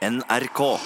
NRK. 0.00 0.80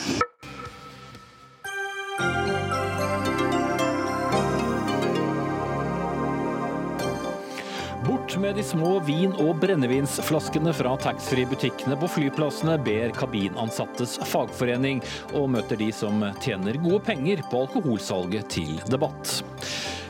Med 8.44 8.58
de 8.58 8.62
små 8.66 8.98
vin- 9.00 9.32
og 9.40 9.56
brennevinsflaskene 9.62 10.72
fra 10.76 10.90
taxfree-butikkene 11.00 11.96
på 11.96 12.08
flyplassene, 12.12 12.74
ber 12.84 13.14
kabinansattes 13.16 14.18
fagforening, 14.28 15.00
og 15.32 15.48
møter 15.54 15.80
de 15.80 15.88
som 15.96 16.20
tjener 16.44 16.76
gode 16.82 17.00
penger 17.06 17.40
på 17.48 17.62
alkoholsalget 17.64 18.50
til 18.52 18.74
debatt. 18.92 19.38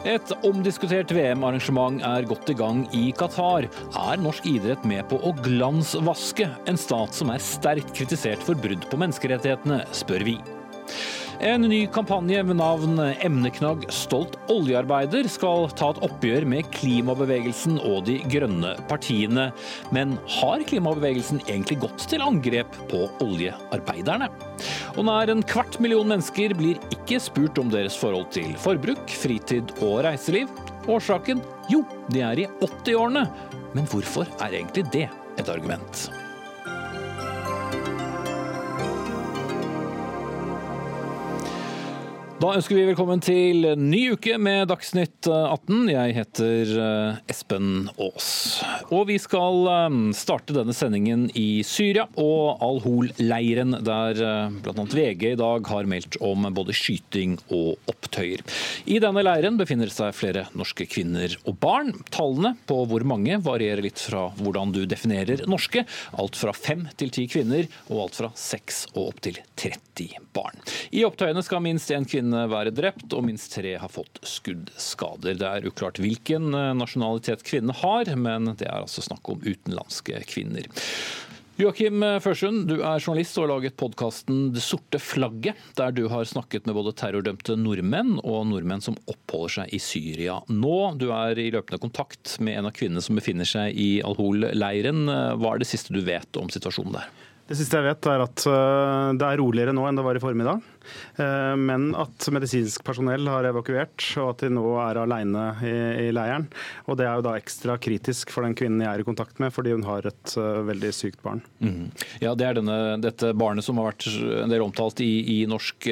Et 0.05 0.35
omdiskutert 0.45 1.15
VM-arrangement 1.15 2.03
er 2.05 2.27
godt 2.29 2.51
i 2.51 2.59
gang 2.59 2.83
i 2.97 3.07
Qatar. 3.15 3.69
Er 4.03 4.21
norsk 4.21 4.51
idrett 4.51 4.83
med 4.89 5.07
på 5.13 5.21
å 5.23 5.31
glansvaske 5.45 6.51
en 6.69 6.81
stat 6.81 7.15
som 7.15 7.31
er 7.31 7.45
sterkt 7.45 7.95
kritisert 7.95 8.43
for 8.43 8.59
brudd 8.59 8.91
på 8.91 8.99
menneskerettighetene, 9.01 9.85
spør 9.95 10.27
vi. 10.27 10.41
En 11.41 11.63
ny 11.67 11.87
kampanje 11.91 12.43
med 12.47 12.57
navn 12.57 12.99
Emneknagg 12.99 13.85
stolt 13.93 14.37
oljearbeider 14.53 15.27
skal 15.31 15.67
ta 15.75 15.91
et 15.91 16.01
oppgjør 16.07 16.47
med 16.47 16.69
klimabevegelsen 16.75 17.81
og 17.83 18.05
de 18.07 18.21
grønne 18.31 18.75
partiene. 18.91 19.49
Men 19.95 20.15
har 20.37 20.63
klimabevegelsen 20.69 21.43
egentlig 21.49 21.81
gått 21.83 22.07
til 22.11 22.23
angrep 22.23 22.79
på 22.93 23.05
oljearbeiderne? 23.25 24.31
Og 24.95 25.05
nær 25.09 25.33
en 25.33 25.43
kvart 25.51 25.81
million 25.83 26.09
mennesker 26.15 26.55
blir 26.59 26.79
ikke 26.95 27.19
spurt 27.23 27.59
om 27.59 27.73
deres 27.73 27.99
forhold 27.99 28.31
til 28.37 28.55
forbruk, 28.63 29.03
fritid 29.11 29.75
og 29.81 30.05
reiseliv. 30.07 30.53
Årsaken? 30.87 31.43
Jo, 31.73 31.83
de 32.15 32.23
er 32.23 32.45
i 32.45 32.51
80-årene. 32.63 33.27
Men 33.75 33.91
hvorfor 33.91 34.31
er 34.39 34.61
egentlig 34.61 34.87
det 34.95 35.09
et 35.11 35.51
argument? 35.51 36.07
Da 42.35 42.49
ønsker 42.51 42.75
vi 42.75 42.85
velkommen 42.89 43.21
til 43.23 43.63
ny 43.79 44.01
uke 44.17 44.35
med 44.43 44.67
Dagsnytt 44.67 45.29
18. 45.31 45.85
Jeg 45.87 46.15
heter 46.17 46.71
eh, 46.83 47.19
Espen 47.31 47.87
Aas. 47.95 48.27
Og 48.91 49.05
vi 49.07 49.21
skal 49.23 49.69
eh, 49.71 49.99
starte 50.19 50.57
denne 50.57 50.75
sendingen 50.75 51.29
i 51.39 51.63
Syria 51.63 52.09
og 52.19 52.59
Al-Hol-leiren, 52.67 53.77
der 53.87 54.19
eh, 54.19 54.57
bl.a. 54.67 54.75
VG 54.75 55.23
i 55.31 55.39
dag 55.39 55.71
har 55.71 55.87
meldt 55.87 56.19
om 56.27 56.49
både 56.57 56.75
skyting 56.75 57.37
og 57.55 57.79
opptøyer. 57.95 58.43
I 58.91 58.99
denne 59.05 59.23
leiren 59.23 59.61
befinner 59.61 59.89
det 59.89 59.95
seg 59.95 60.19
flere 60.19 60.49
norske 60.59 60.89
kvinner 60.91 61.39
og 61.47 61.61
barn. 61.63 61.95
Tallene 62.11 62.57
på 62.67 62.81
hvor 62.91 63.07
mange 63.07 63.39
varierer 63.47 63.87
litt 63.87 64.03
fra 64.03 64.27
hvordan 64.41 64.75
du 64.75 64.83
definerer 64.91 65.47
norske. 65.47 65.87
Alt 66.19 66.43
fra 66.43 66.57
fem 66.57 66.89
til 66.99 67.15
ti 67.15 67.29
kvinner, 67.31 67.71
og 67.95 68.09
alt 68.09 68.21
fra 68.25 68.35
seks 68.35 68.89
og 68.97 69.15
opp 69.15 69.25
til 69.31 69.39
30 69.55 70.19
barn. 70.35 70.59
I 70.91 71.07
opptøyene 71.07 71.47
skal 71.47 71.63
minst 71.63 71.95
én 71.95 72.05
kvinne 72.11 72.34
være 72.51 72.73
drept, 72.75 73.07
og 73.15 73.27
minst 73.27 73.53
tre 73.55 73.77
har 73.81 73.93
fått 73.93 74.21
skuddskader. 74.27 75.39
Det 75.41 75.49
er 75.49 75.69
uklart 75.71 76.01
hvilken 76.03 76.51
eh, 76.55 76.73
nasjonalitet 76.79 77.45
kvinnene 77.47 77.77
har, 77.81 78.11
men 78.17 78.55
det 78.55 78.69
er 78.69 78.83
altså 78.83 79.05
snakk 79.05 79.31
om 79.33 79.45
utenlandske 79.45 80.25
kvinner. 80.31 80.69
Joakim 81.55 82.03
Førsund, 82.19 82.65
du 82.67 82.81
er 82.81 82.99
journalist 82.99 83.37
og 83.39 83.45
har 83.45 83.51
laget 83.53 83.77
podkasten 83.79 84.49
Det 84.57 84.63
sorte 84.65 84.99
flagget, 84.99 85.61
der 85.79 85.93
du 85.95 86.09
har 86.11 86.27
snakket 86.27 86.67
med 86.67 86.75
både 86.75 86.91
terrordømte 86.99 87.55
nordmenn 87.55 88.17
og 88.25 88.49
nordmenn 88.51 88.83
som 88.83 88.97
oppholder 89.07 89.61
seg 89.61 89.77
i 89.77 89.79
Syria 89.79 90.41
nå. 90.51 90.79
Du 90.99 91.13
er 91.15 91.39
i 91.39 91.53
løpende 91.55 91.79
kontakt 91.79 92.41
med 92.43 92.59
en 92.59 92.67
av 92.67 92.75
kvinnene 92.75 93.05
som 93.07 93.15
befinner 93.15 93.47
seg 93.47 93.79
i 93.79 94.01
Al-Hol-leiren. 94.03 95.07
Hva 95.39 95.55
er 95.55 95.63
det 95.63 95.71
siste 95.71 95.95
du 95.95 96.03
vet 96.03 96.43
om 96.43 96.51
situasjonen 96.51 96.99
der? 96.99 97.15
Det 97.45 97.59
siste 97.59 97.77
jeg 97.77 97.85
vet 97.85 98.07
er 98.09 98.23
at 98.25 98.45
eh, 98.49 99.09
det 99.21 99.27
er 99.29 99.41
roligere 99.41 99.75
nå 99.77 99.85
enn 99.85 99.99
det 99.99 100.05
var 100.07 100.17
i 100.17 100.23
formiddag. 100.23 100.65
Eh, 101.17 101.55
men 101.59 101.91
at 101.99 102.29
medisinsk 102.35 102.85
personell 102.87 103.29
har 103.31 103.49
evakuert, 103.49 104.07
og 104.21 104.35
at 104.35 104.45
de 104.45 104.53
nå 104.55 104.65
er 104.83 105.01
alene 105.03 105.47
i, 105.65 105.75
i 106.07 106.11
leiren. 106.15 106.47
Og 106.89 106.99
det 107.01 107.09
er 107.09 107.19
jo 107.19 107.27
da 107.27 107.37
ekstra 107.39 107.77
kritisk 107.83 108.33
for 108.35 108.47
den 108.47 108.57
kvinnen 108.59 108.85
jeg 108.85 108.91
er 108.91 109.05
i 109.05 109.07
kontakt 109.07 109.41
med, 109.43 109.55
fordi 109.55 109.75
hun 109.75 109.87
har 109.87 110.07
et 110.09 110.37
uh, 110.39 110.63
veldig 110.67 110.93
sykt 110.95 111.23
barn. 111.25 111.43
Mm. 111.61 111.91
Ja, 112.23 112.35
Det 112.35 112.49
er 112.49 112.59
denne, 112.59 112.79
dette 113.03 113.33
barnet 113.37 113.67
som 113.67 113.81
har 113.81 113.93
vært 113.93 114.09
en 114.45 114.53
del 114.53 114.65
omtalt 114.65 115.01
i, 115.05 115.13
i 115.37 115.39
norsk 115.51 115.89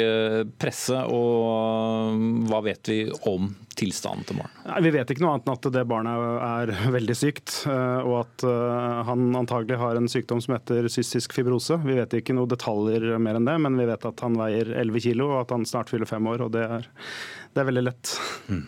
presse. 0.60 0.98
og 1.12 2.48
Hva 2.48 2.62
vet 2.64 2.90
vi 2.90 2.98
om 3.28 3.50
tilstanden 3.78 4.26
til 4.28 4.38
barnet? 4.40 4.84
Vi 4.84 4.92
vet 4.94 5.12
ikke 5.12 5.24
noe 5.24 5.36
annet 5.36 5.48
enn 5.48 5.56
at 5.56 5.68
det 5.74 5.84
barnet 5.88 6.26
er 6.46 6.72
veldig 6.96 7.16
sykt, 7.16 7.54
og 7.66 8.14
at 8.20 8.44
han 9.08 9.24
antagelig 9.38 9.78
har 9.80 9.98
en 9.98 10.10
sykdom 10.10 10.42
som 10.44 10.56
heter 10.56 10.88
cystisk 10.92 11.34
fibrose. 11.36 11.78
Vi 11.84 11.96
vet 11.98 12.18
ikke 12.18 12.36
noe 12.36 12.50
detaljer 12.50 13.16
mer 13.22 13.38
enn 13.38 13.48
det, 13.48 13.56
men 13.64 13.78
vi 13.80 13.88
vet 13.88 14.06
at 14.08 14.24
han 14.24 14.36
veier 14.38 14.72
11 14.82 15.06
kilo, 15.08 15.30
og 15.32 15.44
at 15.44 15.54
han 15.54 15.66
snart 15.68 15.92
fyller 15.92 16.10
fem 16.10 16.26
år. 16.30 16.46
og 16.46 16.54
Det 16.54 16.64
er, 16.78 16.88
det 17.52 17.62
er 17.62 17.68
veldig 17.70 17.84
lett. 17.88 18.14
Mm. 18.48 18.64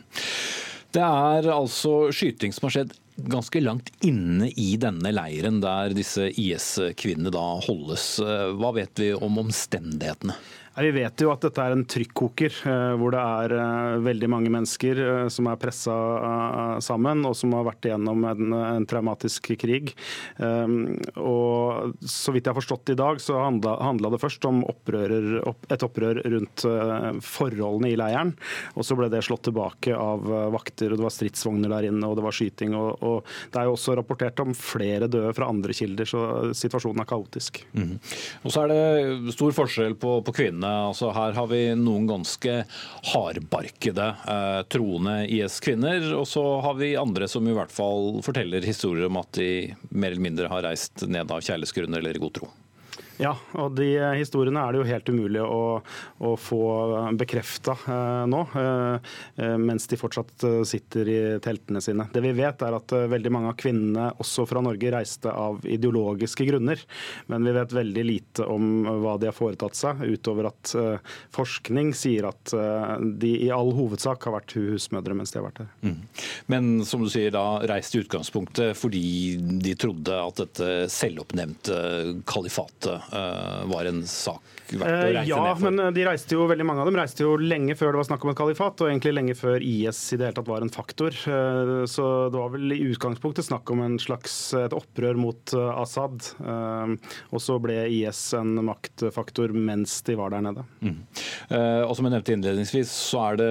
Det 0.95 1.03
er 1.03 1.49
altså 1.51 1.95
skyting 2.15 2.55
som 2.55 2.69
har 2.69 2.77
skjedd 2.77 2.93
ganske 3.31 3.61
langt 3.63 3.91
inne 4.07 4.49
i 4.59 4.75
denne 4.81 5.11
leiren 5.15 5.61
der 5.63 5.95
disse 5.95 6.29
IS-kvinnene 6.31 7.33
da 7.35 7.43
holdes. 7.67 8.07
Hva 8.59 8.71
vet 8.77 9.03
vi 9.03 9.11
om 9.15 9.41
omstendighetene? 9.43 10.37
Vi 10.75 10.91
vet 10.91 11.23
jo 11.23 11.31
at 11.31 11.45
dette 11.45 11.63
er 11.63 11.75
en 11.75 11.85
trykkoker, 11.87 12.55
eh, 12.67 12.95
hvor 12.99 13.15
det 13.15 13.21
er 13.23 13.53
eh, 13.55 13.99
veldig 14.03 14.29
mange 14.33 14.51
mennesker 14.51 15.01
eh, 15.05 15.27
som 15.31 15.47
er 15.47 15.61
pressa 15.61 15.95
sammen, 16.83 17.23
og 17.29 17.37
som 17.39 17.55
har 17.55 17.67
vært 17.69 17.87
igjennom 17.87 18.25
en, 18.27 18.55
en 18.57 18.87
traumatisk 18.89 19.53
krig. 19.61 19.93
Og 20.41 21.93
Så 22.01 22.33
vidt 22.35 22.47
jeg 22.47 22.51
har 22.51 22.59
forstått 22.59 22.93
i 22.95 22.97
dag, 22.99 23.21
så 23.23 23.39
handla 23.39 24.11
det 24.13 24.21
først 24.23 24.47
om 24.49 24.63
opprører, 24.67 25.39
et 25.73 25.85
opprør 25.87 26.21
rundt 26.33 26.65
forholdene 27.25 27.93
i 27.93 27.99
leiren. 27.99 28.33
Og 28.75 28.87
så 28.87 28.97
ble 28.99 29.11
det 29.13 29.23
slått 29.27 29.47
tilbake 29.49 29.95
av 29.95 30.27
vakter, 30.55 30.93
og 30.93 31.01
det 31.01 31.07
var 31.07 31.15
stridsvogner 31.15 31.73
der 31.77 31.89
inne, 31.91 32.09
og 32.09 32.19
det 32.19 32.27
var 32.27 32.37
skyting. 32.37 32.75
Og, 32.79 33.05
og 33.05 33.35
det 33.55 33.61
er 33.61 33.69
jo 33.69 33.77
også 33.77 33.97
rapportert 34.01 34.43
om 34.45 34.55
flere 34.59 35.11
døde 35.11 35.35
fra 35.37 35.51
andre 35.53 35.77
kilder, 35.77 36.09
så 36.09 36.25
situasjonen 36.57 37.05
er 37.05 37.11
kaotisk. 37.11 37.63
Mm. 37.77 37.97
Og 38.43 38.55
så 38.55 38.65
er 38.65 38.75
det 38.75 39.37
stor 39.37 39.55
forskjell 39.63 39.99
på, 40.01 40.19
på 40.27 40.37
kvinnene 40.41 40.64
kvinnene. 40.65 40.89
Altså, 40.89 41.13
her 41.13 41.33
har 41.33 41.47
vi 41.49 41.75
noen 41.77 42.07
ganske 42.09 42.65
hardbarkede 43.13 44.09
eh, 44.29 44.63
troende 44.69 45.27
IS-kvinner. 45.29 46.15
Og 46.17 46.27
så 46.27 46.61
har 46.61 46.75
vi 46.75 46.97
andre 46.97 47.29
som 47.29 47.47
i 47.47 47.55
hvert 47.55 47.73
fall 47.73 48.23
forteller 48.23 48.65
historier 48.65 49.07
om 49.07 49.17
at 49.21 49.33
de 49.33 49.75
mer 49.91 50.13
eller 50.13 50.23
mindre 50.23 50.49
har 50.49 50.65
reist 50.65 51.07
ned 51.07 51.31
av 51.31 51.43
kjærlighetsgrunner 51.43 51.99
eller 51.99 52.19
god 52.19 52.35
tro. 52.41 52.49
Ja, 53.23 53.35
og 53.61 53.77
de 53.79 53.87
historiene 54.19 54.63
er 54.65 54.75
det 54.75 54.81
jo 54.81 54.89
helt 54.89 55.11
umulig 55.13 55.43
å, 55.45 55.79
å 56.19 56.33
få 56.41 56.63
bekrefta 57.19 57.77
eh, 57.87 58.23
nå, 58.31 58.41
eh, 58.59 59.13
eh, 59.39 59.55
mens 59.61 59.87
de 59.91 59.99
fortsatt 59.99 60.47
eh, 60.49 60.61
sitter 60.67 61.11
i 61.11 61.19
teltene 61.45 61.83
sine. 61.85 62.09
Det 62.13 62.23
vi 62.25 62.33
vet 62.35 62.65
er 62.67 62.75
at 62.75 62.95
eh, 62.97 63.07
veldig 63.13 63.33
mange 63.35 63.53
av 63.53 63.59
kvinnene, 63.61 64.09
også 64.23 64.47
fra 64.51 64.63
Norge, 64.65 64.91
reiste 64.95 65.31
av 65.31 65.63
ideologiske 65.63 66.47
grunner. 66.49 66.83
Men 67.31 67.47
vi 67.47 67.55
vet 67.55 67.77
veldig 67.77 68.05
lite 68.09 68.49
om 68.51 68.89
hva 69.05 69.15
de 69.21 69.31
har 69.31 69.37
foretatt 69.37 69.79
seg, 69.79 70.03
utover 70.11 70.51
at 70.51 70.75
eh, 70.79 71.15
forskning 71.35 71.95
sier 71.95 72.29
at 72.31 72.55
de 73.21 73.31
i 73.47 73.49
all 73.53 73.71
hovedsak 73.75 74.27
har 74.27 74.35
vært 74.37 74.55
husmødre 74.57 75.15
mens 75.17 75.33
de 75.33 75.39
har 75.39 75.47
vært 75.47 75.63
her. 75.63 75.71
Mm. 75.85 75.97
Men 76.51 76.69
som 76.87 77.05
du 77.05 77.11
sier, 77.13 77.31
da 77.35 77.63
reiste 77.69 77.99
i 77.99 78.05
utgangspunktet 78.05 78.75
fordi 78.79 79.05
de 79.63 79.75
trodde 79.79 80.19
at 80.19 80.41
dette 80.43 80.71
selvoppnevnte 80.93 81.79
kalifatet 82.29 83.04
Eh, 83.04 83.04
var 83.11 83.91
en 83.91 84.03
sak 84.09 84.55
verdt 84.73 84.85
å 84.85 85.11
reise 85.13 85.29
ja, 85.29 85.41
ned 85.43 85.59
for? 85.59 85.67
men 85.69 85.83
eh, 85.83 85.93
de 85.97 86.05
reiste 86.09 86.37
jo, 86.37 86.47
veldig 86.51 86.67
mange 86.67 86.83
av 86.83 86.89
dem 86.89 86.99
reiste 86.99 87.25
jo 87.25 87.35
lenge 87.41 87.77
før 87.79 87.93
det 87.93 88.01
var 88.01 88.09
snakk 88.09 88.25
om 88.25 88.33
et 88.33 88.39
kalifat, 88.39 88.83
og 88.83 88.91
egentlig 88.91 89.15
lenge 89.15 89.37
før 89.39 89.65
IS 89.65 90.01
i 90.15 90.19
det 90.21 90.29
hele 90.29 90.39
tatt 90.39 90.51
var 90.51 90.65
en 90.65 90.73
faktor. 90.73 91.15
Eh, 91.15 91.75
så 91.91 92.09
det 92.33 92.41
var 92.41 92.55
vel 92.55 92.75
i 92.75 92.81
utgangspunktet 92.89 93.49
snakk 93.49 93.71
om 93.75 93.85
en 93.85 93.99
slags 94.03 94.37
et 94.59 94.75
opprør 94.77 95.19
mot 95.21 95.55
Assad. 95.55 96.27
Og 96.45 97.43
så 97.43 97.57
ble 97.63 97.77
IS 97.93 98.21
en 98.39 98.57
maktfaktor 98.67 99.53
mens 99.55 99.97
de 100.07 100.17
var 100.19 100.33
der 100.35 100.45
nede. 100.45 100.65
Mm. 100.85 100.99
Og 101.87 101.95
som 101.97 102.07
jeg 102.07 102.15
nevnte 102.15 102.35
innledningsvis, 102.37 102.93
så 103.11 103.23
er 103.29 103.41
det 103.41 103.51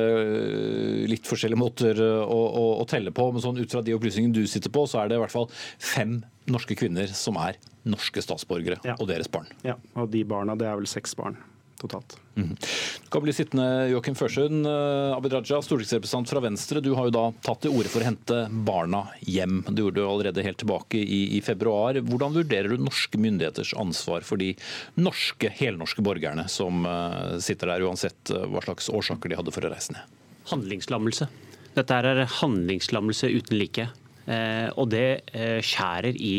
litt 1.11 1.29
forskjellige 1.29 1.59
måter 1.59 2.01
å, 2.03 2.39
å, 2.39 2.65
å 2.81 2.87
telle 2.89 3.13
på. 3.15 3.29
Men 3.33 3.43
sånn 3.43 3.59
ut 3.61 3.73
fra 3.73 3.83
de 3.85 3.95
opplysningene 3.95 4.35
du 4.35 4.43
sitter 4.49 4.73
på, 4.73 4.85
så 4.89 5.03
er 5.03 5.11
det 5.11 5.19
i 5.19 5.23
hvert 5.23 5.35
fall 5.35 5.49
fem 5.81 6.21
norske 6.49 6.77
kvinner 6.79 7.11
som 7.15 7.39
er 7.41 7.59
norske 7.87 8.23
statsborgere 8.23 8.79
ja. 8.85 8.97
og 8.99 9.09
deres 9.09 9.31
barn. 9.31 9.49
Ja, 9.67 9.77
og 9.99 10.11
de 10.13 10.23
barna, 10.27 10.57
det 10.59 10.69
er 10.69 10.79
vel 10.79 10.89
seks 10.89 11.15
barn 11.19 11.39
totalt. 11.83 12.17
Mm. 12.35 12.55
Du 13.03 13.09
kan 13.11 13.23
bli 13.23 13.33
sittende, 13.35 13.65
Joakim 13.91 14.15
Førsund. 14.15 14.67
Eh, 14.67 15.15
Abid 15.17 15.33
Raja, 15.35 15.59
stortingsrepresentant 15.61 16.31
fra 16.31 16.41
Venstre. 16.43 16.81
Du 16.81 16.93
har 16.97 17.09
jo 17.09 17.13
da 17.13 17.25
tatt 17.45 17.63
til 17.65 17.75
orde 17.75 17.91
for 17.91 18.03
å 18.03 18.07
hente 18.07 18.39
barna 18.67 19.03
hjem. 19.27 19.61
Det 19.67 19.83
gjorde 19.83 19.99
du 19.99 20.07
allerede 20.07 20.45
helt 20.45 20.61
tilbake 20.63 21.01
i, 21.01 21.21
i, 21.37 21.41
februar. 21.43 21.99
Hvordan 22.07 22.37
vurderer 22.37 22.73
du 22.73 22.85
norske 22.87 23.19
myndigheters 23.19 23.75
ansvar 23.79 24.25
for 24.27 24.41
de 24.41 24.53
norske, 24.95 25.51
helnorske 25.59 26.05
borgerne 26.05 26.47
som 26.51 26.87
uh, 26.87 27.35
sitter 27.43 27.73
der, 27.73 27.85
uansett 27.87 28.31
uh, 28.33 28.45
hva 28.49 28.63
slags 28.65 28.89
årsaker 28.93 29.33
de 29.33 29.41
hadde 29.41 29.55
for 29.55 29.67
å 29.67 29.73
reise 29.73 29.97
ned? 29.97 30.21
Handlingslammelse. 30.53 31.27
Dette 31.73 31.99
er 31.99 32.23
handlingslammelse 32.39 33.29
uten 33.33 33.59
like. 33.59 33.89
Eh, 34.27 34.69
og 34.79 34.89
det 34.93 35.07
eh, 35.35 35.59
skjærer 35.63 36.15
i 36.15 36.35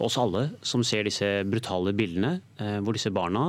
oss 0.00 0.16
alle 0.20 0.46
som 0.64 0.84
ser 0.86 1.04
disse 1.04 1.26
brutale 1.48 1.92
bildene, 1.96 2.38
eh, 2.60 2.78
hvor 2.80 2.96
disse 2.96 3.12
barna 3.12 3.44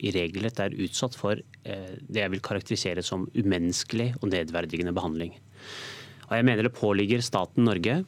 i 0.00 0.12
regelrett 0.14 0.60
er 0.64 0.76
utsatt 0.80 1.16
for 1.18 1.40
det 1.62 2.18
jeg 2.18 2.32
vil 2.32 2.42
karakterisere 2.42 3.04
som 3.04 3.28
umenneskelig 3.36 4.08
og 4.18 4.30
nedverdigende 4.32 4.94
behandling. 4.96 5.36
Og 6.26 6.32
jeg 6.34 6.46
mener 6.48 6.66
det 6.66 6.74
påligger 6.74 7.22
staten 7.22 7.68
Norge, 7.68 8.00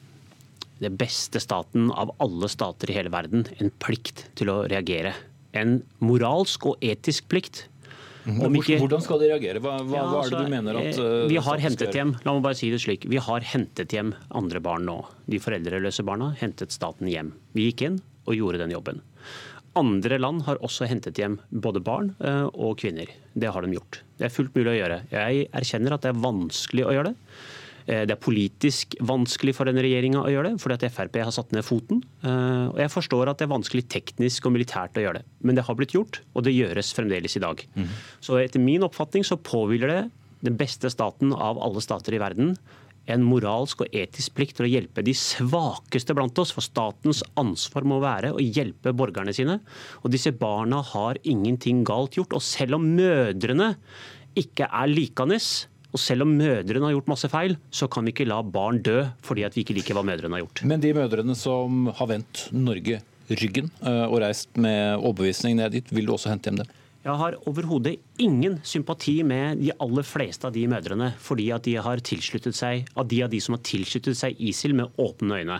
det 0.81 0.91
beste 0.99 1.39
staten 1.39 1.87
av 1.93 2.11
alle 2.23 2.49
stater 2.51 2.91
i 2.91 2.97
hele 2.97 3.13
verden, 3.13 3.45
en 3.61 3.71
plikt 3.79 4.25
til 4.35 4.51
å 4.51 4.57
reagere. 4.67 5.13
En 5.55 5.77
moralsk 6.03 6.67
og 6.67 6.83
etisk 6.83 7.29
plikt. 7.31 7.67
Om 8.25 8.55
ikke, 8.57 8.79
Hvordan 8.81 9.03
skal 9.05 9.21
de 9.21 9.29
reagere? 9.29 9.61
Hva, 9.61 9.75
hva, 9.85 9.97
ja, 9.97 10.03
hva 10.09 10.21
er 10.23 10.29
det 10.29 10.37
altså, 10.37 10.41
du 10.41 10.53
mener 10.53 10.79
at 10.79 10.99
uh, 11.01 11.25
Vi 11.29 11.41
har 11.47 11.61
hentet 11.61 11.97
hjem 11.97 12.13
la 12.25 12.33
meg 12.33 12.45
bare 12.47 12.57
si 12.57 12.71
det 12.73 12.81
slik, 12.81 13.05
vi 13.11 13.21
har 13.21 13.45
hentet 13.45 13.93
hjem 13.93 14.15
andre 14.33 14.61
barn 14.65 14.87
nå. 14.89 14.97
De 15.29 15.41
foreldreløse 15.41 16.05
barna 16.07 16.31
hentet 16.39 16.73
staten 16.73 17.09
hjem. 17.11 17.35
Vi 17.57 17.69
gikk 17.69 17.85
inn 17.89 17.99
og 18.25 18.37
gjorde 18.37 18.63
den 18.63 18.73
jobben. 18.73 19.03
Andre 19.77 20.17
land 20.21 20.45
har 20.47 20.61
også 20.63 20.87
hentet 20.89 21.19
hjem 21.19 21.37
både 21.51 21.83
barn 21.85 22.13
uh, 22.23 22.47
og 22.53 22.79
kvinner. 22.81 23.11
Det 23.35 23.51
har 23.51 23.65
de 23.65 23.75
gjort. 23.75 24.01
Det 24.17 24.29
er 24.29 24.33
fullt 24.33 24.55
mulig 24.55 24.73
å 24.73 24.79
gjøre. 24.79 25.01
Jeg 25.11 25.45
erkjenner 25.61 25.97
at 25.97 26.05
det 26.05 26.13
er 26.13 26.23
vanskelig 26.25 26.87
å 26.87 26.95
gjøre 26.95 27.11
det. 27.11 27.37
Eh, 27.85 28.03
det 28.07 28.15
er 28.15 28.21
politisk 28.21 28.95
vanskelig 29.05 29.55
for 29.57 29.69
denne 29.69 29.83
regjeringa 29.85 30.23
å 30.23 30.31
gjøre 30.33 30.53
det, 30.53 30.61
fordi 30.63 30.77
at 30.79 30.95
Frp 30.95 31.19
har 31.21 31.33
satt 31.35 31.53
ned 31.55 31.65
foten. 31.67 32.01
Eh, 32.25 32.65
og 32.71 32.79
jeg 32.81 32.93
forstår 32.93 33.31
at 33.31 33.41
det 33.41 33.47
er 33.47 33.53
vanskelig 33.53 33.85
teknisk 33.93 34.47
og 34.49 34.55
militært 34.57 34.97
å 34.97 35.05
gjøre 35.05 35.21
det. 35.21 35.27
Men 35.45 35.59
det 35.59 35.67
har 35.67 35.77
blitt 35.77 35.97
gjort, 35.97 36.21
og 36.33 36.47
det 36.47 36.55
gjøres 36.55 36.93
fremdeles 36.97 37.37
i 37.37 37.43
dag. 37.43 37.61
Mm. 37.75 37.91
Så 38.25 38.39
etter 38.41 38.63
min 38.63 38.85
oppfatning 38.87 39.27
så 39.27 39.37
påhviler 39.37 39.93
det 39.93 40.01
den 40.45 40.57
beste 40.59 40.91
staten 40.93 41.31
av 41.33 41.61
alle 41.63 41.81
stater 41.81 42.13
i 42.13 42.21
verden 42.21 42.55
en 43.11 43.25
moralsk 43.25 43.83
og 43.83 43.95
etisk 43.95 44.33
plikt 44.37 44.57
til 44.57 44.67
å 44.67 44.71
hjelpe 44.71 45.03
de 45.05 45.13
svakeste 45.17 46.15
blant 46.17 46.37
oss. 46.41 46.53
For 46.55 46.65
statens 46.65 47.21
ansvar 47.39 47.85
må 47.87 47.99
være 48.03 48.33
å 48.33 48.41
hjelpe 48.41 48.95
borgerne 48.97 49.33
sine. 49.35 49.59
Og 50.03 50.11
disse 50.13 50.33
barna 50.35 50.81
har 50.93 51.19
ingenting 51.23 51.83
galt 51.87 52.17
gjort. 52.17 52.33
Og 52.37 52.41
selv 52.45 52.79
om 52.79 52.87
mødrene 52.97 53.75
ikke 54.39 54.67
er 54.67 54.91
likandes, 54.91 55.67
og 55.95 56.01
selv 56.01 56.25
om 56.25 56.33
mødrene 56.35 56.89
har 56.89 56.95
gjort 56.97 57.11
masse 57.13 57.29
feil, 57.31 57.55
så 57.71 57.87
kan 57.91 58.03
vi 58.03 58.11
ikke 58.11 58.27
la 58.27 58.41
barn 58.43 58.81
dø 58.83 59.05
fordi 59.25 59.45
at 59.47 59.55
vi 59.55 59.63
ikke 59.63 59.77
liker 59.77 59.95
hva 59.95 60.03
mødrene 60.05 60.35
har 60.35 60.43
gjort. 60.43 60.65
Men 60.67 60.83
de 60.83 60.91
mødrene 60.97 61.35
som 61.39 61.87
har 61.95 62.09
vendt 62.11 62.49
Norge 62.51 62.99
ryggen 63.31 63.71
eh, 63.81 64.05
og 64.05 64.19
reist 64.21 64.51
med 64.59 64.99
overbevisning 64.99 65.55
ned 65.57 65.77
dit, 65.77 65.93
vil 65.95 66.09
du 66.09 66.15
også 66.17 66.33
hente 66.33 66.51
hjem 66.51 66.59
dem? 66.61 66.73
Jeg 67.05 67.19
har 67.21 67.35
overhodet 67.45 67.99
ingen 68.17 68.57
sympati 68.65 69.19
med 69.23 69.59
de 69.61 69.69
aller 69.81 70.05
fleste 70.05 70.47
av 70.47 70.55
de 70.55 70.63
mødrene, 70.67 71.11
fordi 71.21 71.51
at 71.53 71.67
de 71.67 71.75
har 71.77 72.01
tilsluttet 72.01 72.57
seg, 72.57 72.87
av 72.97 73.05
de 73.11 73.19
av 73.21 73.29
de 73.29 73.41
som 73.45 73.53
har 73.53 73.61
tilsluttet 73.65 74.17
seg 74.17 74.41
ISIL 74.41 74.73
med 74.77 74.89
åpne 75.01 75.37
øyne. 75.43 75.59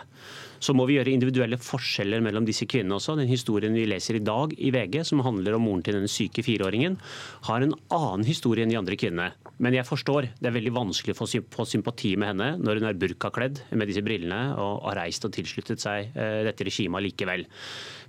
Så 0.66 0.74
må 0.74 0.88
vi 0.90 0.96
gjøre 0.98 1.14
individuelle 1.14 1.60
forskjeller 1.62 2.24
mellom 2.26 2.46
disse 2.48 2.66
kvinnene 2.70 2.98
også. 2.98 3.14
Den 3.20 3.30
historien 3.30 3.76
vi 3.78 3.86
leser 3.86 4.18
i 4.18 4.24
dag 4.26 4.56
i 4.58 4.72
VG, 4.74 5.04
som 5.06 5.22
handler 5.26 5.58
om 5.58 5.66
moren 5.68 5.84
til 5.86 6.00
den 6.00 6.10
syke 6.10 6.42
fireåringen, 6.46 6.98
har 7.46 7.62
en 7.62 7.76
annen 7.94 8.26
historie 8.26 8.66
enn 8.66 8.74
de 8.74 8.80
andre 8.80 8.98
kvinnene. 8.98 9.30
Men 9.62 9.78
jeg 9.78 9.88
forstår, 9.88 10.32
det 10.40 10.50
er 10.50 10.56
veldig 10.58 10.74
vanskelig 10.76 11.14
å 11.14 11.28
få 11.54 11.68
sympati 11.70 12.16
med 12.20 12.34
henne 12.34 12.50
når 12.60 12.82
hun 12.82 12.90
er 12.90 12.98
burkakledd 13.00 13.62
med 13.78 13.92
disse 13.92 14.04
brillene 14.06 14.56
og 14.60 14.82
har 14.90 15.00
reist 15.04 15.28
og 15.28 15.36
tilsluttet 15.36 15.84
seg 15.84 16.10
eh, 16.12 16.42
dette 16.50 16.66
regimet 16.68 17.06
likevel. 17.06 17.46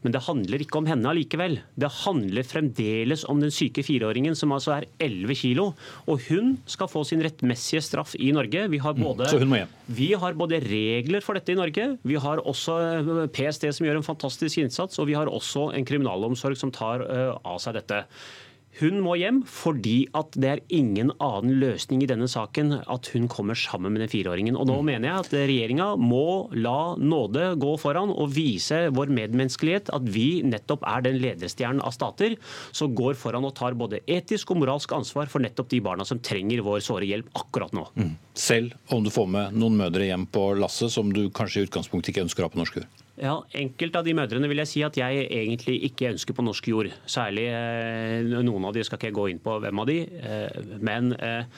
Men 0.07 0.15
det 0.15 0.23
handler 0.23 0.63
ikke 0.63 0.79
om 0.79 0.87
henne 0.87 1.11
allikevel. 1.11 1.57
Det 1.75 1.89
handler 2.05 2.47
fremdeles 2.47 3.25
om 3.27 3.41
den 3.43 3.51
syke 3.51 3.83
fireåringen 3.83 4.37
som 4.39 4.53
altså 4.55 4.77
er 4.77 4.87
11 5.03 5.35
kilo. 5.41 5.65
Og 6.07 6.23
hun 6.29 6.53
skal 6.71 6.87
få 6.93 7.03
sin 7.09 7.25
rettmessige 7.27 7.83
straff 7.83 8.15
i 8.15 8.31
Norge. 8.37 8.69
Vi 8.71 8.79
har 8.85 8.95
mm, 8.95 9.03
både, 9.03 9.27
Så 9.33 9.41
hun 9.43 9.51
må 9.51 9.59
hjem. 9.59 9.75
Vi 9.99 10.13
har 10.15 10.39
både 10.39 10.63
regler 10.63 11.27
for 11.27 11.35
dette 11.35 11.51
i 11.51 11.59
Norge. 11.59 11.89
Vi 12.07 12.21
har 12.23 12.45
også 12.47 12.79
eh, 12.87 13.23
PST 13.35 13.67
som 13.75 13.89
gjør 13.89 13.99
en 13.99 14.07
fantastisk 14.07 14.63
innsats, 14.63 15.03
og 15.03 15.11
vi 15.11 15.19
har 15.19 15.27
også 15.27 15.73
en 15.75 15.89
kriminalomsorg 15.89 16.55
som 16.61 16.71
tar 16.71 17.03
uh, 17.03 17.35
av 17.43 17.59
seg 17.63 17.81
dette. 17.81 18.05
Hun 18.77 18.99
må 19.01 19.15
hjem 19.17 19.39
fordi 19.49 20.05
at 20.17 20.35
det 20.37 20.49
er 20.51 20.63
ingen 20.75 21.13
annen 21.23 21.55
løsning 21.63 22.03
i 22.05 22.09
denne 22.11 22.29
saken 22.29 22.75
at 22.83 23.09
hun 23.15 23.29
kommer 23.33 23.57
sammen 23.57 23.95
med 23.95 24.03
den 24.05 24.13
fireåringen. 24.13 24.59
Og 24.59 24.69
nå 24.69 24.79
mm. 24.81 24.91
mener 24.91 25.09
jeg 25.09 25.23
at 25.23 25.37
regjeringa 25.51 25.87
må 26.01 26.51
la 26.53 26.93
nåde 27.01 27.55
gå 27.63 27.73
foran 27.81 28.13
og 28.13 28.35
vise 28.37 28.83
vår 28.97 29.13
medmenneskelighet. 29.17 29.89
At 29.97 30.05
vi 30.13 30.43
nettopp 30.45 30.85
er 30.89 31.07
den 31.07 31.21
lederstjernen 31.23 31.81
av 31.81 31.97
stater 31.97 32.37
som 32.77 32.93
går 32.97 33.17
foran 33.17 33.49
og 33.49 33.57
tar 33.57 33.79
både 33.79 34.03
etisk 34.05 34.53
og 34.53 34.61
moralsk 34.61 34.93
ansvar 34.99 35.33
for 35.33 35.45
nettopp 35.45 35.73
de 35.73 35.81
barna 35.85 36.05
som 36.09 36.21
trenger 36.21 36.65
vår 36.67 36.85
såre 36.85 37.09
hjelp 37.09 37.33
akkurat 37.41 37.73
nå. 37.77 37.89
Mm. 37.97 38.13
Selv 38.37 38.77
om 38.93 39.05
du 39.05 39.13
får 39.15 39.33
med 39.33 39.57
noen 39.57 39.81
mødre 39.81 40.11
hjem 40.11 40.29
på 40.29 40.51
lasset 40.61 40.93
som 40.93 41.09
du 41.17 41.27
kanskje 41.33 41.63
i 41.65 41.71
utgangspunktet 41.71 42.13
ikke 42.13 42.29
ønsker 42.29 42.45
å 42.45 42.51
ha 42.51 42.57
på 42.57 42.61
norsk 42.61 42.81
jord? 42.83 43.06
Ja, 43.17 43.39
Enkelte 43.57 44.03
av 44.03 44.05
de 44.05 44.13
mødrene 44.17 44.49
vil 44.51 44.61
jeg 44.61 44.69
si 44.69 44.83
at 44.85 44.97
jeg 45.01 45.25
egentlig 45.25 45.79
ikke 45.89 46.11
ønsker 46.13 46.37
på 46.37 46.45
norsk 46.45 46.69
jord. 46.69 46.91
Særlig 47.09 47.47
eh, 47.49 48.29
noen 48.45 48.69
av 48.69 48.77
de 48.77 48.85
skal 48.85 49.01
ikke 49.01 49.17
gå 49.17 49.31
inn 49.33 49.41
på 49.41 49.57
hvem 49.63 49.81
av 49.81 49.89
de, 49.89 49.99
eh, 50.05 50.59
men 50.85 51.15
eh, 51.17 51.49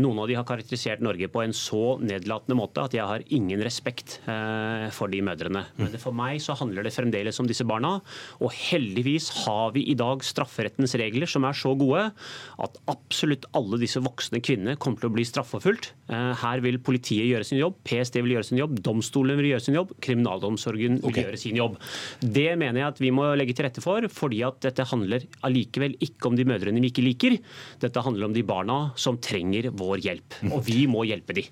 noen 0.00 0.20
av 0.20 0.28
de 0.28 0.36
har 0.36 0.46
karakterisert 0.48 1.02
Norge 1.04 1.28
på 1.32 1.42
en 1.42 1.54
så 1.56 1.96
nedlatende 2.02 2.56
måte 2.58 2.84
at 2.84 2.94
jeg 2.96 3.06
har 3.06 3.24
ingen 3.34 3.62
respekt 3.64 4.18
eh, 4.28 4.86
for 4.94 5.12
de 5.12 5.22
mødrene. 5.24 5.64
Men 5.80 5.96
for 6.02 6.16
meg 6.16 6.40
så 6.44 6.56
handler 6.58 6.86
det 6.86 6.94
fremdeles 6.94 7.40
om 7.42 7.48
disse 7.48 7.66
barna. 7.68 7.96
Og 8.44 8.52
heldigvis 8.54 9.30
har 9.44 9.74
vi 9.76 9.86
i 9.90 9.96
dag 9.98 10.24
strafferettens 10.26 10.96
regler 11.00 11.30
som 11.30 11.46
er 11.48 11.56
så 11.56 11.72
gode 11.78 12.08
at 12.62 12.80
absolutt 12.92 13.48
alle 13.56 13.80
disse 13.82 14.02
voksne 14.04 14.42
kvinnene 14.44 14.76
kommer 14.80 15.02
til 15.02 15.10
å 15.10 15.16
bli 15.16 15.26
straffeforfulgt. 15.28 15.92
Eh, 16.12 16.32
her 16.42 16.64
vil 16.64 16.80
politiet 16.84 17.30
gjøre 17.30 17.48
sin 17.48 17.60
jobb, 17.60 17.78
PST 17.86 18.20
vil 18.20 18.36
gjøre 18.36 18.50
sin 18.50 18.60
jobb, 18.60 18.76
domstolene 18.84 19.40
vil 19.40 19.52
gjøre 19.54 19.66
sin 19.68 19.78
jobb, 19.78 19.96
kriminalomsorgen 20.04 21.00
vil 21.00 21.10
okay. 21.10 21.26
gjøre 21.26 21.42
sin 21.42 21.60
jobb. 21.60 21.80
Det 22.20 22.48
mener 22.58 22.82
jeg 22.82 22.88
at 22.90 23.02
vi 23.02 23.12
må 23.14 23.30
legge 23.38 23.56
til 23.56 23.68
rette 23.68 23.84
for, 23.84 24.06
fordi 24.12 24.42
at 24.46 24.60
dette 24.66 24.86
handler 24.92 25.24
allikevel 25.46 25.96
ikke 26.04 26.30
om 26.30 26.38
de 26.38 26.46
mødrene 26.48 26.82
vi 26.84 26.92
ikke 26.92 27.06
liker. 27.06 27.40
Dette 27.82 28.04
handler 28.04 28.28
om 28.28 28.36
de 28.36 28.44
barna 28.46 28.78
som 29.00 29.18
trenger 29.22 29.70
vår 29.76 29.85
hjelp. 30.02 30.40
Og 30.50 30.64
vi 30.66 30.86
må 30.90 31.06
hjelpe 31.08 31.36
de. 31.36 31.46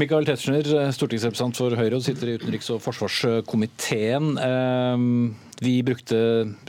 Michael 0.00 0.24
Tetzschner, 0.24 0.66
stortingsrepresentant 0.96 1.58
for 1.58 1.74
Høyre 1.76 1.98
og 1.98 2.04
sitter 2.04 2.30
i 2.30 2.36
utenriks- 2.40 2.70
og 2.72 2.80
forsvarskomiteen. 2.80 4.30
Ehm, 4.40 5.34
vi 5.60 5.74
brukte 5.84 6.20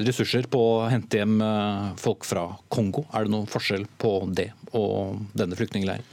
ressurser 0.02 0.50
på 0.52 0.60
å 0.60 0.90
hente 0.92 1.22
hjem 1.22 1.38
eh, 1.46 1.92
folk 2.02 2.28
fra 2.28 2.50
Kongo. 2.74 3.06
Er 3.16 3.28
det 3.28 3.32
noen 3.32 3.48
forskjell 3.48 3.86
på 4.02 4.18
det 4.36 4.50
og 4.76 5.22
denne 5.38 5.56
flyktningleiren? 5.56 6.04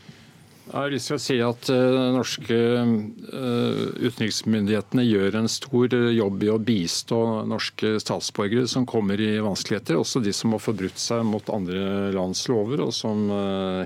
Jeg 0.68 0.76
har 0.76 0.90
lyst 0.92 1.08
til 1.08 1.16
å 1.16 1.22
si 1.22 1.34
at 1.40 1.68
de 1.70 2.00
norske 2.12 2.56
uh, 2.76 3.84
utenriksmyndighetene 4.04 5.04
gjør 5.06 5.38
en 5.40 5.48
stor 5.48 5.94
uh, 5.96 6.10
jobb 6.12 6.44
i 6.44 6.50
å 6.52 6.58
bistå 6.60 7.20
norske 7.48 7.94
statsborgere 8.02 8.68
som 8.68 8.84
kommer 8.88 9.16
i 9.16 9.30
vanskeligheter, 9.40 9.96
også 9.96 10.20
de 10.20 10.34
som 10.36 10.52
har 10.52 10.60
forbrutt 10.60 11.00
seg 11.00 11.24
mot 11.24 11.48
andre 11.54 12.12
lands 12.12 12.44
lover, 12.52 12.84
og 12.84 12.92
som 12.92 13.30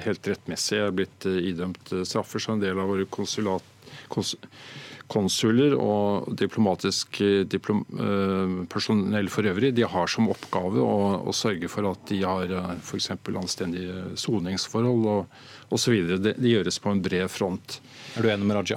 helt 0.02 0.26
rettmessig 0.26 0.80
er 0.83 0.97
blitt 0.97 1.26
idømt 1.30 1.95
straffer 2.02 2.42
som 2.42 2.57
en 2.57 2.64
del 2.64 2.83
av 2.83 2.90
våre 2.90 3.07
konsulat, 3.07 3.62
kons 4.11 4.35
konsuler 5.12 5.75
og 5.76 6.30
diplomatisk 6.40 7.18
diplom, 7.52 7.83
personell 8.73 9.28
for 9.28 9.45
øvrig, 9.50 9.75
de 9.76 9.85
har 9.85 10.09
som 10.09 10.30
oppgave 10.33 10.80
å, 10.80 10.95
å 11.28 11.35
sørge 11.37 11.68
for 11.68 11.90
at 11.90 12.07
de 12.09 12.23
har 12.25 12.54
f.eks. 12.78 13.11
anstendige 13.12 14.14
soningsforhold. 14.23 15.11
og 15.12 15.62
osv. 15.73 15.97
Det, 16.21 16.37
det 16.37 16.55
gjøres 16.55 16.79
på 16.83 16.93
en 16.93 17.02
bred 17.05 17.31
front. 17.33 17.81
Er 18.12 18.26
du 18.26 18.29
enig 18.29 18.45
med 18.45 18.59
Raja? 18.59 18.76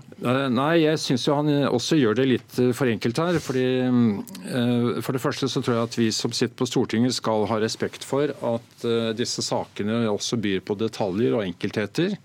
Nei, 0.52 0.86
jeg 0.86 1.00
syns 1.04 1.26
han 1.28 1.52
også 1.68 1.98
gjør 2.00 2.16
det 2.22 2.28
litt 2.30 2.60
eh, 2.62 2.72
for 2.76 2.88
enkelt 2.88 3.20
her. 3.20 3.40
fordi 3.44 3.66
eh, 3.84 5.02
For 5.04 5.16
det 5.16 5.24
første 5.24 5.50
så 5.52 5.62
tror 5.62 5.76
jeg 5.76 5.90
at 5.90 5.98
vi 6.00 6.10
som 6.16 6.36
sitter 6.36 6.56
på 6.60 6.68
Stortinget 6.70 7.18
skal 7.18 7.48
ha 7.52 7.60
respekt 7.60 8.08
for 8.08 8.32
at 8.32 8.88
eh, 8.88 9.12
disse 9.18 9.44
sakene 9.44 10.06
også 10.12 10.40
byr 10.40 10.64
på 10.66 10.78
detaljer 10.80 11.36
og 11.36 11.44
enkeltheter. 11.44 12.16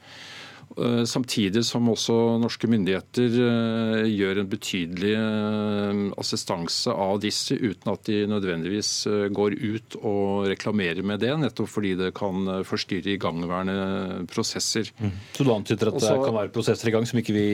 Eh, 0.78 1.02
samtidig 1.04 1.64
som 1.66 1.88
også 1.90 2.14
norske 2.38 2.68
myndigheter 2.70 3.38
eh, 3.42 4.04
gjør 4.06 4.38
en 4.42 4.50
betydelig 4.50 5.14
eh, 5.18 6.02
assistanse 6.20 6.94
av 6.94 7.18
disse, 7.24 7.56
uten 7.58 7.90
at 7.90 8.04
de 8.06 8.20
nødvendigvis 8.30 8.92
går 9.34 9.56
ut 9.58 9.98
og 9.98 10.46
reklamerer 10.52 11.02
med 11.06 11.24
det, 11.24 11.32
nettopp 11.42 11.72
fordi 11.72 11.96
det 11.98 12.12
kan 12.14 12.46
forstyrre 12.66 13.16
igangværende 13.16 14.28
prosesser. 14.30 14.92
Mm. 15.00 15.16
Så 15.34 15.46
du 15.46 15.52
antyder 15.56 15.90
at 15.90 15.98
Også, 15.98 16.14
det 16.14 16.28
kan 16.28 16.38
være 16.38 16.54
prosesser 16.54 16.92
i 16.92 16.94
gang 16.94 17.08
som 17.08 17.18
ikke 17.18 17.34
vi 17.34 17.48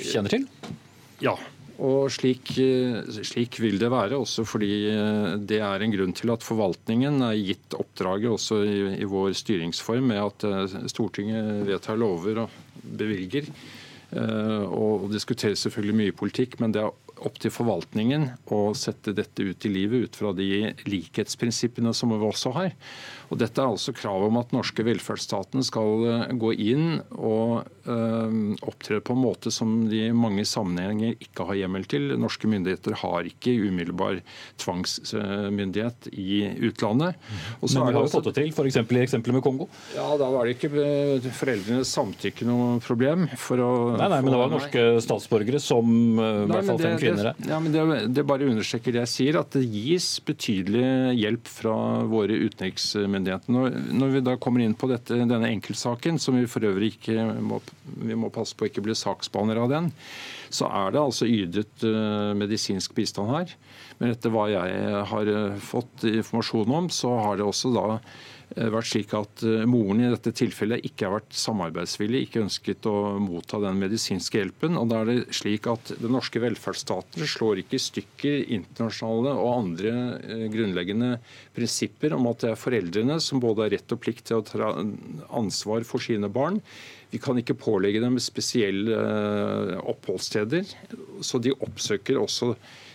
kjenner 0.00 0.32
til? 0.32 0.48
Ja, 1.20 1.36
og 1.82 2.10
slik, 2.12 2.54
slik, 3.26 3.58
vil 3.60 3.76
det 3.80 3.90
være, 3.92 4.16
også 4.16 4.46
fordi 4.48 4.70
det 5.48 5.58
er 5.60 5.82
en 5.82 5.92
grunn 5.92 6.14
til 6.16 6.32
at 6.32 6.44
forvaltningen 6.44 7.20
er 7.26 7.36
gitt 7.36 7.76
oppdraget 7.76 8.32
også 8.32 8.62
i, 8.64 8.76
i 9.02 9.08
vår 9.08 9.34
styringsform 9.36 10.08
med 10.12 10.22
at 10.22 10.46
eh, 10.48 10.78
Stortinget 10.88 11.66
vedtar 11.68 12.00
lover 12.00 12.46
og 12.46 12.54
bevilger. 12.96 13.50
Eh, 14.16 14.62
og 14.70 15.10
diskuterer 15.12 15.58
selvfølgelig 15.58 16.00
mye 16.00 16.16
politikk, 16.16 16.60
men 16.62 16.72
det 16.72 16.84
er 16.84 16.94
opp 17.26 17.38
til 17.40 17.52
forvaltningen 17.52 18.28
å 18.52 18.60
sette 18.76 19.14
dette 19.16 19.44
ut 19.44 19.64
i 19.66 19.72
livet 19.72 20.06
ut 20.06 20.18
fra 20.18 20.32
de 20.36 20.74
likhetsprinsippene 20.86 21.94
som 21.96 22.12
vi 22.12 22.20
også 22.28 22.52
har. 22.56 22.74
Og 23.30 23.40
Dette 23.40 23.62
er 23.62 23.70
altså 23.72 23.94
krav 23.96 24.26
om 24.28 24.38
at 24.38 24.52
norske 24.54 24.84
velferdsstaten 24.86 25.64
skal 25.66 26.04
eh, 26.06 26.34
gå 26.38 26.52
inn 26.62 27.00
og 27.16 27.66
øh, 27.88 28.36
opptre 28.66 29.00
på 29.04 29.16
en 29.16 29.22
måte 29.22 29.50
som 29.54 29.72
de 29.90 30.06
i 30.08 30.14
mange 30.14 30.44
sammenhenger 30.46 31.16
ikke 31.22 31.46
har 31.48 31.58
hjemmel 31.62 31.86
til. 31.90 32.14
Norske 32.20 32.50
myndigheter 32.50 32.96
har 33.02 33.26
ikke 33.26 33.56
umiddelbar 33.66 34.20
tvangsmyndighet 34.62 36.10
i 36.12 36.44
utlandet. 36.68 37.18
Men 37.62 37.74
vi 37.74 37.96
har 37.96 37.98
jo 37.98 38.12
fått 38.12 38.30
det 38.30 38.36
til, 38.38 38.52
f.eks. 38.54 38.78
i 38.78 39.02
eksempelet 39.02 39.38
med 39.40 39.46
Kongo. 39.46 39.68
Ja, 39.96 40.08
Da 40.20 40.30
var 40.32 40.46
det 40.46 40.56
ikke 40.56 40.70
eh, 40.82 41.30
foreldrenes 41.36 41.90
samtykke 41.96 42.46
noe 42.48 42.78
problem. 42.84 43.26
for 43.40 43.62
å... 43.62 43.72
Nei, 43.96 44.10
nei, 44.12 44.22
men 44.22 44.32
det 44.34 44.40
var 44.40 44.54
norske 44.54 44.86
statsborgere 45.02 45.62
som 45.62 45.90
i 46.16 46.46
hvert 46.52 46.70
fall 46.70 46.82
fem 46.82 46.98
kvinner. 47.00 47.32
Ja, 47.48 47.58
men 47.62 47.74
det, 47.74 47.84
det 48.14 48.26
bare 48.28 48.46
understreker 48.46 48.94
det 48.94 49.02
jeg 49.06 49.14
sier, 49.16 49.40
at 49.42 49.56
det 49.56 49.66
gis 49.66 50.08
betydelig 50.26 51.16
hjelp 51.18 51.50
fra 51.50 51.76
våre 52.06 52.36
utenriksmyndigheter 52.46 53.15
påtalemyndigheten. 53.16 53.54
Når, 53.54 53.96
når, 53.96 54.12
vi 54.12 54.20
da 54.24 54.36
kommer 54.36 54.60
inn 54.60 54.74
på 54.74 54.88
dette, 54.90 55.14
denne 55.14 55.48
enkeltsaken, 55.48 56.18
som 56.18 56.36
vi 56.36 56.46
for 56.46 56.64
øvrig 56.64 56.96
ikke 56.96 57.24
må, 57.40 57.60
vi 58.02 58.14
må 58.14 58.30
passe 58.30 58.56
på 58.56 58.66
ikke 58.68 58.84
bli 58.84 58.94
saksbehandler 58.94 59.62
av 59.62 59.70
den, 59.70 59.90
så 60.50 60.68
er 60.68 60.92
det 60.92 61.02
altså 61.02 61.26
ydet 61.26 61.84
uh, 61.84 62.34
medisinsk 62.36 62.94
bistand 62.94 63.30
her. 63.32 63.56
Men 63.98 64.12
etter 64.12 64.30
hva 64.30 64.48
jeg 64.50 65.04
har 65.10 65.26
uh, 65.32 65.58
fått 65.58 66.04
informasjon 66.06 66.72
om, 66.72 66.90
så 66.90 67.16
har 67.18 67.36
det 67.36 67.46
også 67.46 67.72
da 67.74 68.00
Eh, 68.00 68.35
vært 68.56 68.88
slik 68.88 69.12
at 69.16 69.42
eh, 69.44 69.64
moren 69.68 70.00
i 70.00 70.08
dette 70.08 70.32
tilfellet 70.36 70.84
ikke 70.88 71.06
har 71.06 71.14
vært 71.18 71.36
samarbeidsvillig, 71.36 72.22
ikke 72.24 72.44
ønsket 72.46 72.88
å 72.88 72.94
motta 73.20 73.60
den 73.62 73.80
medisinske 73.80 74.40
hjelpen. 74.40 74.78
og 74.80 74.88
da 74.90 75.02
er 75.02 75.10
det 75.10 75.36
slik 75.36 75.68
at 75.70 75.92
Den 76.00 76.14
norske 76.16 76.40
velferdsstaten 76.40 77.28
slår 77.28 77.62
ikke 77.62 77.76
i 77.76 77.84
stykker 77.84 78.52
internasjonale 78.56 79.34
og 79.36 79.52
andre 79.52 79.92
eh, 80.24 80.46
grunnleggende 80.52 81.16
prinsipper 81.56 82.16
om 82.16 82.30
at 82.32 82.44
det 82.44 82.54
er 82.54 82.62
foreldrene 82.62 83.20
som 83.20 83.42
både 83.44 83.66
har 83.66 83.76
rett 83.76 83.92
og 83.92 84.02
plikt 84.02 84.30
til 84.30 84.40
å 84.40 84.46
ta 84.46 84.72
ansvar 85.36 85.84
for 85.88 86.02
sine 86.02 86.30
barn. 86.32 86.62
Vi 87.12 87.20
kan 87.22 87.38
ikke 87.38 87.58
pålegge 87.58 88.00
dem 88.02 88.16
spesielle 88.20 88.96
oppholdssteder, 89.86 90.66
så 91.24 91.38
de 91.38 91.54
oppsøker 91.54 92.18
også 92.18 92.54
Eh, 92.56 92.85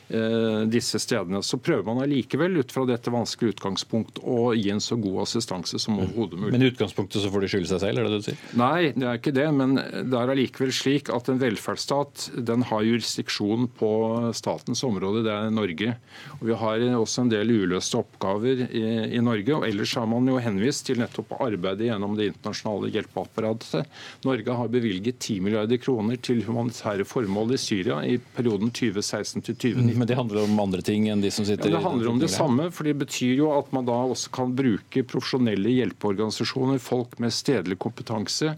disse 0.71 0.99
stedene. 1.01 1.41
Så 1.45 1.59
prøver 1.61 1.85
man 1.87 2.01
allikevel 2.03 2.59
ut 2.61 2.73
fra 2.73 2.83
dette 2.89 3.11
vanskelige 3.13 3.55
utgangspunkt 3.55 4.19
å 4.23 4.51
gi 4.57 4.69
en 4.73 4.83
så 4.83 4.97
god 4.99 5.21
assistanse 5.25 5.79
som 5.81 5.99
overhodet 6.01 6.39
mulig. 6.39 6.53
Men 6.55 6.65
i 6.65 6.71
utgangspunktet 6.71 7.23
så 7.23 7.31
får 7.31 7.45
de 7.45 7.51
skylde 7.53 7.71
seg 7.71 7.83
selv, 7.83 8.01
er 8.01 8.07
det 8.07 8.11
det 8.11 8.19
du 8.21 8.27
sier? 8.29 8.41
Nei, 8.59 8.91
det 8.95 9.07
er 9.07 9.19
ikke 9.19 9.35
det. 9.35 9.47
Men 9.55 9.77
det 9.77 10.17
er 10.17 10.33
allikevel 10.33 10.73
slik 10.75 11.11
at 11.13 11.29
en 11.31 11.41
velferdsstat 11.41 12.27
den 12.51 12.65
har 12.69 12.85
jurisdiksjon 12.87 13.69
på 13.79 13.91
statens 14.37 14.83
område, 14.87 15.23
det 15.27 15.33
er 15.33 15.53
Norge. 15.53 15.95
Og 16.39 16.45
Vi 16.49 16.57
har 16.63 16.85
også 16.97 17.25
en 17.25 17.31
del 17.31 17.53
uløste 17.53 18.01
oppgaver 18.01 18.65
i, 18.67 18.85
i 19.17 19.23
Norge. 19.23 19.55
og 19.55 19.67
Ellers 19.67 19.95
har 19.99 20.09
man 20.09 20.27
jo 20.27 20.39
henvist 20.41 20.87
til 20.89 21.01
nettopp 21.01 21.35
arbeidet 21.41 21.87
gjennom 21.89 22.17
det 22.17 22.31
internasjonale 22.31 22.91
hjelpeapparatet. 22.95 23.87
Norge 24.27 24.57
har 24.59 24.71
bevilget 24.71 25.19
10 25.19 25.39
milliarder 25.45 25.81
kroner 25.81 26.19
til 26.21 26.43
humanitære 26.47 27.05
formål 27.07 27.55
i 27.55 27.61
Syria 27.61 28.01
i 28.07 28.17
perioden 28.35 28.71
2016 28.73 29.45
til 29.47 29.55
2019. 29.55 30.00
Men 30.01 30.07
det 30.07 30.15
handler 30.17 30.47
om 30.47 30.59
andre 30.63 30.81
ting 30.81 31.03
enn 31.13 31.21
de 31.21 31.29
som 31.29 31.45
sitter 31.45 31.69
ja, 31.69 31.75
Det 31.75 31.83
handler 31.83 32.07
om 32.09 32.17
det 32.17 32.31
samme, 32.33 32.63
for 32.73 32.87
det 32.89 32.95
betyr 33.03 33.35
jo 33.37 33.51
at 33.53 33.67
man 33.75 33.85
da 33.85 33.93
også 34.09 34.31
kan 34.33 34.55
bruke 34.57 35.03
profesjonelle 35.05 35.69
hjelpeorganisasjoner, 35.75 36.79
folk 36.81 37.19
med 37.21 37.29
stedlig 37.37 37.77
kompetanse, 37.83 38.55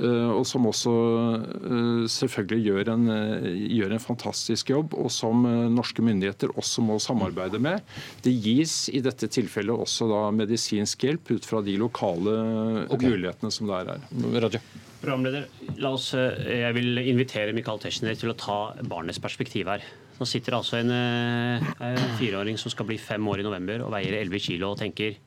eh, 0.00 0.30
og 0.32 0.46
som 0.48 0.64
også 0.70 0.94
eh, 1.36 2.06
selvfølgelig 2.14 2.70
gjør 2.70 2.92
en, 2.94 3.10
eh, 3.12 3.50
gjør 3.76 3.92
en 3.92 4.04
fantastisk 4.06 4.72
jobb, 4.72 4.96
og 4.96 5.12
som 5.12 5.44
norske 5.74 6.00
myndigheter 6.00 6.56
også 6.56 6.86
må 6.88 6.96
samarbeide 7.04 7.60
med. 7.60 7.84
Det 8.24 8.32
gis 8.32 8.86
i 8.88 9.04
dette 9.04 9.28
tilfellet 9.36 9.76
også 9.76 10.08
da 10.14 10.22
medisinsk 10.32 11.04
hjelp 11.04 11.34
ut 11.34 11.50
fra 11.50 11.60
de 11.66 11.76
lokale 11.82 12.38
okay. 12.86 13.12
mulighetene 13.12 13.52
som 13.52 13.68
det 13.68 13.82
er 13.82 13.92
her. 13.92 14.08
Raja. 14.46 14.64
Programleder, 15.04 15.44
la 15.76 15.92
oss, 15.92 16.08
jeg 16.16 16.72
vil 16.80 17.04
invitere 17.04 17.52
Michael 17.52 17.84
Tetzschner 17.84 18.16
til 18.16 18.32
å 18.32 18.38
ta 18.40 18.58
barnets 18.88 19.20
perspektiv 19.20 19.68
her. 19.76 19.84
Nå 20.16 20.26
sitter 20.28 20.56
altså 20.56 20.78
en, 20.80 20.90
eh, 20.90 21.66
en 21.84 22.16
fireåring 22.16 22.56
som 22.60 22.72
skal 22.72 22.88
bli 22.88 22.96
fem 22.96 23.26
år 23.28 23.42
i 23.42 23.46
november 23.46 23.84
og 23.84 23.92
veier 23.92 24.16
11 24.22 24.40
kilo 24.40 24.72
og 24.72 24.80
tenker 24.80 25.18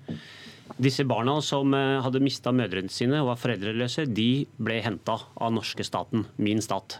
disse 0.81 1.05
barna 1.05 1.36
som 1.46 1.74
eh, 1.77 2.00
hadde 2.01 2.22
mista 2.24 2.53
mødrene 2.55 2.89
sine 2.93 3.22
og 3.22 3.31
var 3.31 3.41
foreldreløse, 3.41 4.08
de 4.10 4.48
ble 4.58 4.79
henta 4.86 5.19
av 5.38 5.53
norske 5.53 5.86
staten, 5.86 6.25
min 6.38 6.62
stat. 6.65 7.00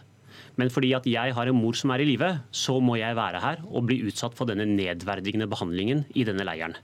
Men 0.58 0.70
fordi 0.70 0.92
at 0.94 1.06
jeg 1.08 1.34
har 1.34 1.50
en 1.50 1.58
mor 1.58 1.76
som 1.78 1.92
er 1.94 2.02
i 2.02 2.08
live, 2.12 2.30
så 2.52 2.78
må 2.82 2.98
jeg 3.00 3.16
være 3.18 3.42
her 3.42 3.62
og 3.70 3.86
bli 3.88 4.00
utsatt 4.10 4.36
for 4.38 4.50
denne 4.50 4.68
nedverdigende 4.68 5.48
behandlingen 5.50 6.04
i 6.14 6.26
denne 6.28 6.46
leiren. 6.46 6.76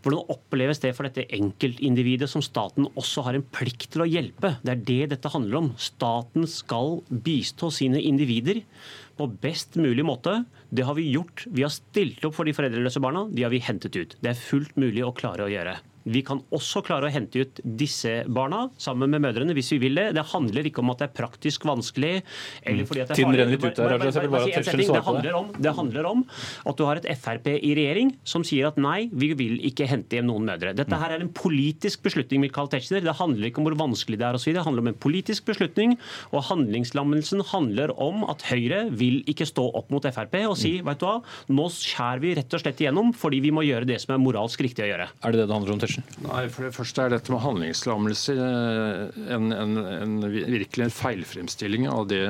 Hvordan 0.00 0.30
oppleves 0.32 0.80
det 0.80 0.94
for 0.96 1.04
dette 1.04 1.26
enkeltindividet 1.36 2.28
som 2.32 2.40
staten 2.44 2.86
også 2.96 3.24
har 3.26 3.36
en 3.36 3.44
plikt 3.44 3.90
til 3.92 4.04
å 4.04 4.08
hjelpe? 4.08 4.54
Det 4.64 4.72
er 4.72 4.84
det 4.88 5.10
dette 5.12 5.32
handler 5.32 5.58
om. 5.58 5.68
Staten 5.76 6.46
skal 6.48 7.02
bistå 7.10 7.68
sine 7.74 8.00
individer 8.00 8.62
på 9.20 9.28
best 9.42 9.76
mulig 9.80 10.04
måte. 10.08 10.40
Det 10.72 10.86
har 10.88 10.96
vi 10.96 11.10
gjort. 11.12 11.44
Vi 11.52 11.64
har 11.66 11.72
stilt 11.74 12.24
opp 12.24 12.38
for 12.38 12.48
de 12.48 12.56
foreldreløse 12.56 13.02
barna. 13.04 13.26
De 13.28 13.44
har 13.44 13.52
vi 13.52 13.62
hentet 13.64 13.96
ut. 13.98 14.16
Det 14.20 14.32
er 14.32 14.42
fullt 14.48 14.80
mulig 14.80 15.04
å 15.04 15.14
klare 15.16 15.46
å 15.46 15.52
gjøre. 15.52 15.76
Vi 16.04 16.22
kan 16.26 16.40
også 16.54 16.82
klare 16.86 17.08
å 17.08 17.12
hente 17.12 17.42
ut 17.44 17.60
disse 17.64 18.22
barna 18.30 18.66
sammen 18.80 19.10
med 19.12 19.22
mødrene 19.24 19.54
hvis 19.56 19.72
vi 19.74 19.80
vil 19.84 19.98
det. 19.98 20.06
Det 20.16 20.24
handler 20.32 20.68
ikke 20.70 20.82
om 20.84 20.92
at 20.94 21.02
det 21.02 21.08
er 21.10 21.16
praktisk 21.20 21.66
vanskelig. 21.68 22.22
eller 22.64 22.88
fordi 22.88 23.04
at 23.04 23.12
det 23.12 23.18
er 23.18 23.24
farlig. 23.24 23.40
renner 23.40 23.54
litt 23.54 23.64
ut 23.64 23.80
der. 23.80 23.96
Det 24.90 25.04
handler, 25.06 25.34
om, 25.36 25.50
det 25.56 25.74
handler 25.76 26.08
om 26.10 26.24
at 26.66 26.78
du 26.78 26.84
har 26.88 27.00
et 27.00 27.08
Frp 27.20 27.50
i 27.52 27.72
regjering 27.76 28.14
som 28.24 28.44
sier 28.46 28.70
at 28.70 28.78
nei, 28.80 29.10
vi 29.12 29.32
vil 29.36 29.58
ikke 29.66 29.88
hente 29.90 30.16
hjem 30.16 30.28
noen 30.30 30.46
mødre. 30.48 30.72
Dette 30.76 30.96
her 31.00 31.16
er 31.16 31.24
en 31.24 31.32
politisk 31.34 32.04
beslutning. 32.06 32.40
Michael 32.46 32.70
Tetzschner. 32.72 33.04
Det 33.04 33.16
handler 33.18 33.50
ikke 33.50 33.60
om 33.60 33.68
hvor 33.68 33.76
vanskelig 33.82 34.20
det 34.20 34.28
er 34.28 34.38
osv. 34.38 34.52
Det 34.56 34.64
handler 34.64 34.86
om 34.86 34.92
en 34.92 35.00
politisk 35.00 35.48
beslutning. 35.50 35.96
Og 36.32 36.46
handlingslammelsen 36.48 37.44
handler 37.52 37.92
om 38.00 38.24
at 38.30 38.46
Høyre 38.50 38.86
vil 38.96 39.20
ikke 39.30 39.48
stå 39.48 39.66
opp 39.76 39.92
mot 39.92 40.06
Frp 40.10 40.38
og 40.46 40.56
si 40.58 40.78
vet 40.84 41.00
du 41.00 41.06
hva, 41.06 41.18
nå 41.52 41.66
skjærer 41.74 42.22
vi 42.22 42.34
rett 42.38 42.56
og 42.56 42.62
slett 42.62 42.80
igjennom 42.82 43.12
fordi 43.16 43.40
vi 43.44 43.52
må 43.54 43.64
gjøre 43.66 43.88
det 43.88 43.98
som 44.02 44.14
er 44.14 44.22
moralsk 44.22 44.62
riktig 44.64 44.86
å 44.86 44.90
gjøre. 44.90 45.08
Er 45.20 45.34
det 45.34 45.42
det 45.42 45.48
det 45.50 45.56
handler 45.56 45.74
om, 45.74 45.82
Tetzschner? 45.90 46.26
Nei, 46.26 46.44
for 46.52 46.66
det 46.66 46.74
første 46.76 47.04
er 47.04 47.12
dette 47.14 47.32
med 47.32 47.42
handlingslammelse 47.44 48.36
eh, 48.36 49.20
en, 49.34 49.50
en, 49.54 49.76
en, 49.80 50.16
virkelig 50.30 50.86
en 50.86 50.94
feilfremstilling 50.94 51.88
av 51.90 52.08
det 52.10 52.22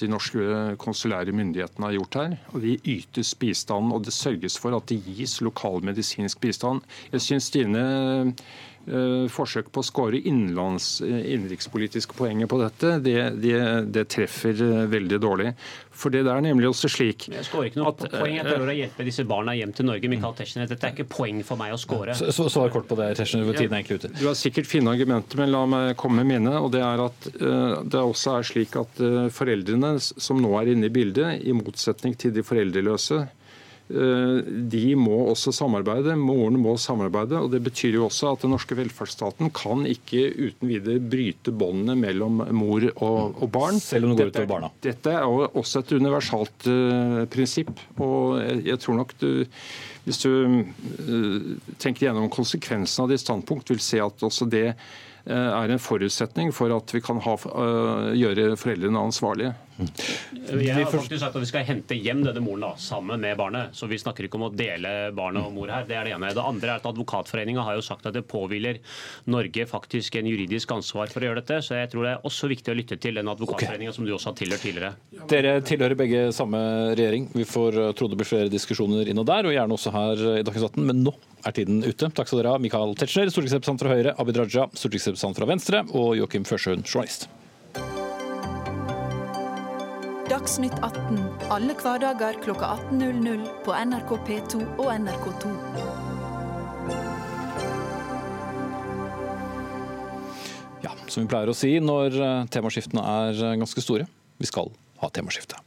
de 0.00 0.08
norske 0.10 0.76
konsulære 0.82 1.34
myndighetene 1.36 1.88
har 1.88 1.96
gjort 1.98 2.18
her. 2.20 2.36
Og 2.52 2.64
De 2.64 2.76
ytes 2.96 3.34
bistand, 3.38 3.92
og 3.94 4.06
det 4.06 4.14
sørges 4.16 4.58
for 4.60 4.76
at 4.76 4.88
det 4.90 5.02
gis 5.06 5.40
lokal 5.44 5.82
medisinsk 5.84 6.40
bistand. 6.42 6.82
Jeg 7.12 7.26
synes 7.26 7.50
dine 7.54 7.84
forsøk 9.30 9.68
på 9.70 9.82
å 9.82 9.86
skåre 9.86 10.18
eh, 10.18 10.26
innenrikspolitiske 10.26 12.16
poenger 12.18 12.48
på 12.50 12.58
dette, 12.58 12.96
det, 13.04 13.16
det, 13.42 13.58
det, 13.94 14.04
treffer 14.10 14.58
eh, 14.58 14.84
veldig 14.90 15.18
dårlig. 15.22 15.52
For 15.92 16.10
det 16.10 16.24
er 16.26 16.40
nemlig 16.42 16.70
også 16.70 16.88
slik 16.90 17.28
Jeg 17.30 17.44
skårer 17.46 17.68
ikke 17.68 17.78
noe 17.78 17.92
at, 17.92 18.04
poeng. 18.10 18.34
Jeg 18.34 18.46
prøver 18.48 18.72
å 18.72 18.76
hjelpe 18.76 19.06
disse 19.06 19.26
barna 19.28 19.54
hjem 19.54 19.74
til 19.76 19.86
Norge. 19.86 20.10
Michael 20.10 20.34
Tetzschner. 20.38 20.70
Dette 20.70 20.88
er 20.88 20.96
ikke 20.96 21.06
poeng 21.12 21.42
for 21.46 21.60
meg 21.60 21.74
å 21.76 21.78
skåre. 21.80 22.16
Svar 22.16 22.72
kort 22.74 22.88
på 22.90 22.98
det, 22.98 23.12
Tetzschner. 23.20 23.46
Tiden 23.52 23.76
er 23.76 23.82
egentlig 23.82 24.00
ute. 24.00 24.12
Du 24.18 24.24
har 24.26 24.38
sikkert 24.38 24.70
fine 24.70 24.90
argumenter, 24.90 25.38
men 25.38 25.52
la 25.52 25.62
meg 25.68 25.92
komme 26.00 26.22
med 26.22 26.32
mine. 26.32 26.56
og 26.58 26.72
Det 26.74 26.82
er 26.82 27.04
at 27.04 27.28
det 27.92 28.00
også 28.00 28.38
er 28.38 28.48
slik 28.48 28.74
at 28.80 29.04
foreldrene 29.36 29.94
som 30.00 30.40
nå 30.42 30.56
er 30.58 30.72
inne 30.74 30.88
i 30.88 30.94
bildet, 30.94 31.44
i 31.46 31.54
motsetning 31.54 32.16
til 32.18 32.34
de 32.34 32.44
foreldreløse, 32.46 33.22
Eh, 33.22 33.41
de 33.92 34.82
må 34.96 35.18
også 35.32 35.52
samarbeide. 35.54 36.14
Moren 36.18 36.56
må 36.60 36.74
samarbeide. 36.80 37.38
og 37.42 37.50
Det 37.52 37.62
betyr 37.64 37.98
jo 37.98 38.06
også 38.06 38.32
at 38.32 38.44
den 38.46 38.54
norske 38.54 38.76
velferdsstaten 38.78 39.52
kan 39.54 39.86
ikke 39.88 40.24
uten 40.32 40.70
videre 40.70 41.02
bryte 41.02 41.52
båndene 41.52 41.96
mellom 41.98 42.42
mor 42.56 42.86
og, 42.92 43.36
og, 43.36 43.46
barn. 43.52 43.80
Selv 43.82 44.08
om 44.08 44.16
det 44.16 44.24
går 44.24 44.32
utover 44.32 44.50
barna. 44.54 44.72
Dette 44.84 45.14
er 45.14 45.48
også 45.62 45.82
et 45.82 45.94
universalt 45.98 46.68
uh, 46.70 47.22
prinsipp. 47.32 47.72
og 47.98 48.40
jeg, 48.40 48.60
jeg 48.72 48.82
tror 48.84 49.02
nok 49.02 49.16
du 49.20 49.30
hvis 50.02 50.18
du 50.24 50.30
uh, 50.34 51.72
tenker 51.78 52.08
gjennom 52.08 52.30
konsekvensen 52.32 53.04
av 53.04 53.12
ditt 53.12 53.22
standpunkt, 53.22 53.70
vil 53.70 53.82
se 53.82 54.00
at 54.02 54.24
også 54.26 54.48
det 54.50 54.72
er 55.26 55.70
en 55.70 55.82
forutsetning 55.82 56.50
for 56.54 56.72
at 56.74 56.94
vi 56.94 57.02
kan 57.04 57.20
ha, 57.22 57.36
gjøre 58.16 58.56
foreldrene 58.60 59.04
ansvarlige. 59.06 59.52
Jeg 59.82 60.74
har 60.76 60.90
faktisk 60.90 61.20
sagt 61.22 61.36
at 61.36 61.42
vi 61.42 61.48
skal 61.48 61.64
hente 61.66 61.96
hjem 61.96 62.22
denne 62.26 62.42
moren 62.44 62.66
da, 62.66 62.70
sammen 62.80 63.20
med 63.22 63.36
barnet. 63.38 63.72
Så 63.76 63.88
vi 63.90 63.98
snakker 64.00 64.26
ikke 64.26 64.38
om 64.38 64.46
å 64.48 64.52
dele 64.54 65.12
barnet 65.16 65.46
og 65.46 65.54
mor 65.56 65.72
her. 65.72 65.86
Det 65.88 65.96
er 65.98 66.08
det 66.08 66.14
ene. 66.16 66.32
Det 66.36 66.44
andre 66.44 66.74
er 66.74 66.82
at 66.82 66.88
Advokatforeninga 66.92 67.64
har 67.66 67.78
jo 67.78 67.84
sagt 67.84 68.06
at 68.08 68.16
det 68.16 68.24
påhviler 68.28 68.80
Norge 69.32 69.66
faktisk 69.70 70.18
en 70.20 70.28
juridisk 70.28 70.74
ansvar 70.76 71.12
for 71.12 71.24
å 71.24 71.30
gjøre 71.30 71.42
dette. 71.42 71.60
Så 71.64 71.78
jeg 71.78 71.92
tror 71.92 72.06
det 72.06 72.14
er 72.14 72.28
også 72.28 72.50
viktig 72.52 72.74
å 72.74 72.78
lytte 72.78 73.00
til 73.02 73.18
den 73.18 73.32
advokatforeninga 73.32 73.90
okay. 73.90 73.98
som 73.98 74.08
du 74.08 74.14
også 74.14 74.32
har 74.32 74.38
tilhørt 74.42 74.66
tidligere. 74.66 74.94
Dere 75.32 75.56
tilhører 75.66 75.98
begge 75.98 76.24
samme 76.36 76.62
regjering. 76.92 77.30
Vi 77.34 77.48
får 77.48 77.80
eh, 77.80 77.92
tro 77.98 78.10
det 78.12 78.20
blir 78.20 78.28
flere 78.28 78.52
diskusjoner 78.52 79.08
inn 79.08 79.22
og 79.22 79.28
der, 79.28 79.48
og 79.48 79.56
gjerne 79.56 79.78
også 79.78 79.94
her 79.94 80.26
i 80.36 80.42
Dagsnytt 80.46 80.68
18. 80.74 80.90
Men 80.92 81.06
nå 81.08 81.16
er 81.44 81.54
tiden 81.56 81.82
ute. 81.84 82.08
Takk 82.14 82.30
skal 82.30 82.42
dere 82.42 82.54
ha, 82.54 82.62
Michael 82.62 82.96
Tetzschner, 82.98 83.30
stortingsrepresentant 83.32 83.84
fra 83.84 83.94
Høyre, 83.94 84.16
Abid 84.22 84.40
Raja, 84.40 84.66
stortingsrepresentant 84.72 85.38
fra 85.40 85.48
Venstre, 85.50 85.84
og 85.92 86.16
Joakim 86.18 86.46
Førsjøen, 86.48 86.84
journalist. 86.86 87.28
Dagsnytt 90.32 90.78
18 90.80 91.18
alle 91.52 91.74
hverdager 91.76 92.38
kl 92.40 92.54
18.00 92.56 93.42
på 93.66 93.74
NRK 93.76 94.12
P2 94.28 94.60
og 94.80 94.86
NRK2. 94.94 95.50
Ja, 100.82 100.94
som 101.06 101.20
vi 101.20 101.28
pleier 101.28 101.52
å 101.52 101.56
si 101.56 101.74
når 101.84 102.16
eh, 102.16 102.46
temaskiftene 102.54 103.04
er 103.04 103.44
eh, 103.50 103.58
ganske 103.60 103.84
store. 103.84 104.08
Vi 104.40 104.48
skal 104.48 104.72
ha 105.02 105.12
temaskifte. 105.12 105.60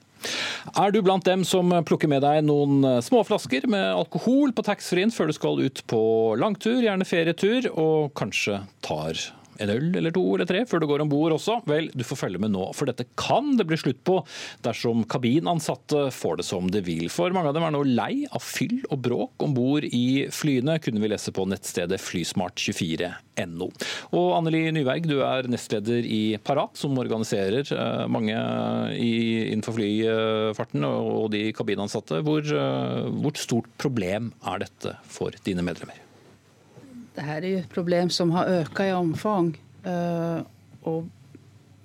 Er 0.74 0.91
du 0.91 1.01
blant 1.05 1.25
dem 1.27 1.45
som 1.45 1.69
plukker 1.86 2.10
med 2.10 2.24
deg 2.25 2.41
noen 2.48 2.81
eh, 2.88 3.01
småflasker 3.05 3.67
med 3.69 3.86
alkohol 3.93 4.53
på 4.55 4.65
taxfree-en 4.65 5.13
før 5.13 5.29
du 5.29 5.38
skal 5.38 5.62
ut 5.62 5.84
på 5.91 6.01
langtur, 6.41 6.81
gjerne 6.81 7.05
ferietur, 7.07 7.69
og 7.77 8.13
kanskje 8.17 8.63
tar 8.86 9.19
en 9.62 9.71
øl 9.71 9.89
eller 9.95 10.13
to 10.15 10.24
eller 10.35 10.50
tre 10.50 10.63
før 10.69 10.81
du 10.81 10.88
går 10.89 11.03
om 11.05 11.12
bord 11.12 11.35
også, 11.35 11.59
vel, 11.69 11.89
du 11.95 12.03
får 12.07 12.19
følge 12.25 12.41
med 12.41 12.53
nå. 12.55 12.67
For 12.75 12.89
dette 12.89 13.07
kan 13.19 13.53
det 13.59 13.67
bli 13.69 13.79
slutt 13.79 14.01
på 14.07 14.19
dersom 14.65 15.05
kabinansatte 15.09 16.07
får 16.15 16.41
det 16.41 16.47
som 16.47 16.69
de 16.71 16.81
vil. 16.85 17.07
For 17.13 17.33
mange 17.35 17.51
av 17.51 17.57
dem 17.57 17.67
er 17.67 17.75
nå 17.75 17.83
lei 17.88 18.25
av 18.29 18.43
fyll 18.43 18.81
og 18.89 19.01
bråk 19.05 19.45
om 19.45 19.55
bord 19.55 19.88
i 19.88 20.25
flyene, 20.33 20.77
kunne 20.83 21.03
vi 21.03 21.12
lese 21.12 21.33
på 21.35 21.47
nettstedet 21.50 22.01
flysmart24.no. 22.03 23.69
Og 24.15 24.29
Anneli 24.38 24.65
Nyberg, 24.75 25.09
du 25.09 25.19
er 25.25 25.50
nestleder 25.51 26.05
i 26.05 26.38
Parat, 26.45 26.75
som 26.79 26.97
organiserer 27.01 27.65
eh, 27.75 28.05
mange 28.12 28.35
innenfor 28.95 29.77
flyfarten 29.79 30.85
og 30.88 31.29
de 31.35 31.47
kabinansatte. 31.55 32.21
Hvor, 32.25 32.41
eh, 32.45 33.12
hvor 33.21 33.38
stort 33.39 33.71
problem 33.81 34.33
er 34.45 34.65
dette 34.65 34.97
for 35.12 35.35
dine 35.45 35.65
medlemmer? 35.65 36.04
Det 37.15 37.24
her 37.24 37.41
er 37.41 37.50
jo 37.50 37.62
et 37.63 37.72
problem 37.72 38.12
som 38.12 38.34
har 38.36 38.50
økt 38.62 38.81
i 38.84 38.91
omfang 38.95 39.53
eh, 39.88 40.41
og 40.89 41.07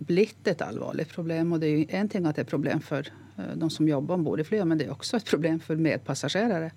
blitt 0.01 0.49
et 0.49 0.63
alvorlig 0.65 1.07
problem. 1.13 1.55
Og 1.55 1.63
det 1.63 1.71
er 1.71 1.79
jo 1.79 2.01
en 2.01 2.11
ting 2.11 2.27
at 2.27 2.37
det 2.37 2.45
er 2.45 2.49
et 2.49 2.53
problem 2.53 2.83
for 2.85 3.07
eh, 3.07 3.55
de 3.61 3.71
som 3.71 3.89
jobber 3.89 4.19
om 4.19 4.27
bord 4.27 4.43
i 4.43 4.47
flyet, 4.47 4.67
men 4.67 4.81
det 4.81 4.89
er 4.89 4.97
også 4.97 5.21
et 5.21 5.31
problem 5.31 5.63
for 5.63 5.81
medpassasjerer 5.81 6.71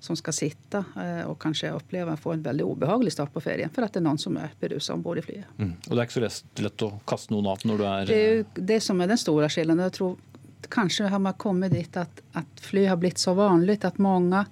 som 0.00 0.16
skal 0.16 0.34
sitte 0.36 0.82
eh, 0.96 1.24
og 1.26 1.38
kanskje 1.42 1.72
oppleve 1.74 2.14
å 2.14 2.20
få 2.20 2.36
en 2.36 2.44
veldig 2.44 2.66
ubehagelig 2.68 3.16
start 3.16 3.32
på 3.34 3.42
ferien 3.42 3.72
for 3.74 3.86
at 3.86 3.94
det 3.94 4.02
er 4.02 4.06
noen 4.06 4.20
som 4.20 4.36
er 4.38 4.54
beruset 4.60 4.94
om 4.94 5.02
bord 5.02 5.18
i 5.18 5.24
flyet. 5.26 5.48
Mm. 5.58 5.74
Og 5.74 5.90
det 5.90 5.98
er 5.98 6.06
ikke 6.06 6.18
så 6.18 6.24
lett, 6.62 6.86
å 6.86 6.92
kaste 7.08 7.34
noen 7.34 7.50
av 7.50 7.66
når 7.66 7.80
du 7.80 7.86
er 7.88 8.08
Det 8.10 8.18
er 8.18 8.32
jo 8.36 8.66
det 8.72 8.80
som 8.84 9.02
er 9.02 9.10
den 9.10 9.20
store 9.20 9.50
skillen. 9.52 9.82
Jeg 9.88 9.96
tror 9.98 10.16
kanskje 10.70 11.10
har 11.10 11.22
man 11.22 11.38
kommet 11.38 11.74
dit 11.74 11.98
at, 11.98 12.22
at 12.38 12.62
fly 12.62 12.86
har 12.90 12.98
blitt 13.00 13.18
så 13.22 13.34
vanlig 13.38 13.80
at 13.86 13.98
mange 14.02 14.44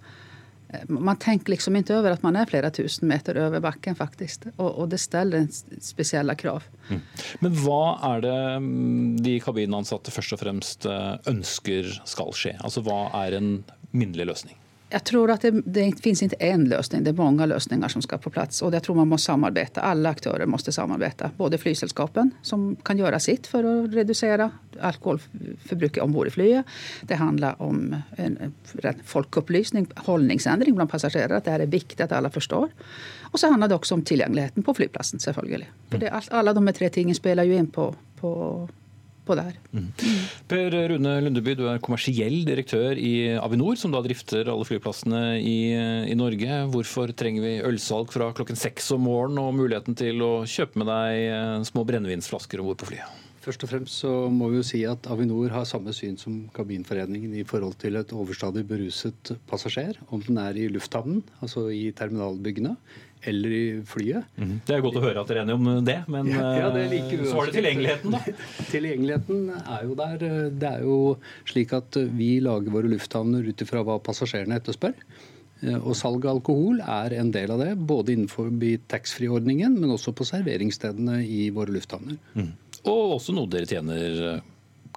man 0.89 1.19
tenker 1.23 1.53
liksom 1.55 1.77
ikke 1.79 1.95
over 1.99 2.17
at 2.17 2.25
man 2.27 2.37
er 2.39 2.49
flere 2.51 2.71
tusen 2.75 3.09
meter 3.11 3.39
over 3.45 3.63
bakken, 3.65 3.97
faktisk. 3.99 4.49
Og, 4.57 4.69
og 4.69 4.91
det 4.91 4.99
stiller 5.03 5.47
spesielle 5.85 6.35
krav. 6.39 6.67
Mm. 6.91 7.01
Men 7.45 7.59
hva 7.63 7.81
er 8.11 8.25
det 8.27 8.37
mm, 8.65 9.17
de 9.25 9.39
kabinansatte 9.45 10.15
først 10.15 10.37
og 10.37 10.43
fremst 10.43 10.89
eh, 10.91 11.15
ønsker 11.31 11.91
skal 12.05 12.35
skje? 12.37 12.57
Altså 12.61 12.83
Hva 12.87 13.07
er 13.25 13.39
en 13.39 13.51
minnelig 13.97 14.31
løsning? 14.33 14.59
Jeg 14.87 15.03
tror 15.03 15.33
at 15.35 15.43
det, 15.43 15.65
det 15.67 15.85
finns 15.99 16.21
ikke 16.23 16.39
én 16.47 16.63
løsning, 16.71 17.03
det 17.03 17.11
er 17.11 17.19
mange 17.19 17.47
løsninger 17.51 17.91
som 17.91 18.03
skal 18.05 18.21
på 18.23 18.31
plass. 18.31 18.61
Og 18.63 18.75
jeg 18.77 18.85
tror 18.87 19.01
man 19.01 19.11
må 19.11 19.19
samarbeide. 19.19 19.83
Alle 19.83 20.13
aktører 20.15 20.47
må 20.47 20.61
samarbeide. 20.63 21.33
Både 21.39 21.59
flyselskapen, 21.59 22.31
som 22.47 22.69
kan 22.87 23.01
gjøre 23.01 23.19
sitt 23.23 23.51
for 23.51 23.67
å 23.67 23.75
redusere 23.91 24.47
alkoholforbruket 24.79 26.03
om 26.05 26.15
bord 26.15 26.31
i 26.31 26.35
flyet. 26.37 26.71
Det 27.11 27.19
handler 27.19 27.59
om 27.63 27.97
en 28.23 28.39
folkeopplysning, 29.11 29.91
holdningsendring 30.07 30.79
blant 30.79 30.95
passasjerer. 30.95 31.41
At 31.41 31.51
det 31.51 31.59
er 31.59 31.75
viktig 31.75 32.07
at 32.07 32.15
alle 32.15 32.31
forstår. 32.31 32.71
Og 33.33 33.43
så 33.43 33.51
handler 33.51 33.73
det 33.73 33.81
også 33.81 33.99
om 33.99 34.07
tilgjengeligheten 34.07 34.63
på 34.63 34.79
flyplassen, 34.79 35.19
selvfølgelig. 35.19 35.67
For 35.91 36.03
det, 36.03 36.15
alle 36.31 36.55
de 36.55 36.79
tre 36.79 36.95
tingene 36.95 37.19
spiller 37.19 37.49
jo 37.49 37.59
inn 37.59 37.73
på, 37.75 37.91
på 38.23 38.37
på 39.27 39.37
det 39.39 39.47
her. 39.49 39.59
Mm. 39.75 39.89
Per 40.51 40.79
Rune 40.93 41.15
Lundeby, 41.27 41.57
du 41.59 41.67
er 41.71 41.83
kommersiell 41.83 42.39
direktør 42.47 42.99
i 43.01 43.37
Avinor, 43.41 43.77
som 43.81 43.95
da 43.95 44.03
drifter 44.05 44.49
alle 44.53 44.67
flyplassene 44.69 45.23
i, 45.41 45.59
i 46.13 46.17
Norge. 46.19 46.63
Hvorfor 46.73 47.13
trenger 47.17 47.45
vi 47.45 47.55
ølsalg 47.67 48.15
fra 48.15 48.31
klokken 48.37 48.59
seks 48.59 48.93
om 48.97 49.07
morgenen 49.09 49.43
og 49.45 49.55
muligheten 49.59 49.99
til 49.99 50.23
å 50.25 50.33
kjøpe 50.49 50.83
med 50.83 50.91
deg 50.93 51.23
eh, 51.27 51.55
små 51.69 51.87
brennevinsflasker 51.89 52.63
om 52.63 52.71
bord 52.71 52.83
på 52.83 52.93
flyet? 52.95 53.23
Først 53.47 53.63
og 53.63 53.71
fremst 53.71 54.01
så 54.03 54.11
må 54.33 54.49
vi 54.51 54.59
jo 54.59 54.67
si 54.67 54.81
at 54.91 55.07
Avinor 55.07 55.53
har 55.55 55.67
samme 55.71 55.93
syn 55.95 56.17
som 56.19 56.49
Kabinforeningen 56.55 57.37
i 57.39 57.45
forhold 57.47 57.77
til 57.79 57.95
et 58.01 58.11
overstadig 58.11 58.65
beruset 58.67 59.31
passasjer, 59.47 60.01
om 60.11 60.25
den 60.27 60.41
er 60.43 60.59
i 60.59 60.65
lufthavnen, 60.73 61.21
altså 61.39 61.69
i 61.71 61.93
terminalbyggene, 61.95 62.75
eller 63.23 63.55
i 63.55 63.63
flyet. 63.89 64.27
Mm. 64.37 64.57
Det 64.67 64.75
er 64.77 64.83
godt 64.85 64.99
å 65.01 65.05
høre 65.05 65.23
at 65.23 65.31
dere 65.31 65.43
er 65.43 65.47
enige 65.47 65.59
om 65.59 65.87
det, 65.87 65.97
men 66.13 66.29
ja, 66.31 66.43
ja, 66.61 66.73
det 66.75 66.85
like 66.93 67.21
så 67.23 67.39
var 67.39 67.49
det 67.49 67.57
tilgjengeligheten, 67.57 68.17
da? 68.17 68.35
tilgjengeligheten 68.73 69.47
er 69.61 69.87
jo 69.87 69.97
der. 69.99 70.27
Det 70.53 70.73
er 70.73 70.85
jo 70.87 70.99
slik 71.49 71.75
at 71.77 71.99
vi 72.19 72.37
lager 72.45 72.75
våre 72.75 72.93
lufthavner 72.93 73.47
ut 73.47 73.65
ifra 73.67 73.83
hva 73.87 73.99
passasjerene 74.05 74.61
etterspør. 74.61 74.95
Og 75.81 75.95
salg 75.97 76.27
av 76.27 76.37
alkohol 76.37 76.83
er 76.85 77.15
en 77.17 77.31
del 77.33 77.51
av 77.55 77.63
det, 77.65 77.71
både 77.89 78.13
innenfor 78.13 78.51
taxfree-ordningen, 78.93 79.79
men 79.81 79.95
også 79.95 80.13
på 80.13 80.27
serveringsstedene 80.29 81.23
i 81.25 81.49
våre 81.55 81.73
lufthavner. 81.73 82.19
Mm. 82.37 82.51
Og 82.85 83.17
også 83.17 83.35
noe 83.35 83.49
dere 83.51 83.69
tjener 83.71 84.43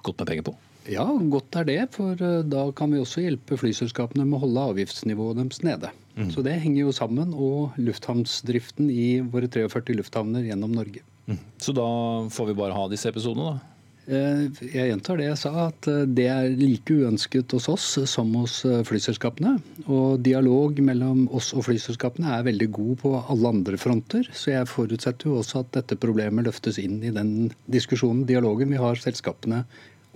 godt 0.04 0.20
med 0.20 0.28
penger 0.28 0.46
på? 0.50 0.54
Ja, 0.90 1.06
godt 1.32 1.56
er 1.60 1.66
det. 1.68 1.80
For 1.96 2.20
da 2.46 2.66
kan 2.76 2.92
vi 2.92 3.00
også 3.00 3.24
hjelpe 3.24 3.58
flyselskapene 3.60 4.26
med 4.26 4.38
å 4.38 4.44
holde 4.44 4.68
avgiftsnivået 4.72 5.40
deres 5.40 5.64
nede. 5.66 5.92
Mm. 6.20 6.30
Så 6.34 6.44
det 6.46 6.58
henger 6.62 6.84
jo 6.84 6.94
sammen, 6.96 7.32
og 7.34 7.78
lufthavnsdriften 7.80 8.90
i 8.92 9.08
våre 9.24 9.48
43 9.50 9.96
lufthavner 9.98 10.44
gjennom 10.46 10.74
Norge. 10.76 11.02
Mm. 11.30 11.40
Så 11.62 11.74
da 11.76 11.90
får 12.32 12.50
vi 12.50 12.58
bare 12.58 12.76
ha 12.76 12.88
disse 12.92 13.10
episodene, 13.10 13.54
da? 13.54 13.70
Eh, 14.10 14.46
jeg 14.72 14.90
gjentar 14.90 15.20
det 15.20 15.26
jeg 15.28 15.38
sa, 15.38 15.50
at 15.68 15.86
eh, 15.90 16.06
det 16.08 16.26
er 16.32 16.48
like 16.58 16.94
uønsket 16.96 17.52
hos 17.54 17.68
oss 17.70 17.86
som 18.10 18.32
hos 18.40 18.56
eh, 18.66 18.80
flyselskapene. 18.86 19.54
Og 19.86 20.18
dialog 20.24 20.80
mellom 20.82 21.26
oss 21.36 21.52
og 21.54 21.68
flyselskapene 21.68 22.32
er 22.38 22.48
veldig 22.48 22.70
god 22.74 22.96
på 23.04 23.14
alle 23.20 23.54
andre 23.54 23.78
fronter. 23.78 24.26
Så 24.34 24.54
jeg 24.54 24.70
forutsetter 24.70 25.30
jo 25.30 25.38
også 25.42 25.62
at 25.62 25.72
dette 25.78 26.00
problemet 26.00 26.48
løftes 26.48 26.80
inn 26.82 26.98
i 27.06 27.14
den 27.14 27.52
diskusjonen, 27.70 28.26
dialogen 28.28 28.72
vi 28.74 28.82
har 28.82 28.98
selskapene 28.98 29.62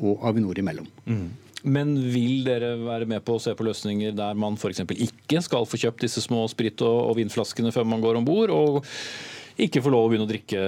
og 0.02 0.26
Avinor 0.26 0.58
imellom. 0.58 0.88
Mm. 1.06 1.28
Men 1.64 1.94
vil 1.96 2.42
dere 2.44 2.74
være 2.76 3.08
med 3.08 3.24
på 3.24 3.38
å 3.38 3.42
se 3.42 3.54
på 3.56 3.64
løsninger 3.64 4.12
der 4.16 4.36
man 4.36 4.58
f.eks. 4.58 4.82
ikke 4.84 5.40
skal 5.44 5.64
få 5.68 5.80
kjøpt 5.80 6.04
disse 6.04 6.20
små 6.24 6.44
sprit- 6.52 6.84
og 6.84 7.14
vinflaskene 7.16 7.72
før 7.72 7.88
man 7.88 8.04
går 8.04 8.20
om 8.20 8.26
bord? 8.28 8.52
Og 8.52 8.84
ikke 9.54 9.80
få 9.84 9.92
lov 9.94 10.06
å 10.06 10.10
begynne 10.10 10.26
å 10.26 10.30
drikke 10.30 10.60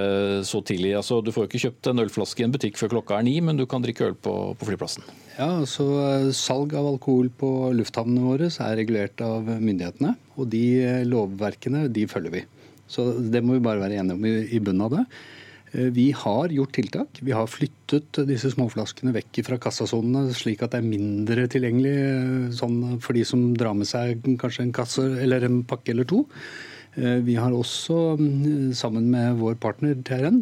så 0.46 0.60
tidlig. 0.64 0.94
Altså, 0.96 1.18
du 1.20 1.32
får 1.34 1.44
jo 1.44 1.50
ikke 1.50 1.62
kjøpt 1.66 1.90
en 1.90 2.02
ølflaske 2.04 2.42
i 2.42 2.46
en 2.46 2.54
butikk 2.54 2.78
før 2.78 2.94
klokka 2.94 3.18
er 3.18 3.26
ni, 3.26 3.34
men 3.42 3.58
du 3.58 3.66
kan 3.68 3.82
drikke 3.84 4.08
øl 4.08 4.14
på, 4.14 4.34
på 4.56 4.68
flyplassen. 4.68 5.04
Ja, 5.36 5.50
så 5.68 5.86
eh, 6.04 6.28
Salg 6.36 6.72
av 6.78 6.86
alkohol 6.94 7.28
på 7.34 7.50
lufthavnene 7.76 8.24
våre 8.24 8.48
er 8.48 8.76
regulert 8.78 9.20
av 9.26 9.42
myndighetene. 9.44 10.14
Og 10.38 10.48
de 10.54 10.66
lovverkene 11.08 11.88
de 11.92 12.06
følger 12.08 12.38
vi. 12.38 12.44
Så 12.86 13.10
det 13.18 13.42
må 13.42 13.56
vi 13.56 13.64
bare 13.66 13.82
være 13.82 13.98
enige 13.98 14.16
om 14.16 14.28
i, 14.28 14.36
i 14.54 14.62
bunnen 14.62 14.86
av 14.86 14.94
det. 14.94 15.04
Eh, 15.72 15.90
vi 15.90 16.10
har 16.12 16.48
gjort 16.48 16.74
tiltak. 16.74 17.18
Vi 17.20 17.34
har 17.34 17.50
flyttet 17.50 18.22
disse 18.28 18.52
småflaskene 18.54 19.14
vekk 19.16 19.42
fra 19.46 19.58
kassasonene, 19.58 20.30
slik 20.36 20.62
at 20.62 20.74
det 20.74 20.82
er 20.82 20.88
mindre 20.92 21.48
tilgjengelig 21.50 21.96
eh, 21.96 22.54
sånn 22.56 23.00
for 23.02 23.18
de 23.18 23.26
som 23.26 23.50
drar 23.58 23.76
med 23.78 23.90
seg 23.90 24.22
kanskje 24.40 24.66
en 24.66 24.76
kasse 24.76 25.04
eller 25.24 25.46
en 25.46 25.62
pakke 25.66 25.94
eller 25.94 26.08
to. 26.08 26.22
Eh, 26.96 27.18
vi 27.26 27.36
har 27.40 27.52
også, 27.52 28.16
mm, 28.20 28.72
sammen 28.78 29.10
med 29.12 29.42
vår 29.42 29.58
partner 29.60 29.98
TRN, 30.06 30.40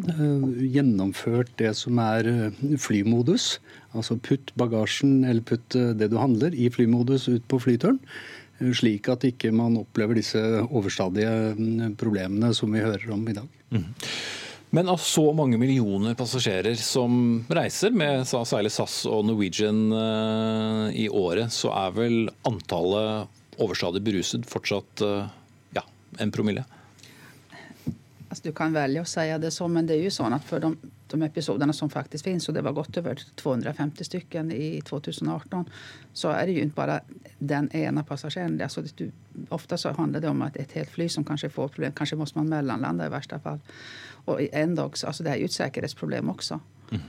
gjennomført 0.61 1.51
det 1.57 1.73
som 1.75 1.99
er 1.99 2.29
flymodus. 2.77 3.57
Altså 3.95 4.19
putt 4.19 4.53
bagasjen 4.59 5.23
eller 5.25 5.41
putt 5.41 5.69
det 5.71 6.11
du 6.11 6.17
handler 6.19 6.55
i 6.55 6.69
flymodus 6.69 7.29
ut 7.31 7.43
på 7.47 7.59
flyturen. 7.63 7.99
Slik 8.55 9.09
at 9.11 9.25
ikke 9.27 9.51
man 9.51 9.75
opplever 9.75 10.15
disse 10.15 10.39
overstadige 10.69 11.55
mm, 11.57 11.95
problemene 11.99 12.53
som 12.55 12.71
vi 12.71 12.83
hører 12.83 13.11
om 13.11 13.23
i 13.27 13.35
dag. 13.35 13.47
Mm. 13.75 13.87
Men 14.75 14.89
av 14.89 14.97
så 14.97 15.33
mange 15.33 15.55
millioner 15.57 16.17
passasjerer 16.19 16.75
som 16.75 17.45
reiser 17.47 17.93
med 17.95 18.25
særlig 18.27 18.73
SAS 18.75 19.05
og 19.07 19.21
Norwegian 19.23 19.85
eh, 19.95 20.97
i 20.99 21.05
året, 21.07 21.53
så 21.55 21.71
er 21.71 21.93
vel 21.95 22.17
antallet 22.43 23.61
overstadig 23.63 24.01
beruset 24.03 24.43
fortsatt 24.49 25.03
eh, 25.05 25.29
ja, 25.77 25.85
en 26.19 26.33
promille? 26.35 26.65
Altså, 28.27 28.49
du 28.49 28.51
kan 28.57 28.75
velge 28.75 29.05
å 29.05 29.07
si 29.07 29.23
det 29.39 29.53
sånn, 29.55 29.77
men 29.77 29.87
det 29.87 29.95
er 29.95 30.09
jo 30.09 30.11
sånn 30.11 30.35
at 30.35 30.43
for 30.43 30.59
de, 30.59 30.73
de 31.13 31.21
episodene 31.23 31.71
som 31.77 31.87
faktisk 31.93 32.27
finnes, 32.27 32.49
og 32.51 32.57
det 32.57 32.65
var 32.67 32.75
godt 32.75 32.99
over 32.99 33.21
250 33.39 34.09
stykker 34.09 34.49
i 34.51 34.81
2018, 34.83 35.69
så 36.11 36.33
er 36.33 36.49
det 36.49 36.57
jo 36.57 36.65
ikke 36.65 36.81
bare 36.81 36.97
den 37.39 37.71
ene 37.71 38.03
passasjeren. 38.03 38.59
Altså, 38.59 38.83
ofte 39.55 39.79
så 39.79 39.95
handler 39.95 40.25
det 40.25 40.35
om 40.35 40.43
et 40.49 40.75
helt 40.75 40.91
fly 40.91 41.07
som 41.15 41.23
kanskje 41.23 41.53
får 41.55 41.71
problem, 41.77 41.95
kanskje 41.95 42.19
må 42.19 42.27
man 42.41 42.51
mellomlande 42.57 43.07
i 43.07 43.15
verste 43.15 43.39
fall. 43.39 43.63
Og 44.25 44.41
en 44.41 44.75
dag, 44.75 44.97
altså 45.07 45.23
Det 45.23 45.31
er 45.31 45.41
jo 45.41 45.45
et 45.45 45.53
sikkerhetsproblem 45.53 46.29
også. 46.29 46.59
Mm. 46.91 47.05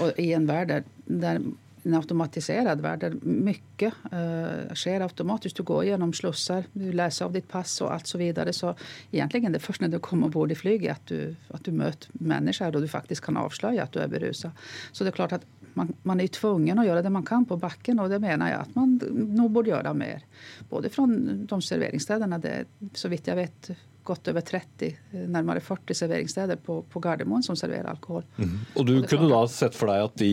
Og 0.00 0.18
i 0.18 0.32
en 0.32 0.48
verden 0.48 0.84
der 1.06 1.40
en 1.84 1.94
automatiserad 1.94 2.80
värld 2.80 3.24
mycket 3.24 3.94
uh, 4.12 4.74
sker 4.74 5.02
automatisk. 5.02 5.56
Du 5.56 5.62
går 5.66 5.84
gjennom 5.90 6.12
slusser, 6.14 6.66
du 6.72 6.92
leser 6.94 7.26
av 7.26 7.34
ditt 7.34 7.48
pass 7.50 7.74
og 7.82 7.90
alt 7.94 8.10
så 8.10 8.20
videre. 8.20 8.52
Så 8.54 8.74
egentlig 9.10 9.42
det 9.48 9.58
er 9.58 9.64
først 9.64 9.82
når 9.82 9.96
du 9.96 9.98
kommer 9.98 10.30
ombord 10.30 10.52
i 10.54 10.58
flyget 10.58 10.94
at 10.94 11.10
du, 11.10 11.34
at 11.50 11.64
du 11.66 11.72
møter 11.74 12.14
mennesker 12.20 12.70
og 12.70 12.84
du 12.84 12.90
faktisk 12.90 13.26
kan 13.26 13.40
avsløre 13.40 13.82
at 13.82 13.94
du 13.94 13.98
er 14.02 14.12
beruset. 14.12 14.54
Så 14.92 15.02
det 15.02 15.12
er 15.12 15.18
klart 15.18 15.36
at 15.40 15.48
man, 15.74 15.94
man 16.02 16.20
är 16.20 16.28
tvungen 16.28 16.78
å 16.78 16.84
gjøre 16.84 17.02
det 17.02 17.10
man 17.10 17.24
kan 17.24 17.46
på 17.48 17.56
bakken 17.56 17.98
og 17.98 18.10
det 18.12 18.20
mener 18.20 18.50
jeg 18.52 18.60
at 18.60 18.74
man 18.76 18.98
nå 19.34 19.48
borde 19.48 19.72
gjøre 19.72 19.94
mer. 19.96 20.22
Både 20.70 20.90
fra 20.92 21.06
de 21.08 21.60
serveringsstedene, 21.64 22.38
det 22.42 22.56
så 22.94 23.08
vidt 23.08 23.30
jeg 23.30 23.40
vet 23.40 23.72
godt 24.04 24.30
over 24.32 24.44
30, 24.46 24.92
nærmere 25.32 25.62
40 25.64 25.98
serveringssteder 26.02 26.60
på, 26.62 26.80
på 26.90 27.02
Gardermoen 27.02 27.44
som 27.46 27.58
serverer 27.58 27.90
alkohol. 27.92 28.24
Mm. 28.36 28.56
Og 28.76 28.88
du 28.88 28.94
kunne 29.08 29.30
da 29.30 29.42
sett 29.50 29.76
for 29.78 29.92
deg 29.92 30.08
at 30.08 30.16
de 30.22 30.32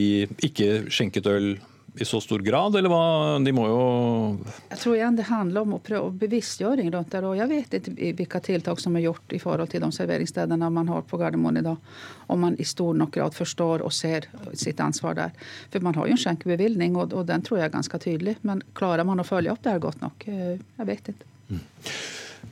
ikke 0.49 0.71
skjenket 0.91 1.29
øl 1.29 1.53
i 2.01 2.05
så 2.05 2.19
stor 2.21 2.39
grad, 2.39 2.75
eller 2.75 2.91
hva? 2.91 3.39
De 3.43 3.51
må 3.55 3.65
jo 3.67 3.79
Jeg 4.69 4.79
tror 4.81 4.95
igjen 4.95 5.17
det 5.17 5.25
handler 5.29 5.65
om 5.65 6.19
bevisstgjøring 6.19 6.91
rundt 6.93 7.11
det. 7.11 7.23
og 7.25 7.37
Jeg 7.37 7.49
vet 7.49 7.77
ikke 7.79 8.13
hvilke 8.19 8.41
tiltak 8.45 8.79
som 8.83 8.95
er 8.95 9.05
gjort 9.07 9.35
i 9.35 9.41
forhold 9.41 9.71
til 9.71 9.83
de 9.83 9.91
serveringsstedene 9.95 10.69
man 10.69 10.91
har 10.91 11.03
på 11.09 11.19
Gardermoen 11.19 11.59
i 11.59 11.65
dag. 11.65 11.77
Om 12.27 12.45
man 12.45 12.59
i 12.59 12.67
stor 12.67 12.93
nok 12.93 13.11
grad 13.17 13.35
forstår 13.35 13.83
og 13.85 13.93
ser 13.95 14.29
sitt 14.53 14.79
ansvar 14.79 15.17
der. 15.17 15.35
For 15.71 15.83
man 15.85 15.97
har 15.97 16.07
jo 16.07 16.15
en 16.15 16.23
skjenkebevilgning, 16.23 16.95
og, 16.95 17.13
og 17.13 17.27
den 17.27 17.43
tror 17.45 17.59
jeg 17.59 17.69
er 17.69 17.75
ganske 17.75 18.01
tydelig. 18.05 18.37
Men 18.47 18.63
klarer 18.77 19.07
man 19.07 19.19
å 19.19 19.27
følge 19.27 19.51
opp 19.51 19.63
det 19.65 19.75
her 19.75 19.83
godt 19.83 20.05
nok? 20.05 20.27
Eh, 20.29 20.55
jeg 20.55 20.89
vet 20.93 21.13
ikke. 21.13 21.29
Mm. 21.49 21.63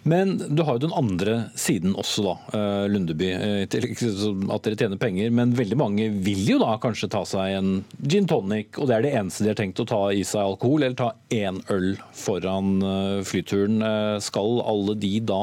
Men 0.03 0.37
du 0.55 0.63
har 0.63 0.77
jo 0.77 0.85
den 0.87 0.93
andre 0.95 1.35
siden 1.57 1.95
også, 1.97 2.23
da, 2.25 2.33
eh, 2.57 2.85
Lundeby. 2.91 3.29
Eh, 3.33 3.61
at 3.63 4.63
dere 4.63 4.77
tjener 4.79 4.99
penger. 4.99 5.31
Men 5.31 5.53
veldig 5.57 5.77
mange 5.77 6.09
vil 6.23 6.43
jo 6.53 6.59
da 6.61 6.77
kanskje 6.81 7.09
ta 7.11 7.23
seg 7.27 7.57
en 7.57 7.71
gin 8.01 8.27
tonic, 8.27 8.77
og 8.77 8.87
det 8.87 8.97
er 8.97 9.05
det 9.05 9.13
eneste 9.19 9.43
de 9.43 9.51
har 9.51 9.59
tenkt 9.59 9.81
å 9.83 9.87
ta 9.87 10.01
i 10.11 10.23
seg 10.23 10.41
alkohol, 10.43 10.83
eller 10.83 10.95
ta 10.95 11.11
én 11.33 11.61
øl 11.73 11.97
foran 12.13 12.81
eh, 12.81 13.21
flyturen. 13.27 13.79
Skal 14.21 14.61
alle 14.65 14.95
de 14.99 15.19
da 15.19 15.41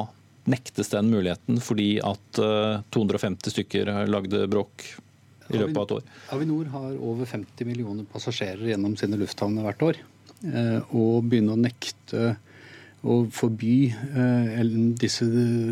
nektes 0.51 0.91
den 0.93 1.09
muligheten 1.09 1.57
fordi 1.63 1.97
at 2.05 2.37
250 2.93 3.53
stykker 3.55 3.89
lagde 4.11 4.43
bråk 4.51 4.83
i 5.49 5.57
løpet 5.57 5.77
av 5.77 5.85
et 5.85 5.95
år? 5.97 6.11
Avinor 6.37 6.69
har 6.75 6.91
over 6.99 7.25
50 7.25 7.65
millioner 7.65 8.05
passasjerer 8.13 8.75
gjennom 8.75 8.97
sine 9.01 9.17
lufthavner 9.21 9.65
hvert 9.65 9.87
år. 9.89 10.03
Og 10.93 11.25
begynne 11.25 11.57
å 11.57 11.61
nekte 11.61 12.35
å 13.05 13.25
forby 13.35 13.77
eh, 13.93 14.63
disse 15.01 15.27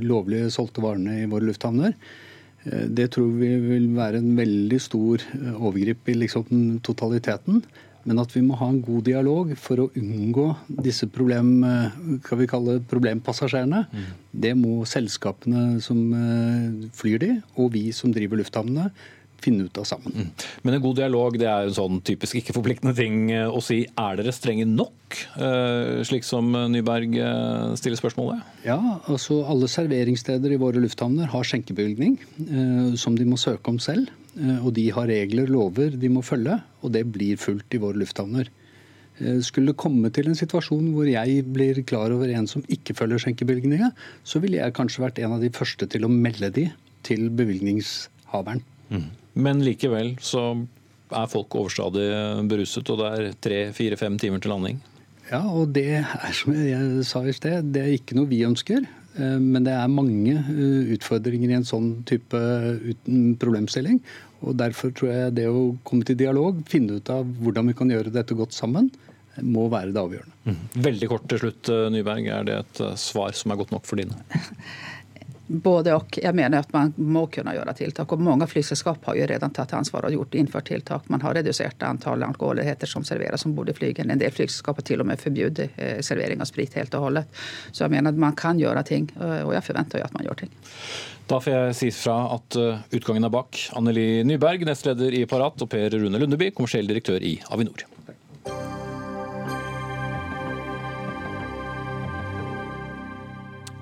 lovlige 0.04 0.50
solgte 0.52 0.84
varene 0.84 1.22
i 1.22 1.30
våre 1.30 1.48
lufthavner. 1.48 1.94
Eh, 2.64 2.84
det 2.92 3.12
tror 3.14 3.32
vi 3.38 3.54
vil 3.62 3.88
være 3.96 4.20
en 4.20 4.34
veldig 4.38 4.80
stor 4.82 5.24
eh, 5.38 5.54
overgrip 5.56 6.12
i 6.12 6.18
liksom 6.20 6.78
totaliteten. 6.84 7.62
Men 8.02 8.18
at 8.18 8.32
vi 8.34 8.42
må 8.42 8.56
ha 8.58 8.66
en 8.66 8.80
god 8.82 9.04
dialog 9.06 9.52
for 9.62 9.78
å 9.78 9.90
unngå 9.94 10.48
disse 10.82 11.06
problem, 11.06 11.52
hva 11.62 12.38
vi 12.40 12.48
kalle 12.50 12.80
problempassasjerene. 12.90 13.84
Mm. 13.92 14.08
Det 14.42 14.50
må 14.58 14.80
selskapene 14.90 15.78
som 15.84 16.00
flyr 16.98 17.22
de, 17.22 17.28
og 17.54 17.70
vi 17.76 17.84
som 17.94 18.10
driver 18.10 18.42
lufthavnene, 18.42 18.88
finne 19.42 19.66
ut 19.66 19.80
av 19.80 19.86
sammen. 19.88 20.14
Mm. 20.14 20.30
Men 20.62 20.76
en 20.76 20.84
god 20.84 21.00
dialog 21.00 21.36
det 21.40 21.48
er 21.50 21.66
en 21.66 21.76
sånn 21.76 22.00
typisk 22.06 22.38
ikke-forpliktende 22.40 22.94
ting 22.96 23.30
eh, 23.34 23.48
å 23.48 23.60
si. 23.64 23.82
Er 23.98 24.18
dere 24.18 24.34
strenge 24.34 24.66
nok, 24.68 25.18
eh, 25.36 26.00
slik 26.08 26.26
som 26.26 26.50
Nyberg 26.72 27.18
eh, 27.18 27.74
stiller 27.80 28.00
spørsmålet? 28.00 28.42
Ja, 28.68 28.78
altså 29.10 29.42
alle 29.48 29.70
serveringssteder 29.70 30.54
i 30.54 30.60
våre 30.62 30.82
lufthavner 30.82 31.30
har 31.32 31.46
skjenkebevilgning 31.46 32.18
som 32.98 33.16
de 33.18 33.26
må 33.28 33.38
søke 33.40 33.72
om 33.72 33.78
selv. 33.82 34.10
Og 34.62 34.70
de 34.76 34.86
har 34.94 35.08
regler, 35.10 35.50
lover 35.50 35.92
de 36.00 36.08
må 36.08 36.22
følge, 36.24 36.56
og 36.80 36.92
det 36.94 37.04
blir 37.12 37.40
fulgt 37.40 37.74
i 37.76 37.80
våre 37.82 38.00
lufthavner. 38.00 38.48
Skulle 39.44 39.74
det 39.74 39.80
komme 39.80 40.08
til 40.14 40.30
en 40.30 40.38
situasjon 40.38 40.86
hvor 40.94 41.06
jeg 41.06 41.42
blir 41.52 41.82
klar 41.86 42.14
over 42.14 42.32
en 42.32 42.48
som 42.50 42.64
ikke 42.72 42.96
følger 42.96 43.20
skjenkebevilgninga, 43.26 43.90
så 44.24 44.40
ville 44.42 44.62
jeg 44.62 44.74
kanskje 44.78 45.04
vært 45.04 45.20
en 45.20 45.36
av 45.36 45.44
de 45.44 45.52
første 45.52 45.86
til 45.92 46.08
å 46.08 46.12
melde 46.12 46.48
de 46.56 46.70
til 47.06 47.28
bevilgningshaveren. 47.36 48.62
Mm. 48.92 49.10
Men 49.34 49.62
likevel 49.64 50.14
så 50.22 50.50
er 51.12 51.28
folk 51.30 51.54
overstadig 51.60 52.08
beruset, 52.48 52.88
og 52.92 53.00
det 53.00 53.10
er 53.12 53.36
tre, 53.44 53.60
fire, 53.76 53.98
fem 54.00 54.16
timer 54.20 54.42
til 54.42 54.52
landing. 54.54 54.80
Ja, 55.30 55.42
og 55.48 55.72
det 55.76 56.02
er 56.02 56.34
som 56.36 56.52
jeg 56.56 57.06
sa 57.08 57.22
i 57.24 57.36
sted, 57.36 57.70
det 57.72 57.84
er 57.84 57.94
ikke 57.94 58.16
noe 58.18 58.28
vi 58.28 58.42
ønsker. 58.44 58.84
Eh, 59.16 59.38
men 59.38 59.64
det 59.66 59.74
er 59.76 59.92
mange 59.92 60.34
eh, 60.34 60.92
utfordringer 60.96 61.52
i 61.52 61.58
en 61.60 61.68
sånn 61.68 61.94
type 62.08 62.42
problemstilling. 63.40 64.00
Og 64.42 64.56
Derfor 64.58 64.92
tror 64.96 65.12
jeg 65.12 65.36
det 65.38 65.46
å 65.48 65.70
komme 65.86 66.06
til 66.08 66.18
dialog, 66.18 66.60
finne 66.68 66.98
ut 66.98 67.12
av 67.12 67.28
hvordan 67.44 67.70
vi 67.70 67.78
kan 67.78 67.92
gjøre 67.92 68.12
dette 68.14 68.36
godt 68.36 68.56
sammen, 68.56 68.90
må 69.40 69.64
være 69.72 69.94
det 69.94 70.00
avgjørende. 70.00 70.34
Mm. 70.44 70.56
Veldig 70.84 71.08
kort 71.08 71.22
til 71.30 71.40
slutt, 71.40 71.70
Nyberg. 71.94 72.26
Er 72.28 72.42
det 72.44 72.56
et 72.58 72.80
svar 73.00 73.32
som 73.36 73.54
er 73.54 73.62
godt 73.62 73.72
nok 73.72 73.86
for 73.88 74.02
dine? 74.02 74.18
Både 75.46 75.92
og. 75.96 76.18
Jeg 76.22 76.34
mener 76.38 76.62
at 76.62 76.72
man 76.72 76.92
må 76.96 77.26
kunne 77.32 77.54
gjøre 77.56 77.74
tiltak. 77.76 78.12
og 78.12 78.22
Mange 78.22 78.46
flyselskap 78.46 79.04
har 79.08 79.18
jo 79.18 79.26
redan 79.28 79.52
tatt 79.54 79.74
ansvar 79.76 80.06
og 80.06 80.14
gjort 80.14 80.36
innført 80.38 80.68
tiltak. 80.70 81.08
Man 81.12 81.20
har 81.24 81.34
redusert 81.34 81.82
antall 81.82 82.22
alkoholigheter 82.22 82.86
som 82.88 83.04
serveres 83.04 83.46
om 83.46 83.54
bord 83.56 83.72
i 83.72 83.76
flyene. 83.76 84.12
En 84.12 84.22
del 84.22 84.32
flyselskap 84.32 84.78
har 84.80 84.86
til 84.86 85.02
og 85.02 85.10
med 85.10 85.20
forbudt 85.20 85.64
eh, 85.66 86.00
servering 86.00 86.40
av 86.40 86.50
sprit 86.50 86.74
helt 86.78 86.94
og 86.94 87.08
holdet. 87.08 87.42
Så 87.72 87.84
jeg 87.84 87.96
mener 87.96 88.14
at 88.14 88.20
man 88.22 88.38
kan 88.38 88.60
gjøre 88.60 88.84
ting, 88.86 89.10
eh, 89.18 89.42
og 89.42 89.54
jeg 89.56 89.66
forventer 89.66 90.02
jo 90.02 90.08
at 90.08 90.14
man 90.16 90.28
gjør 90.28 90.44
ting. 90.44 90.54
Da 91.30 91.38
får 91.40 91.54
jeg 91.54 91.78
si 91.78 91.90
fra 91.96 92.18
at 92.36 92.58
eh, 92.60 92.84
utgangen 92.98 93.26
er 93.26 93.34
bak. 93.34 93.58
Anneli 93.78 94.06
Nyberg, 94.28 94.66
nestleder 94.68 95.14
i 95.16 95.24
Parat, 95.28 95.60
og 95.62 95.70
Per 95.72 95.98
Rune 95.98 96.22
Lundeby, 96.22 96.52
kommersiell 96.54 96.88
direktør 96.90 97.22
i 97.22 97.38
Avinor. 97.50 97.91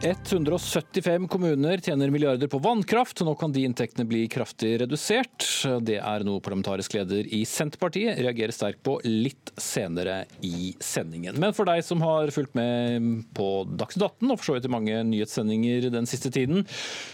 175 0.03 1.29
kommuner 1.29 1.79
tjener 1.79 2.11
milliarder 2.11 2.49
på 2.49 2.59
vannkraft. 2.59 3.21
Nå 3.21 3.35
kan 3.35 3.53
de 3.53 3.67
inntektene 3.69 4.07
bli 4.09 4.23
kraftig 4.33 4.79
redusert. 4.81 5.45
Det 5.85 5.99
er 6.01 6.25
noe 6.25 6.41
parlamentarisk 6.41 6.97
leder 6.97 7.29
i 7.29 7.43
Senterpartiet 7.45 8.17
reagerer 8.17 8.55
sterkt 8.57 8.81
på 8.87 8.97
litt 9.05 9.53
senere 9.61 10.23
i 10.41 10.73
sendingen. 10.81 11.37
Men 11.37 11.53
for 11.57 11.69
deg 11.69 11.85
som 11.85 12.01
har 12.01 12.33
fulgt 12.33 12.57
med 12.57 13.27
på 13.37 13.51
Dagsnytt 13.69 14.07
18 14.09 14.33
og 14.33 14.41
for 14.41 14.49
så 14.49 14.57
vidt 14.57 14.71
i 14.71 14.73
mange 14.73 15.05
nyhetssendinger 15.11 15.91
den 15.93 16.09
siste 16.09 16.33
tiden, 16.33 16.65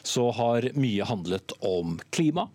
så 0.07 0.31
har 0.39 0.71
mye 0.79 1.11
handlet 1.11 1.59
om 1.67 1.99
klima, 2.15 2.47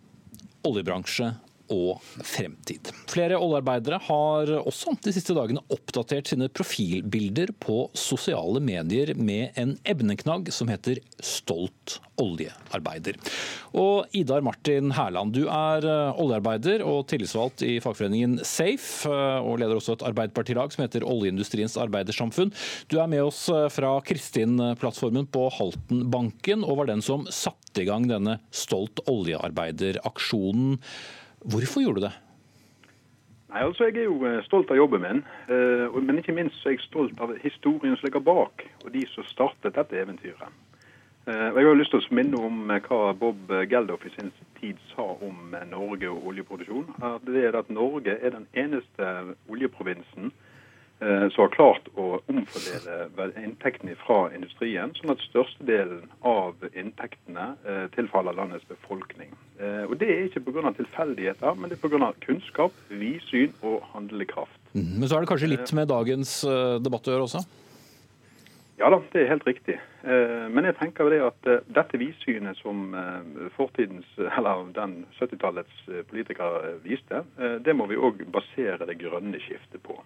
oljebransje 0.63 1.33
og 1.71 2.01
fremtid. 2.27 2.91
Flere 3.11 3.39
oljearbeidere 3.39 3.99
har 4.07 4.53
også 4.61 4.95
de 5.01 5.13
siste 5.15 5.35
dagene 5.37 5.63
oppdatert 5.71 6.31
sine 6.31 6.49
profilbilder 6.51 7.53
på 7.63 7.85
sosiale 7.97 8.61
medier 8.63 9.13
med 9.17 9.57
en 9.59 9.77
emneknagg 9.87 10.51
som 10.53 10.71
heter 10.71 10.99
'stolt 11.21 11.99
oljearbeider'. 12.21 13.17
Og 13.77 14.11
Idar 14.17 14.43
Martin 14.43 14.91
Herland, 14.91 15.33
du 15.33 15.47
er 15.47 15.85
eh, 15.87 16.19
oljearbeider 16.21 16.83
og 16.85 17.07
tillitsvalgt 17.11 17.63
i 17.65 17.79
fagforeningen 17.83 18.39
Safe, 18.45 19.07
eh, 19.09 19.39
og 19.39 19.61
leder 19.61 19.79
også 19.79 19.95
et 19.97 20.05
arbeiderpartilag 20.11 20.73
som 20.73 20.83
heter 20.85 21.05
Oljeindustriens 21.07 21.77
arbeidersamfunn. 21.79 22.53
Du 22.91 22.99
er 22.99 23.09
med 23.11 23.23
oss 23.23 23.47
eh, 23.49 23.69
fra 23.73 23.95
Kristin-plattformen 24.05 25.29
på 25.31 25.47
Haltenbanken, 25.57 26.65
og 26.67 26.81
var 26.81 26.91
den 26.91 27.05
som 27.05 27.25
satte 27.31 27.83
i 27.83 27.87
gang 27.89 28.09
denne 28.11 28.39
Stolt 28.51 28.99
oljearbeider-aksjonen. 29.09 30.79
Hvorfor 31.41 31.81
gjorde 31.81 32.01
du 32.01 32.05
det? 32.05 32.13
Nei, 33.51 33.63
altså 33.65 33.89
Jeg 33.89 33.97
er 33.97 34.07
jo 34.07 34.25
eh, 34.25 34.43
stolt 34.45 34.69
av 34.71 34.77
jobben 34.79 35.01
min, 35.03 35.23
eh, 35.51 35.95
men 35.99 36.21
ikke 36.21 36.35
minst 36.35 36.63
er 36.65 36.77
jeg 36.77 36.85
stolt 36.85 37.19
av 37.19 37.33
historien 37.43 37.97
som 37.97 38.07
ligger 38.07 38.23
bak, 38.23 38.63
og 38.85 38.93
de 38.93 39.01
som 39.11 39.27
startet 39.27 39.75
dette 39.75 39.97
eventyret. 39.99 40.53
Eh, 41.27 41.49
og 41.49 41.59
Jeg 41.59 41.67
har 41.67 41.79
lyst 41.79 41.91
til 41.91 41.99
å 41.99 42.15
minne 42.15 42.39
om 42.39 42.61
hva 42.71 43.01
Bob 43.17 43.51
Geldof 43.67 44.05
i 44.07 44.13
sin 44.15 44.31
tid 44.61 44.79
sa 44.93 45.03
om 45.03 45.51
Norge 45.69 46.07
og 46.13 46.31
oljeproduksjon. 46.31 46.93
Det 47.27 47.43
er 47.43 47.57
at 47.59 47.69
Norge 47.69 48.15
er 48.21 48.37
den 48.37 48.47
eneste 48.53 49.11
oljeprovinsen 49.49 50.31
som 51.01 51.41
har 51.41 51.49
klart 51.55 51.87
å 51.97 52.19
omfordele 52.29 53.31
inntektene 53.41 53.95
fra 54.03 54.27
industrien, 54.35 54.91
sånn 54.99 55.13
at 55.15 55.23
størstedelen 55.25 56.03
av 56.27 56.61
inntektene 56.77 57.47
eh, 57.65 57.87
tilfaller 57.95 58.37
landets 58.37 58.67
befolkning. 58.69 59.33
Eh, 59.57 59.87
og 59.87 59.97
Det 59.97 60.09
er 60.11 60.27
ikke 60.27 60.43
pga. 60.45 60.73
tilfeldigheter, 60.77 61.57
men 61.57 61.69
det 61.71 61.79
er 61.79 61.89
pga. 61.89 62.11
kunnskap, 62.21 62.71
vidsyn 62.89 63.53
og 63.63 63.81
handlekraft. 63.95 64.59
Mhm. 64.73 64.99
Men 64.99 65.09
så 65.09 65.17
er 65.17 65.25
det 65.25 65.29
kanskje 65.33 65.49
litt 65.49 65.73
med 65.73 65.87
dagens 65.87 66.41
debatt 66.85 67.09
å 67.09 67.15
gjøre 67.15 67.25
også? 67.25 67.45
Ja 68.77 68.89
da, 68.89 69.01
det 69.13 69.21
er 69.21 69.29
helt 69.29 69.45
riktig. 69.45 69.79
Men 70.03 70.65
jeg 70.65 70.75
tenker 70.79 71.09
det 71.09 71.21
at 71.21 71.65
dette 71.69 71.99
vidsynet 72.01 72.57
som 72.57 72.95
fortidens, 73.53 74.07
eller 74.37 74.71
den 74.73 75.05
70-tallets 75.19 75.85
politikere 76.09 76.79
viste, 76.81 77.21
det 77.61 77.75
må 77.75 77.85
vi 77.85 77.99
òg 77.99 78.25
basere 78.31 78.87
det 78.87 78.97
grønne 78.97 79.37
skiftet 79.37 79.83
på. 79.83 79.99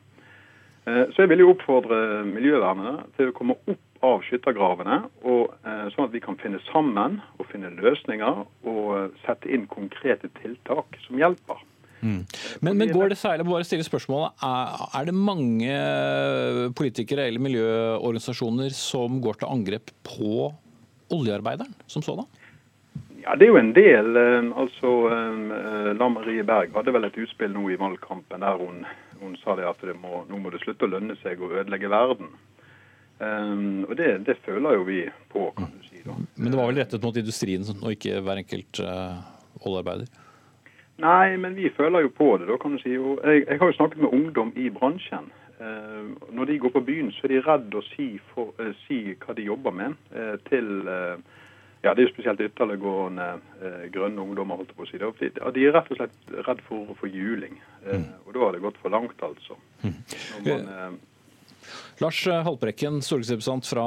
Eh, 0.86 1.06
så 1.14 1.24
jeg 1.24 1.32
vil 1.34 1.42
jo 1.42 1.52
oppfordre 1.56 2.24
miljøvernerne 2.30 3.08
til 3.18 3.32
å 3.32 3.36
komme 3.36 3.58
opp 3.58 4.04
av 4.06 4.22
skyttergravene, 4.28 5.00
og, 5.26 5.56
eh, 5.66 5.88
sånn 5.96 6.06
at 6.06 6.14
vi 6.14 6.22
kan 6.22 6.38
finne 6.38 6.60
sammen 6.70 7.22
og 7.40 7.48
finne 7.50 7.74
løsninger 7.74 8.44
og 8.70 8.84
eh, 9.00 9.08
sette 9.26 9.50
inn 9.50 9.66
konkrete 9.72 10.30
tiltak 10.42 11.00
som 11.08 11.18
hjelper. 11.18 11.64
Mm. 12.06 12.22
Men, 12.62 12.78
men, 12.78 12.92
går 12.94 13.10
det 13.10 13.18
særlig 13.18 13.48
bare 13.48 13.66
stille 13.66 13.86
spørsmålet, 13.88 14.36
er, 14.46 14.84
er, 15.00 15.08
det 15.08 15.16
mange 15.18 15.78
politikere 16.78 17.26
eller 17.26 17.42
miljøorganisasjoner 17.42 18.76
som 18.78 19.18
går 19.24 19.40
til 19.42 19.50
angrep 19.50 19.90
på 20.06 20.52
oljearbeideren 21.16 21.74
som 21.90 22.06
sådan? 22.06 22.30
Ja, 23.26 23.36
Det 23.36 23.48
er 23.48 23.50
jo 23.50 23.58
en 23.58 23.74
del. 23.74 24.16
eh, 24.16 24.52
altså 24.56 24.90
eh, 25.10 25.94
Lan 25.98 26.14
Marie 26.14 26.44
Berg 26.44 26.76
hadde 26.76 26.94
vel 26.94 27.08
et 27.08 27.18
utspill 27.18 27.54
nå 27.54 27.70
i 27.74 27.78
valgkampen 27.82 28.44
der 28.46 28.60
hun, 28.60 28.84
hun 29.22 29.38
sa 29.42 29.56
det 29.58 29.66
at 29.66 29.82
det 29.82 29.96
må, 29.98 30.22
nå 30.30 30.38
må 30.38 30.52
det 30.54 30.62
slutte 30.62 30.86
å 30.86 30.92
lønne 30.92 31.16
seg 31.24 31.42
å 31.42 31.50
ødelegge 31.50 31.90
verden. 31.90 32.30
Um, 33.18 33.86
og 33.88 33.96
det, 33.98 34.10
det, 34.28 34.36
føler 34.44 34.76
jo 34.76 34.84
vi 34.84 35.00
på, 35.32 35.48
kan 35.56 35.72
du 35.72 35.88
si. 35.88 36.02
da. 36.04 36.18
Men 36.36 36.52
det 36.52 36.60
var 36.60 36.68
vel 36.68 36.82
rettet 36.82 37.02
mot 37.02 37.18
industrien 37.18 37.64
og 37.80 37.94
ikke 37.96 38.20
hver 38.22 38.42
enkelt 38.42 38.82
uh, 38.84 39.24
oljearbeider? 39.64 40.10
Nei, 41.00 41.38
men 41.40 41.56
vi 41.56 41.72
føler 41.78 42.04
jo 42.06 42.12
på 42.12 42.28
det, 42.38 42.50
da, 42.52 42.60
kan 42.60 42.76
du 42.76 42.84
si. 42.84 42.98
Og 43.00 43.24
jeg, 43.24 43.46
jeg 43.48 43.62
har 43.62 43.72
jo 43.72 43.78
snakket 43.80 44.04
med 44.04 44.18
ungdom 44.20 44.52
i 44.60 44.68
bransjen. 44.70 45.32
Uh, 45.56 46.12
når 46.36 46.52
de 46.52 46.60
går 46.60 46.76
på 46.76 46.84
byen, 46.92 47.10
så 47.16 47.26
er 47.26 47.38
de 47.38 47.42
redd 47.48 47.80
å 47.80 47.84
si, 47.94 48.10
for, 48.34 48.52
uh, 48.60 48.76
si 48.84 49.00
hva 49.24 49.38
de 49.40 49.48
jobber 49.48 49.80
med, 49.80 49.96
til 50.52 50.84
ja, 51.84 51.94
Det 51.94 52.02
er 52.02 52.08
jo 52.08 52.14
spesielt 52.14 52.42
ytterliggående 52.42 53.28
grønne 53.94 54.24
ungdommer. 54.24 54.62
holdt 54.62 54.72
jeg 54.74 54.78
på 54.78 54.86
å 54.86 54.90
si. 54.90 55.02
Det. 55.02 55.34
Ja, 55.42 55.52
De 55.52 55.66
er 55.66 55.76
rett 55.76 55.92
og 55.92 56.00
slett 56.00 56.20
redd 56.48 56.62
for, 56.68 56.96
for 57.00 57.12
juling. 57.12 57.60
Mm. 57.86 58.08
Og 58.26 58.32
da 58.34 58.46
har 58.46 58.56
det 58.56 58.64
gått 58.64 58.80
for 58.82 58.90
langt, 58.94 59.20
altså. 59.22 59.54
Mm. 59.84 60.00
Man, 60.48 60.72
eh... 60.72 60.96
Lars 62.04 62.18
Haltbrekken, 62.28 62.98
stortingsrepresentant 63.00 63.64
fra 63.70 63.84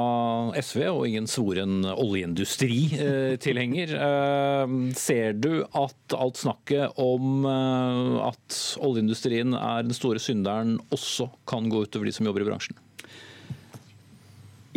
SV 0.57 0.81
og 0.89 1.03
ingen 1.05 1.27
svoren 1.29 1.85
oljeindustritilhenger. 1.85 3.93
Eh, 4.09 4.67
ser 4.97 5.33
du 5.37 5.61
at 5.77 6.13
alt 6.15 6.37
snakket 6.39 6.97
om 7.01 7.45
eh, 7.47 8.19
at 8.25 8.77
oljeindustrien 8.83 9.53
er 9.57 9.83
den 9.85 9.93
store 9.95 10.19
synderen, 10.21 10.79
også 10.93 11.29
kan 11.49 11.69
gå 11.71 11.83
utover 11.85 12.05
de 12.09 12.13
som 12.15 12.25
jobber 12.27 12.41
i 12.45 12.49
bransjen? 12.49 12.75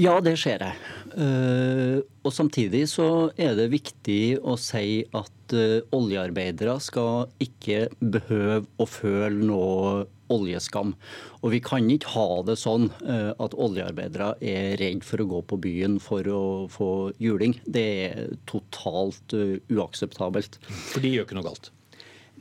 Ja, 0.00 0.16
det 0.24 0.38
ser 0.40 0.62
jeg. 0.64 0.76
Eh, 1.12 1.98
og 2.24 2.32
samtidig 2.32 2.86
så 2.88 3.28
er 3.36 3.52
det 3.58 3.68
viktig 3.74 4.38
å 4.40 4.56
si 4.60 5.02
at 5.12 5.52
oljearbeidere 5.92 6.78
skal 6.80 7.28
ikke 7.44 7.90
behøve 8.00 8.62
å 8.80 8.86
føle 8.88 9.44
noe 9.50 10.06
oljeskam. 10.32 10.94
Og 11.42 11.52
vi 11.54 11.60
kan 11.64 11.90
ikke 11.90 12.12
ha 12.14 12.40
det 12.46 12.56
sånn 12.60 12.88
eh, 13.04 13.32
at 13.32 13.56
oljearbeidere 13.58 14.32
er 14.40 14.76
redd 14.80 15.04
for 15.06 15.22
å 15.22 15.28
gå 15.34 15.42
på 15.52 15.60
byen 15.66 15.98
for 16.02 16.28
å 16.28 16.42
få 16.72 16.90
juling. 17.22 17.58
Det 17.66 17.86
er 18.06 18.34
totalt 18.50 19.36
eh, 19.36 19.58
uakseptabelt. 19.72 20.60
For 20.70 21.04
de 21.04 21.14
gjør 21.16 21.28
ikke 21.28 21.40
noe 21.40 21.48
galt? 21.50 21.72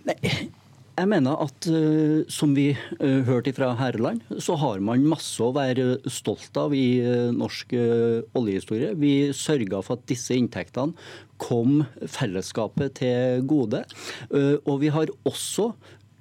Nei, 0.08 0.18
jeg 1.02 1.10
mener 1.10 1.40
at 1.42 1.68
uh, 1.72 2.22
som 2.32 2.54
vi 2.56 2.72
uh, 2.76 3.22
hørte 3.28 3.54
fra 3.58 3.72
Herreland, 3.80 4.22
så 4.42 4.58
har 4.62 4.82
man 4.84 5.08
masse 5.10 5.42
å 5.42 5.54
være 5.56 5.98
stolt 6.12 6.58
av 6.60 6.76
i 6.78 7.02
uh, 7.02 7.32
norsk 7.34 7.74
oljehistorie. 8.38 8.94
Vi 9.00 9.32
sørga 9.36 9.82
for 9.86 9.98
at 9.98 10.08
disse 10.12 10.36
inntektene 10.38 10.94
kom 11.42 11.82
fellesskapet 12.06 13.00
til 13.00 13.46
gode. 13.50 13.82
og 14.70 14.76
vi 14.84 14.92
har 14.94 15.10
også 15.26 15.72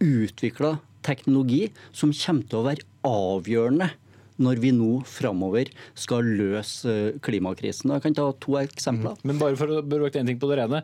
utvikla 0.00 0.78
teknologi 1.04 1.66
som 1.92 2.14
kommer 2.16 2.48
til 2.48 2.60
å 2.60 2.68
være 2.70 2.86
avgjørende 3.04 3.90
når 4.42 4.62
vi 4.62 4.72
nå 4.74 4.90
framover 5.08 5.70
skal 5.98 6.26
løse 6.26 6.90
eh, 6.90 7.18
klimakrisen. 7.24 7.92
Jeg 7.94 8.04
kan 8.06 8.16
ta 8.16 8.28
to 8.42 8.56
eksempler. 8.60 9.18
Mm. 9.20 9.30
Men 9.30 9.42
bare 9.42 9.58
for 9.60 9.78
å 9.78 9.82
bruke 9.84 10.20
en 10.20 10.30
ting 10.30 10.40
på 10.40 10.50
det 10.50 10.60
rene. 10.62 10.82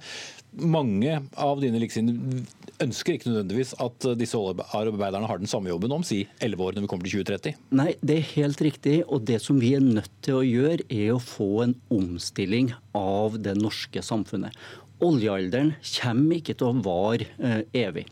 Mange 0.56 1.18
av 1.36 1.60
dine 1.60 1.80
likesinnede 1.82 2.46
ønsker 2.80 3.16
ikke 3.16 3.30
nødvendigvis 3.30 3.74
at 3.80 4.06
disse 4.20 4.36
oljearbeiderne 4.36 5.28
har 5.28 5.40
den 5.40 5.50
samme 5.50 5.70
jobben 5.70 5.92
om 5.96 6.04
si 6.04 6.22
11 6.44 6.64
år 6.64 6.76
når 6.76 6.84
vi 6.84 6.90
kommer 6.92 7.08
til 7.08 7.22
2030? 7.24 7.60
Nei, 7.76 7.90
det 8.04 8.18
er 8.18 8.32
helt 8.34 8.64
riktig. 8.64 8.96
Og 9.08 9.24
det 9.28 9.40
som 9.44 9.60
vi 9.60 9.74
er 9.76 9.84
nødt 9.84 10.12
til 10.24 10.40
å 10.40 10.46
gjøre, 10.46 10.84
er 10.92 11.14
å 11.14 11.22
få 11.22 11.50
en 11.66 11.76
omstilling 11.92 12.72
av 12.96 13.38
det 13.44 13.56
norske 13.58 14.04
samfunnet 14.04 14.56
oljealderen 15.04 15.74
kommer 16.00 16.38
ikke 16.38 16.56
til 16.56 16.70
å 16.70 16.82
vare 16.84 17.28
eh, 17.38 17.62
evig. 17.86 18.06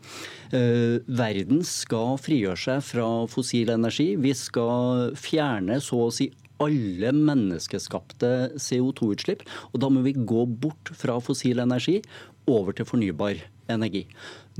Eh, 0.53 1.01
verden 1.05 1.63
skal 1.65 2.19
frigjøre 2.21 2.61
seg 2.61 2.83
fra 2.85 3.07
fossil 3.31 3.71
energi. 3.73 4.13
Vi 4.21 4.33
skal 4.37 5.15
fjerne 5.17 5.79
så 5.83 6.05
å 6.07 6.13
si 6.13 6.29
alle 6.63 7.11
menneskeskapte 7.15 8.31
CO2-utslipp. 8.61 9.43
Og 9.73 9.81
da 9.83 9.89
må 9.91 10.05
vi 10.05 10.15
gå 10.15 10.45
bort 10.45 10.93
fra 10.95 11.17
fossil 11.23 11.63
energi 11.63 11.99
over 12.51 12.75
til 12.77 12.87
fornybar 12.87 13.41
energi. 13.71 14.05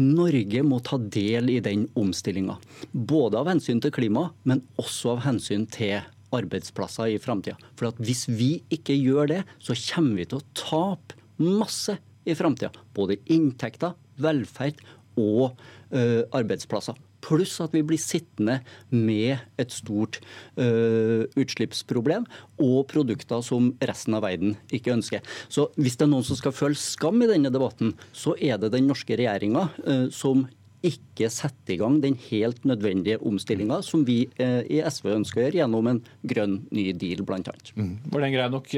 Norge 0.01 0.63
må 0.65 0.81
ta 0.83 0.97
del 0.97 1.51
i 1.53 1.61
den 1.63 1.85
omstillinga. 1.95 2.57
Både 2.91 3.39
av 3.39 3.51
hensyn 3.53 3.79
til 3.83 3.93
klima, 3.95 4.31
men 4.43 4.63
også 4.81 5.15
av 5.15 5.23
hensyn 5.27 5.67
til 5.71 6.01
arbeidsplasser 6.35 7.13
i 7.13 7.21
framtida. 7.21 7.55
For 7.77 7.93
hvis 8.01 8.25
vi 8.27 8.57
ikke 8.73 8.97
gjør 8.97 9.31
det, 9.31 9.41
så 9.63 9.77
kommer 9.93 10.19
vi 10.19 10.27
til 10.31 10.41
å 10.41 10.47
tape 10.57 11.21
masse 11.39 11.97
i 12.25 12.35
framtida. 12.37 12.73
Både 12.97 13.19
inntekter, 13.31 13.95
velferd 14.21 14.81
og 15.19 15.55
ø, 15.91 16.23
arbeidsplasser. 16.35 16.97
Pluss 17.25 17.55
at 17.63 17.73
vi 17.73 17.81
blir 17.85 17.97
sittende 17.97 18.59
med 18.93 19.39
et 19.61 19.71
stort 19.73 20.19
ø, 20.61 21.25
utslippsproblem 21.39 22.27
og 22.61 22.83
produkter 22.91 23.41
som 23.45 23.71
resten 23.81 24.17
av 24.17 24.27
verden 24.27 24.53
ikke 24.75 24.93
ønsker. 24.93 25.25
Så 25.49 25.71
hvis 25.79 25.97
det 25.97 26.05
er 26.05 26.13
noen 26.13 26.27
som 26.27 26.37
skal 26.37 26.53
føle 26.53 26.77
skam 26.77 27.23
i 27.25 27.31
denne 27.31 27.49
debatten, 27.53 27.95
så 28.13 28.35
er 28.37 28.61
det 28.61 28.75
den 28.75 28.85
norske 28.91 29.17
regjeringa 29.17 29.67
uh, 29.87 30.05
som 30.13 30.45
ikke 30.85 31.31
setter 31.33 31.73
i 31.73 31.79
gang 31.79 31.95
den 32.03 32.13
helt 32.27 32.59
nødvendige 32.69 33.17
omstillinga 33.25 33.79
som 33.81 34.03
vi 34.05 34.19
i 34.37 34.83
SV 34.85 35.07
ønsker 35.15 35.39
å 35.39 35.45
gjøre 35.47 35.57
gjennom 35.63 35.87
en 35.89 36.01
grønn 36.29 36.59
ny 36.69 36.91
deal, 36.93 37.23
bl.a. 37.25 37.55
Mm. 37.73 37.95
Var 38.11 38.21
det 38.21 38.27
en 38.27 38.35
grei 38.35 38.45
nok 38.53 38.69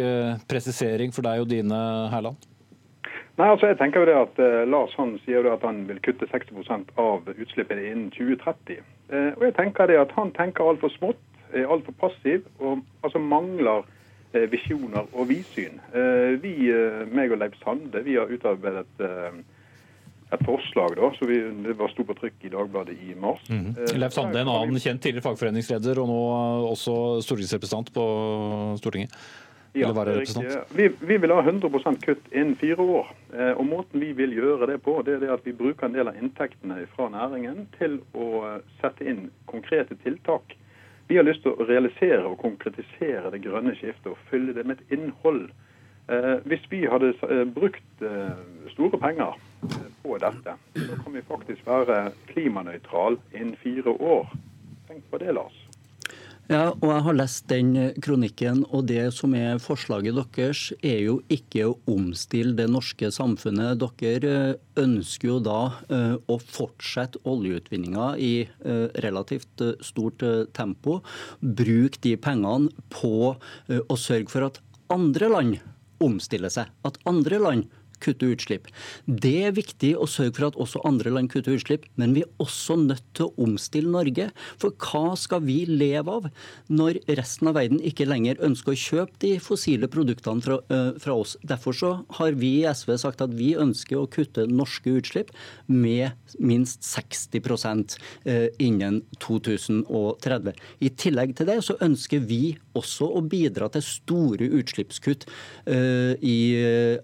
presisering 0.48 1.12
for 1.12 1.28
deg 1.28 1.44
og 1.44 1.50
dine, 1.52 1.82
Herland? 2.14 2.47
Nei, 3.38 3.52
altså 3.54 3.70
jeg 3.70 3.78
tenker 3.78 4.02
jo 4.02 4.08
det 4.10 4.16
at 4.18 4.40
eh, 4.42 4.64
Lars 4.66 4.94
han 4.98 5.14
sier 5.22 5.46
jo 5.46 5.54
at 5.54 5.66
han 5.66 5.84
vil 5.86 6.00
kutte 6.06 6.26
60% 6.32 6.96
av 7.02 7.28
utslippene 7.36 7.84
innen 7.86 8.08
2030. 8.16 8.80
Uh, 9.12 9.18
eh, 9.18 9.30
og 9.36 9.46
jeg 9.46 9.56
tenker 9.60 9.92
det 9.92 10.00
at 10.02 10.16
Han 10.18 10.34
tenker 10.34 10.66
altfor 10.66 10.90
smått, 10.96 11.22
er 11.54 11.70
altfor 11.70 11.94
passiv 12.02 12.48
og 12.58 12.82
altså 13.06 13.22
mangler 13.22 13.86
eh, 14.34 14.48
visjoner 14.52 15.06
og 15.14 15.30
vidsyn. 15.30 15.78
vi, 16.42 16.56
meg 17.14 17.32
og 17.32 17.40
Leif 17.40 17.56
Sande, 17.62 18.02
vi 18.04 18.18
har 18.18 18.28
utarbeidet 18.28 19.06
et 20.28 20.44
forslag 20.44 20.98
da, 21.00 21.08
så 21.16 21.26
vi, 21.30 21.38
det 21.64 21.78
var 21.80 21.94
sto 21.94 22.04
på 22.04 22.18
trykk 22.18 22.50
i 22.50 22.52
Dagbladet 22.52 22.98
i 23.00 23.16
mars. 23.16 23.40
Mm 23.50 23.66
-hmm. 23.66 23.98
Leif 23.98 24.14
Sande, 24.14 24.42
en 24.42 24.48
annen 24.48 24.80
kjent 24.80 25.02
tidligere 25.02 25.24
fagforeningsleder 25.30 26.00
og 26.02 26.08
nå 26.08 26.22
også 26.74 27.22
stortingsrepresentant 27.22 27.94
på 27.94 28.04
Stortinget. 28.78 29.14
Ja, 29.74 29.92
vi, 30.70 30.90
vi, 31.00 31.18
vil 31.18 31.32
ha 31.32 31.42
100% 31.42 32.02
kutt 32.02 32.32
innen 32.32 32.56
fire 32.56 32.82
år. 32.82 33.12
Eh, 33.34 33.52
og 33.52 33.66
Måten 33.66 34.02
vi 34.02 34.12
vil 34.18 34.34
gjøre 34.34 34.70
det 34.72 34.80
på, 34.86 34.96
det 35.06 35.18
er 35.18 35.26
det 35.26 35.34
at 35.34 35.46
vi 35.46 35.54
bruker 35.54 35.88
en 35.88 35.98
del 35.98 36.10
av 36.10 36.18
inntektene 36.18 36.80
fra 36.96 37.10
næringen 37.14 37.68
til 37.78 38.00
å 38.18 38.30
eh, 38.48 38.58
sette 38.82 39.06
inn 39.06 39.28
konkrete 39.50 39.98
tiltak. 40.04 40.56
Vi 41.08 41.20
har 41.20 41.28
lyst 41.28 41.46
til 41.46 41.54
å 41.54 41.68
realisere 41.68 42.26
og 42.28 42.40
konkretisere 42.42 43.32
det 43.32 43.44
grønne 43.46 43.76
skiftet 43.78 44.12
og 44.12 44.20
fylle 44.32 44.56
det 44.58 44.66
med 44.68 44.82
et 44.82 44.98
innhold. 44.98 45.50
Eh, 46.08 46.34
hvis 46.48 46.66
vi 46.72 46.86
hadde 46.88 47.14
brukt 47.56 48.04
store 48.74 49.00
penger 49.02 49.38
på 50.04 50.18
dette, 50.22 50.58
så 50.76 51.00
kan 51.04 51.16
vi 51.16 51.24
faktisk 51.28 51.68
være 51.68 52.12
klimanøytral 52.32 53.20
innen 53.34 53.56
fire 53.62 53.94
år. 53.94 54.30
Tenk 54.88 55.08
på 55.12 55.20
det, 55.22 55.34
Lars. 55.36 55.67
Ja, 56.48 56.70
og 56.72 56.86
jeg 56.88 57.04
har 57.04 57.16
lest 57.18 57.50
den 57.52 57.74
kronikken, 58.00 58.62
og 58.72 58.86
det 58.88 59.10
som 59.12 59.34
er 59.36 59.60
forslaget 59.60 60.16
deres, 60.16 60.62
er 60.80 61.02
jo 61.04 61.18
ikke 61.28 61.66
å 61.68 61.74
omstille 61.92 62.56
det 62.56 62.70
norske 62.72 63.10
samfunnet. 63.12 63.82
Dere 64.00 64.32
eh, 64.54 64.62
ønsker 64.80 65.28
jo 65.28 65.42
da 65.44 65.58
eh, 65.92 66.16
å 66.16 66.38
fortsette 66.40 67.20
oljeutvinninga 67.28 68.14
i 68.24 68.32
eh, 68.48 68.88
relativt 69.04 69.66
stort 69.84 70.24
tempo. 70.56 71.02
Bruk 71.44 72.00
de 72.06 72.16
pengene 72.16 72.72
på 72.96 73.34
å 73.68 74.00
sørge 74.00 74.32
for 74.32 74.48
at 74.48 74.62
andre 74.94 75.28
land 75.34 75.60
omstiller 76.00 76.54
seg. 76.54 76.72
At 76.88 76.96
andre 77.10 77.42
land 77.44 77.77
kutte 78.04 78.30
utslipp. 78.34 78.68
Det 79.06 79.36
er 79.48 79.56
viktig 79.58 79.94
å 79.98 80.08
sørge 80.10 80.38
for 80.38 80.50
at 80.50 80.60
også 80.60 80.84
andre 80.88 81.14
land 81.14 81.32
kutter 81.34 81.58
utslipp, 81.58 81.88
men 82.00 82.16
vi 82.16 82.24
er 82.26 82.44
også 82.44 82.78
nødt 82.82 83.06
til 83.18 83.28
å 83.28 83.48
omstille 83.48 83.92
Norge. 83.94 84.30
For 84.62 84.76
hva 84.88 85.16
skal 85.20 85.44
vi 85.48 85.60
leve 85.70 86.18
av 86.20 86.30
når 86.70 87.02
resten 87.18 87.52
av 87.52 87.58
verden 87.58 87.82
ikke 87.86 88.08
lenger 88.08 88.42
ønsker 88.44 88.74
å 88.74 88.82
kjøpe 88.82 89.22
de 89.24 89.34
fossile 89.44 89.90
produktene 89.92 90.44
fra, 90.44 90.60
øh, 90.74 90.92
fra 91.02 91.18
oss? 91.18 91.38
Derfor 91.48 91.78
så 91.78 91.94
har 92.20 92.38
vi 92.38 92.54
i 92.62 92.68
SV 92.70 92.96
sagt 93.02 93.24
at 93.24 93.34
vi 93.38 93.54
ønsker 93.60 94.00
å 94.00 94.10
kutte 94.12 94.48
norske 94.50 94.98
utslipp 95.00 95.34
med 95.68 96.12
minst 96.40 96.84
60 96.84 97.42
uh, 98.28 98.48
innen 98.60 99.02
2030. 99.24 100.54
I 100.82 100.90
tillegg 100.90 101.36
til 101.38 101.50
det 101.50 101.60
så 101.66 101.78
ønsker 101.84 102.24
vi 102.28 102.58
også 102.78 103.10
å 103.18 103.24
bidra 103.26 103.70
til 103.74 103.86
store 103.86 104.50
utslippskutt 104.60 105.28
uh, 105.28 106.14
i 106.22 106.38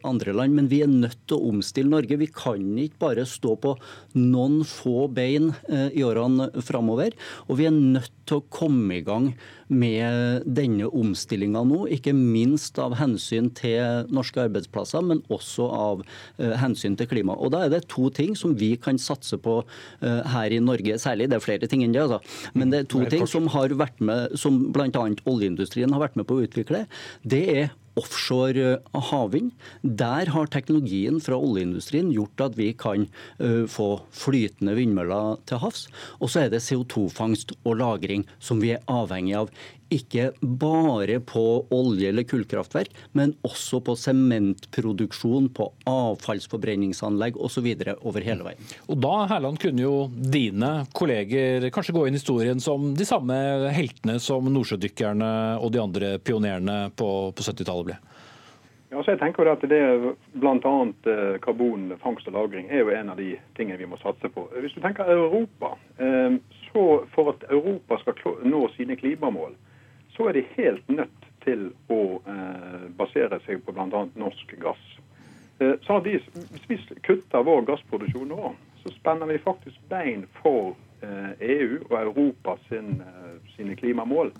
andre 0.06 0.34
land. 0.36 0.54
men 0.54 0.70
vi 0.72 0.82
er 0.84 0.92
nødt 0.92 1.20
til 1.28 1.38
å 1.38 1.52
omstille 1.52 1.92
Norge. 1.92 2.20
Vi 2.20 2.30
kan 2.32 2.62
ikke 2.80 3.02
bare 3.02 3.26
stå 3.30 3.56
på 3.60 3.76
noen 4.20 4.62
få 4.68 5.08
bein 5.14 5.52
eh, 5.68 5.90
i 5.98 6.04
årene 6.06 6.50
framover. 6.66 7.16
Og 7.48 7.60
vi 7.60 7.68
er 7.70 7.76
nødt 7.76 8.12
til 8.30 8.40
å 8.40 8.48
komme 8.54 9.00
i 9.00 9.06
gang 9.06 9.32
med 9.74 10.48
denne 10.58 10.88
omstillinga 10.88 11.64
nå. 11.68 11.84
Ikke 11.96 12.14
minst 12.16 12.80
av 12.82 12.96
hensyn 13.00 13.50
til 13.58 14.08
norske 14.14 14.46
arbeidsplasser, 14.46 15.04
men 15.06 15.24
også 15.34 15.68
av 15.68 16.04
uh, 16.06 16.54
hensyn 16.62 16.98
til 17.00 17.10
klima. 17.12 17.38
Og 17.38 17.54
Da 17.54 17.66
er 17.66 17.74
det 17.74 17.84
to 17.92 18.10
ting 18.14 18.38
som 18.40 18.56
vi 18.60 18.74
kan 18.82 19.00
satse 19.02 19.40
på 19.42 19.60
uh, 19.64 20.22
her 20.34 20.54
i 20.54 20.62
Norge, 20.64 20.98
særlig. 21.02 21.30
Det 21.32 21.40
er 21.40 21.46
flere 21.46 21.70
ting 21.70 21.86
enn 21.86 21.96
det, 21.96 22.06
altså. 22.06 22.22
Men 22.54 22.74
det 22.74 22.84
er 22.84 22.92
to 22.94 23.04
ting 23.12 23.28
som 23.30 23.50
har 23.54 23.74
vært 23.78 24.02
med, 24.04 24.38
som 24.40 24.68
bl.a. 24.74 24.90
oljeindustrien 25.30 25.94
har 25.94 26.04
vært 26.08 26.20
med 26.20 26.30
på 26.30 26.38
å 26.38 26.46
utvikle. 26.48 26.86
Det 27.28 27.46
er 27.54 27.74
offshore 28.00 28.78
eh, 28.78 29.02
havvind. 29.10 29.52
Der 29.84 30.32
har 30.34 30.50
teknologien 30.52 31.20
fra 31.24 31.38
oljeindustrien 31.38 32.12
gjort 32.14 32.42
at 32.48 32.58
vi 32.58 32.72
kan 32.78 33.08
uh, 33.40 33.66
få 33.70 33.88
flytende 34.16 34.76
vindmøller 34.78 35.40
til 35.50 35.62
havs. 35.64 35.86
Og 36.20 36.32
så 36.34 36.46
er 36.46 36.54
det 36.54 36.64
CO2-fangst 36.66 37.56
og 37.64 37.78
-lagring 37.78 38.26
som 38.40 38.62
vi 38.62 38.74
er 38.76 38.84
avhengig 38.88 39.36
av 39.38 39.54
ikke 39.94 40.30
bare 40.42 41.20
på 41.24 41.44
olje- 41.74 42.10
eller 42.10 42.28
kullkraftverk, 42.28 42.94
men 43.18 43.36
også 43.46 43.82
på 43.86 43.96
sementproduksjon, 44.00 45.50
på 45.54 45.70
avfallsforbrenningsanlegg 45.90 47.38
osv. 47.38 47.70
over 48.02 48.22
hele 48.22 48.48
veien. 48.48 48.72
Og 48.88 49.00
Da 49.04 49.14
Herland, 49.32 49.60
kunne 49.60 49.84
jo 49.84 50.08
dine 50.10 50.86
kolleger 50.94 51.70
kanskje 51.74 51.94
gå 51.96 52.08
inn 52.08 52.16
i 52.16 52.22
historien 52.22 52.60
som 52.60 52.94
de 52.96 53.06
samme 53.06 53.36
heltene 53.74 54.20
som 54.20 54.46
nordsjødykkerne 54.46 55.60
og 55.60 55.72
de 55.74 55.82
andre 55.82 56.18
pionerene 56.20 56.92
på, 56.96 57.10
på 57.36 57.46
70-tallet 57.46 57.92
ble? 57.92 58.00
Ja, 58.94 59.02
så 59.02 59.16
jeg 59.16 59.24
tenker 59.24 59.48
at 59.50 59.64
det 59.66 59.80
Bl.a. 60.38 60.74
Eh, 61.10 61.38
karbonfangst 61.42 62.28
og 62.30 62.34
-lagring 62.36 62.70
er 62.70 62.84
jo 62.84 62.92
en 62.94 63.10
av 63.10 63.18
de 63.18 63.40
tingene 63.58 63.80
vi 63.80 63.90
må 63.90 63.98
satse 63.98 64.30
på. 64.30 64.46
Hvis 64.62 64.76
du 64.76 64.82
tenker 64.82 65.10
Europa, 65.10 65.74
eh, 65.98 66.38
så 66.70 67.06
for 67.16 67.34
at 67.34 67.44
Europa 67.50 67.98
skal 67.98 68.14
nå 68.46 68.68
sine 68.78 68.96
klimamål, 68.96 69.56
så 70.16 70.30
er 70.30 70.38
de 70.38 70.46
helt 70.56 70.90
nødt 70.90 71.30
til 71.44 71.70
å 71.92 72.02
eh, 72.30 72.86
basere 72.98 73.40
seg 73.46 73.64
på 73.66 73.74
bl.a. 73.76 74.06
norsk 74.16 74.56
gass. 74.62 74.84
Eh, 75.60 75.74
så 75.82 76.00
de, 76.06 76.20
Hvis 76.34 76.68
vi 76.70 76.80
kutter 77.08 77.44
vår 77.44 77.66
gassproduksjon 77.68 78.32
nå, 78.32 78.54
så 78.84 78.92
spenner 78.98 79.32
vi 79.32 79.40
faktisk 79.44 79.80
bein 79.90 80.26
for 80.42 80.74
eh, 81.04 81.32
EU 81.40 81.80
og 81.90 81.98
Europa 82.02 82.58
sin, 82.70 83.02
eh, 83.02 83.36
sine 83.56 83.76
klimamål. 83.80 84.34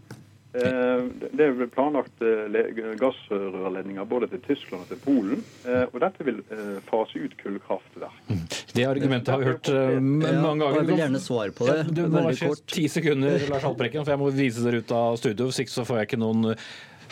Eh, 0.54 1.06
det 1.34 1.46
er 1.48 1.70
planlagt 1.74 2.22
eh, 2.22 2.58
gassrørledninger 3.02 4.06
både 4.06 4.30
til 4.30 4.44
Tyskland 4.46 4.84
og 4.86 4.92
til 4.92 5.02
Polen. 5.02 5.42
Og 5.90 5.98
dette 6.04 6.28
vil 6.28 6.42
fase 6.90 7.24
ut 7.24 7.36
kullkraftverk. 7.40 8.22
Mm. 8.30 8.46
Det 8.74 8.86
argumentet 8.90 9.34
har 9.34 9.42
vi 9.42 9.50
hørt 9.50 9.70
mange 10.00 10.62
ganger. 10.62 10.80
Jeg 10.80 10.90
vil 10.92 11.04
gjerne 11.04 11.22
svare 11.24 11.56
på 11.58 11.70
det. 11.70 11.78
Ja, 11.82 11.90
du 11.90 12.02
må 12.06 12.26
veldig. 12.30 12.56
Ti 12.70 12.88
sekunder, 12.92 13.46
Lars 13.50 13.66
Haltbrekken, 13.66 14.06
for 14.06 14.14
jeg 14.14 14.22
må 14.22 14.32
vise 14.34 14.66
dere 14.66 14.82
ut 14.84 14.96
av 14.98 15.20
studio. 15.22 15.50
Hvis 15.50 15.64
ikke 15.66 15.76
så 15.76 15.86
får 15.90 16.02
jeg 16.02 16.12
ikke 16.12 16.24
noen 16.24 16.58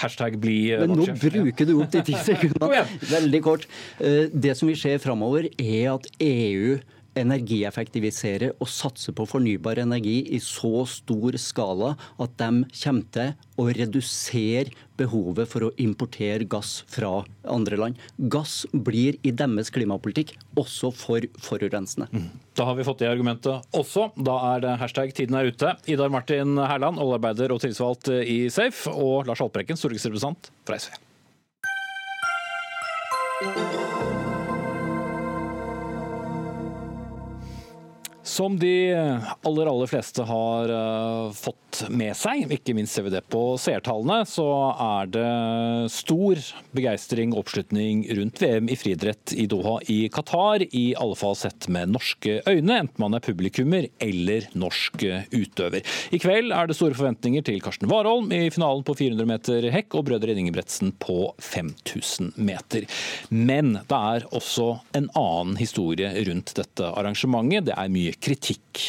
Hashtag 0.01 0.37
bli 0.41 0.71
Men 0.81 0.95
nå 0.97 1.05
bruker 1.19 1.67
du 1.67 1.75
opp 1.83 1.91
de 1.93 2.01
ti 2.07 2.15
sekundene. 2.29 2.85
Veldig 3.09 3.41
kort. 3.45 3.67
Det 3.99 4.55
som 4.57 4.69
vi 4.71 4.77
ser 4.79 5.01
framover, 5.03 5.49
er 5.61 5.91
at 5.93 6.07
EU 6.25 6.79
energieffektivisere 7.19 8.51
og 8.59 8.69
satse 8.71 9.13
på 9.15 9.25
fornybar 9.27 9.81
energi 9.83 10.21
i 10.31 10.39
så 10.43 10.85
stor 10.89 11.37
skala 11.41 11.95
at 12.21 12.37
de 12.39 12.63
kommer 12.83 13.07
til 13.15 13.33
å 13.59 13.67
redusere 13.75 14.71
behovet 15.01 15.49
for 15.49 15.65
å 15.65 15.71
importere 15.81 16.47
gass 16.49 16.81
fra 16.91 17.23
andre 17.49 17.79
land. 17.79 17.99
Gass 18.31 18.65
blir 18.71 19.17
i 19.27 19.33
deres 19.33 19.71
klimapolitikk 19.73 20.35
også 20.59 20.91
for 20.95 21.25
forurensende. 21.41 22.07
Mm. 22.13 22.29
Da 22.57 22.67
har 22.69 22.77
vi 22.77 22.87
fått 22.87 23.01
det 23.03 23.11
argumentet 23.11 23.77
også. 23.77 24.11
Da 24.15 24.37
er 24.55 24.65
det 24.65 24.79
hashtag 24.81 25.13
'tiden 25.13 25.35
er 25.37 25.51
ute'. 25.51 25.75
Idar 25.87 26.09
Martin 26.09 26.57
Herland, 26.57 26.99
oljearbeider 26.99 27.51
og 27.51 27.61
tillitsvalgt 27.61 28.11
i 28.25 28.49
Safe, 28.49 28.89
og 28.91 29.27
Lars 29.27 29.39
Haltbrekken, 29.39 29.77
stortingsrepresentant 29.77 30.51
fra 30.65 30.77
SV. 30.77 30.91
Som 38.31 38.55
de 38.59 38.93
aller 39.43 39.67
aller 39.67 39.89
fleste 39.91 40.23
har 40.23 40.71
uh, 40.71 41.31
fått 41.35 41.81
med 41.91 42.15
seg, 42.15 42.45
ikke 42.51 42.75
minst 42.75 42.95
ser 42.95 43.03
vi 43.03 43.11
det 43.11 43.23
på 43.31 43.41
seertallene, 43.59 44.23
så 44.27 44.45
er 44.71 45.09
det 45.11 45.31
stor 45.91 46.39
begeistring 46.75 47.33
og 47.33 47.43
oppslutning 47.43 48.05
rundt 48.15 48.39
VM 48.39 48.69
i 48.71 48.77
friidrett 48.79 49.33
i 49.35 49.47
Doha 49.51 49.77
i 49.91 50.05
Qatar. 50.13 50.63
I 50.63 50.85
alle 50.99 51.17
fall 51.19 51.35
sett 51.39 51.67
med 51.71 51.91
norske 51.91 52.37
øyne, 52.47 52.77
enten 52.85 53.03
man 53.03 53.17
er 53.17 53.23
publikummer 53.23 53.89
eller 54.03 54.47
norsk 54.55 55.03
utøver. 55.31 55.83
I 56.15 56.21
kveld 56.21 56.55
er 56.55 56.71
det 56.71 56.77
store 56.79 56.95
forventninger 56.95 57.43
til 57.47 57.59
Karsten 57.63 57.91
Warholm 57.91 58.31
i 58.35 58.45
finalen 58.53 58.85
på 58.87 58.95
400 58.99 59.31
meter 59.31 59.69
hekk 59.75 59.99
og 59.99 60.07
brødre 60.07 60.37
Ingebretsen 60.37 60.93
på 61.03 61.33
5000 61.39 62.33
meter. 62.39 62.87
Men 63.27 63.75
det 63.91 64.01
er 64.15 64.27
også 64.31 64.71
en 64.97 65.11
annen 65.19 65.59
historie 65.59 66.11
rundt 66.27 66.55
dette 66.55 66.95
arrangementet. 66.95 67.67
Det 67.67 67.75
er 67.75 67.91
mye 67.91 68.15
kritikk. 68.21 68.81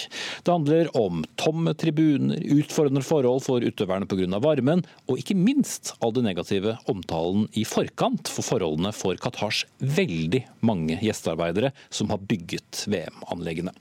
Det 0.45 0.53
handler 0.53 0.91
om 0.99 1.23
tomme 1.41 1.75
tribuner, 1.79 2.41
utfordrende 2.55 3.03
forhold 3.05 3.45
for 3.47 3.65
utøverne 3.65 4.09
pga. 4.09 4.41
varmen, 4.43 4.85
og 5.09 5.19
ikke 5.19 5.37
minst 5.39 5.95
all 6.01 6.13
den 6.13 6.29
negative 6.29 6.77
omtalen 6.91 7.49
i 7.59 7.65
forkant 7.69 8.29
for 8.29 8.47
forholdene 8.47 8.93
for 8.97 9.17
Qatars 9.17 9.65
veldig 9.81 10.45
mange 10.61 10.99
gjestearbeidere 11.03 11.73
som 11.91 12.13
har 12.13 12.23
bygget 12.23 12.85
VM-anleggene. 12.87 13.75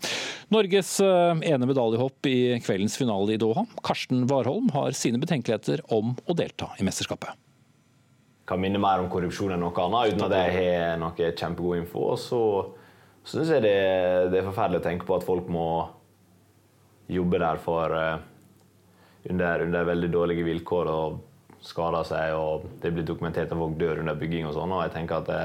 Norges 0.52 0.98
eh, 1.04 1.46
ene 1.52 1.70
medaljehopp 1.70 2.28
i 2.28 2.58
kveldens 2.64 2.98
finale 3.00 3.36
i 3.36 3.40
Doha, 3.42 3.68
Karsten 3.86 4.26
Warholm, 4.32 4.72
har 4.76 4.98
sine 4.98 5.22
betenkeligheter 5.22 5.86
om 5.94 6.16
å 6.26 6.38
delta 6.38 6.74
i 6.80 6.88
mesterskapet 6.88 7.38
kan 8.52 8.60
minne 8.60 8.82
mer 8.84 9.00
om 9.00 9.08
korrupsjon 9.08 9.54
enn 9.56 9.62
noe 9.64 9.84
annet, 9.86 10.12
uten 10.12 10.26
at 10.26 10.34
jeg 10.36 10.56
har 10.58 10.98
noe 11.00 11.28
kjempegod 11.40 11.78
info. 11.80 12.10
Så 12.20 12.40
syns 13.28 13.52
jeg 13.54 13.64
det, 13.64 13.78
det, 14.32 14.40
er 14.40 14.48
forferdelig 14.48 14.82
å 14.82 14.86
tenke 14.86 15.08
på 15.08 15.18
at 15.18 15.26
folk 15.26 15.50
må 15.52 15.66
jobbe 17.12 17.42
der 17.42 17.60
for 17.62 17.94
uh, 17.94 18.22
under, 19.30 19.66
under, 19.66 19.90
veldig 19.92 20.12
dårlige 20.14 20.46
vilkår 20.48 20.92
og 20.92 21.20
skader 21.66 22.08
seg. 22.08 22.36
og 22.38 22.70
Det 22.82 22.94
blir 22.94 23.06
dokumentert 23.08 23.52
at 23.52 23.60
folk 23.60 23.76
dør 23.80 24.02
under 24.04 24.18
bygging 24.18 24.48
og 24.50 24.56
sånn. 24.58 24.74
og 24.74 24.86
jeg 24.86 24.96
tenker 24.96 25.20
at 25.20 25.28
det, 25.30 25.42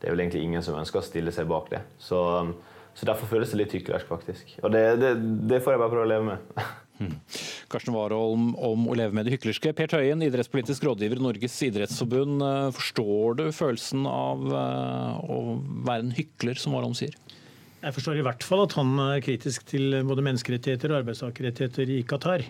det, 0.00 0.08
er 0.08 0.16
vel 0.16 0.26
egentlig 0.26 0.44
ingen 0.44 0.64
som 0.64 0.80
ønsker 0.80 1.00
å 1.00 1.06
stille 1.06 1.32
seg 1.34 1.48
bak 1.50 1.70
det. 1.72 1.84
Så, 2.02 2.20
så 2.94 3.08
derfor 3.08 3.30
føles 3.30 3.54
det 3.54 3.62
litt 3.62 3.78
hyklersk, 3.78 4.10
faktisk. 4.10 4.58
Og 4.62 4.74
det, 4.74 4.84
det, 5.00 5.14
det 5.48 5.62
får 5.64 5.76
jeg 5.76 5.84
bare 5.84 5.94
prøve 5.94 6.08
å 6.08 6.12
leve 6.16 6.28
med. 6.32 6.68
Hmm. 6.98 7.14
Karsten 7.70 7.94
Warholm 7.94 8.50
om 8.58 8.88
å 8.90 8.96
leve 8.98 9.14
med 9.14 9.28
det 9.28 9.36
hyklerske. 9.36 9.70
Per 9.76 9.90
Tøyen, 9.92 10.22
idrettspolitisk 10.26 10.82
rådgiver 10.88 11.20
i 11.20 11.24
Norges 11.28 11.54
idrettsforbund. 11.68 12.42
Eh, 12.42 12.70
forstår 12.74 13.38
du 13.38 13.44
følelsen 13.54 14.06
av 14.10 14.42
eh, 14.50 15.30
å 15.30 15.38
være 15.86 16.08
en 16.08 16.14
hykler, 16.16 16.58
som 16.58 16.74
Warholm 16.74 16.96
sier? 16.98 17.14
Jeg 17.78 17.94
forstår 17.94 18.18
i 18.18 18.26
hvert 18.26 18.42
fall 18.42 18.64
at 18.64 18.74
han 18.74 18.90
er 19.04 19.22
kritisk 19.22 19.68
til 19.70 20.00
både 20.08 20.24
menneskerettigheter 20.26 20.90
og 20.90 21.04
arbeidstakerrettigheter 21.04 21.94
i 21.94 22.02
Qatar. 22.10 22.42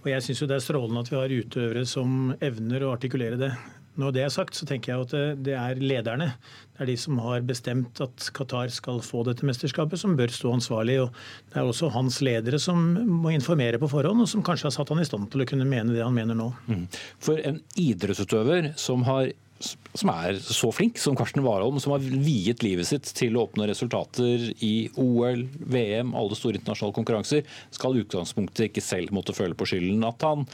Og 0.00 0.08
jeg 0.12 0.24
syns 0.24 0.46
det 0.46 0.56
er 0.56 0.64
strålende 0.64 1.02
at 1.02 1.10
vi 1.10 1.18
har 1.18 1.34
utøvere 1.42 1.82
som 1.88 2.30
evner 2.38 2.86
å 2.86 2.94
artikulere 2.94 3.40
det. 3.40 3.50
Når 3.98 4.14
det 4.14 4.22
er 4.22 4.32
sagt, 4.32 4.54
så 4.54 4.66
tenker 4.68 4.92
jeg 4.92 5.06
at 5.06 5.42
det 5.44 5.56
er 5.58 5.80
lederne. 5.82 6.30
Det 6.76 6.84
er 6.84 6.90
de 6.92 6.96
som 7.00 7.18
har 7.24 7.42
bestemt 7.46 8.00
at 8.04 8.30
Qatar 8.36 8.70
skal 8.72 9.02
få 9.04 9.24
dette 9.26 9.46
mesterskapet, 9.48 10.00
som 10.00 10.14
bør 10.18 10.32
stå 10.32 10.54
ansvarlig. 10.54 11.00
og 11.02 11.10
Det 11.50 11.58
er 11.58 11.68
også 11.68 11.90
hans 11.96 12.20
ledere 12.24 12.60
som 12.62 12.78
må 13.20 13.34
informere 13.34 13.80
på 13.82 13.90
forhånd, 13.90 14.22
og 14.22 14.30
som 14.30 14.44
kanskje 14.46 14.70
har 14.70 14.76
satt 14.78 14.94
han 14.94 15.02
i 15.02 15.08
stand 15.08 15.30
til 15.32 15.44
å 15.44 15.48
kunne 15.50 15.68
mene 15.68 15.96
det 15.96 16.04
han 16.06 16.16
mener 16.16 16.38
nå. 16.38 16.52
Mm. 16.70 16.86
For 17.20 17.42
en 17.42 17.62
idrettsutøver 17.76 18.72
som 18.80 19.06
har 19.08 19.32
som 19.60 20.10
er 20.12 20.38
så 20.40 20.70
flink 20.72 20.98
som 21.00 21.16
Karsten 21.18 21.42
Warholm, 21.44 21.76
som 21.82 21.92
har 21.92 22.00
viet 22.00 22.62
livet 22.64 22.88
sitt 22.88 23.10
til 23.16 23.36
å 23.36 23.44
oppnå 23.44 23.66
resultater 23.68 24.46
i 24.64 24.88
OL, 25.00 25.44
VM, 25.60 26.14
alle 26.16 26.38
store 26.38 26.56
internasjonale 26.60 26.96
konkurranser, 26.96 27.44
skal 27.74 27.98
utgangspunktet 28.00 28.70
ikke 28.70 28.84
selv 28.84 29.12
måtte 29.16 29.36
føle 29.36 29.58
på 29.58 29.68
skylden 29.68 30.06
at 30.08 30.24
han 30.24 30.46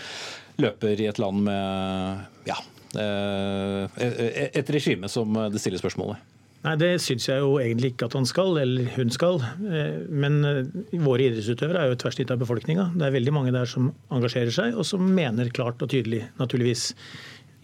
løper 0.62 0.98
i 0.98 1.06
et 1.10 1.20
land 1.22 1.44
med 1.46 2.48
ja, 2.50 2.58
et 2.94 4.70
regime 4.72 5.08
som 5.10 5.34
det 5.50 5.60
stiller 5.60 5.82
spørsmålet? 5.82 6.22
Nei, 6.66 6.74
Det 6.80 6.96
syns 7.02 7.28
jeg 7.28 7.42
jo 7.42 7.56
egentlig 7.62 7.92
ikke 7.92 8.08
at 8.08 8.16
han 8.18 8.26
skal, 8.26 8.56
eller 8.58 8.90
hun 8.96 9.12
skal. 9.14 9.38
Eh, 9.70 10.02
men 10.10 10.40
eh, 10.46 10.98
våre 11.04 11.28
idrettsutøvere 11.28 11.82
er 11.82 11.90
jo 11.90 11.96
et 11.96 12.02
tverrsnitt 12.02 12.32
av 12.34 12.40
befolkninga. 12.42 12.90
Det 12.96 13.06
er 13.06 13.14
veldig 13.14 13.34
mange 13.36 13.54
der 13.54 13.70
som 13.70 13.92
engasjerer 14.10 14.54
seg, 14.54 14.74
og 14.74 14.86
som 14.88 15.04
mener 15.06 15.52
klart 15.54 15.82
og 15.84 15.92
tydelig, 15.92 16.24
naturligvis. 16.40 16.90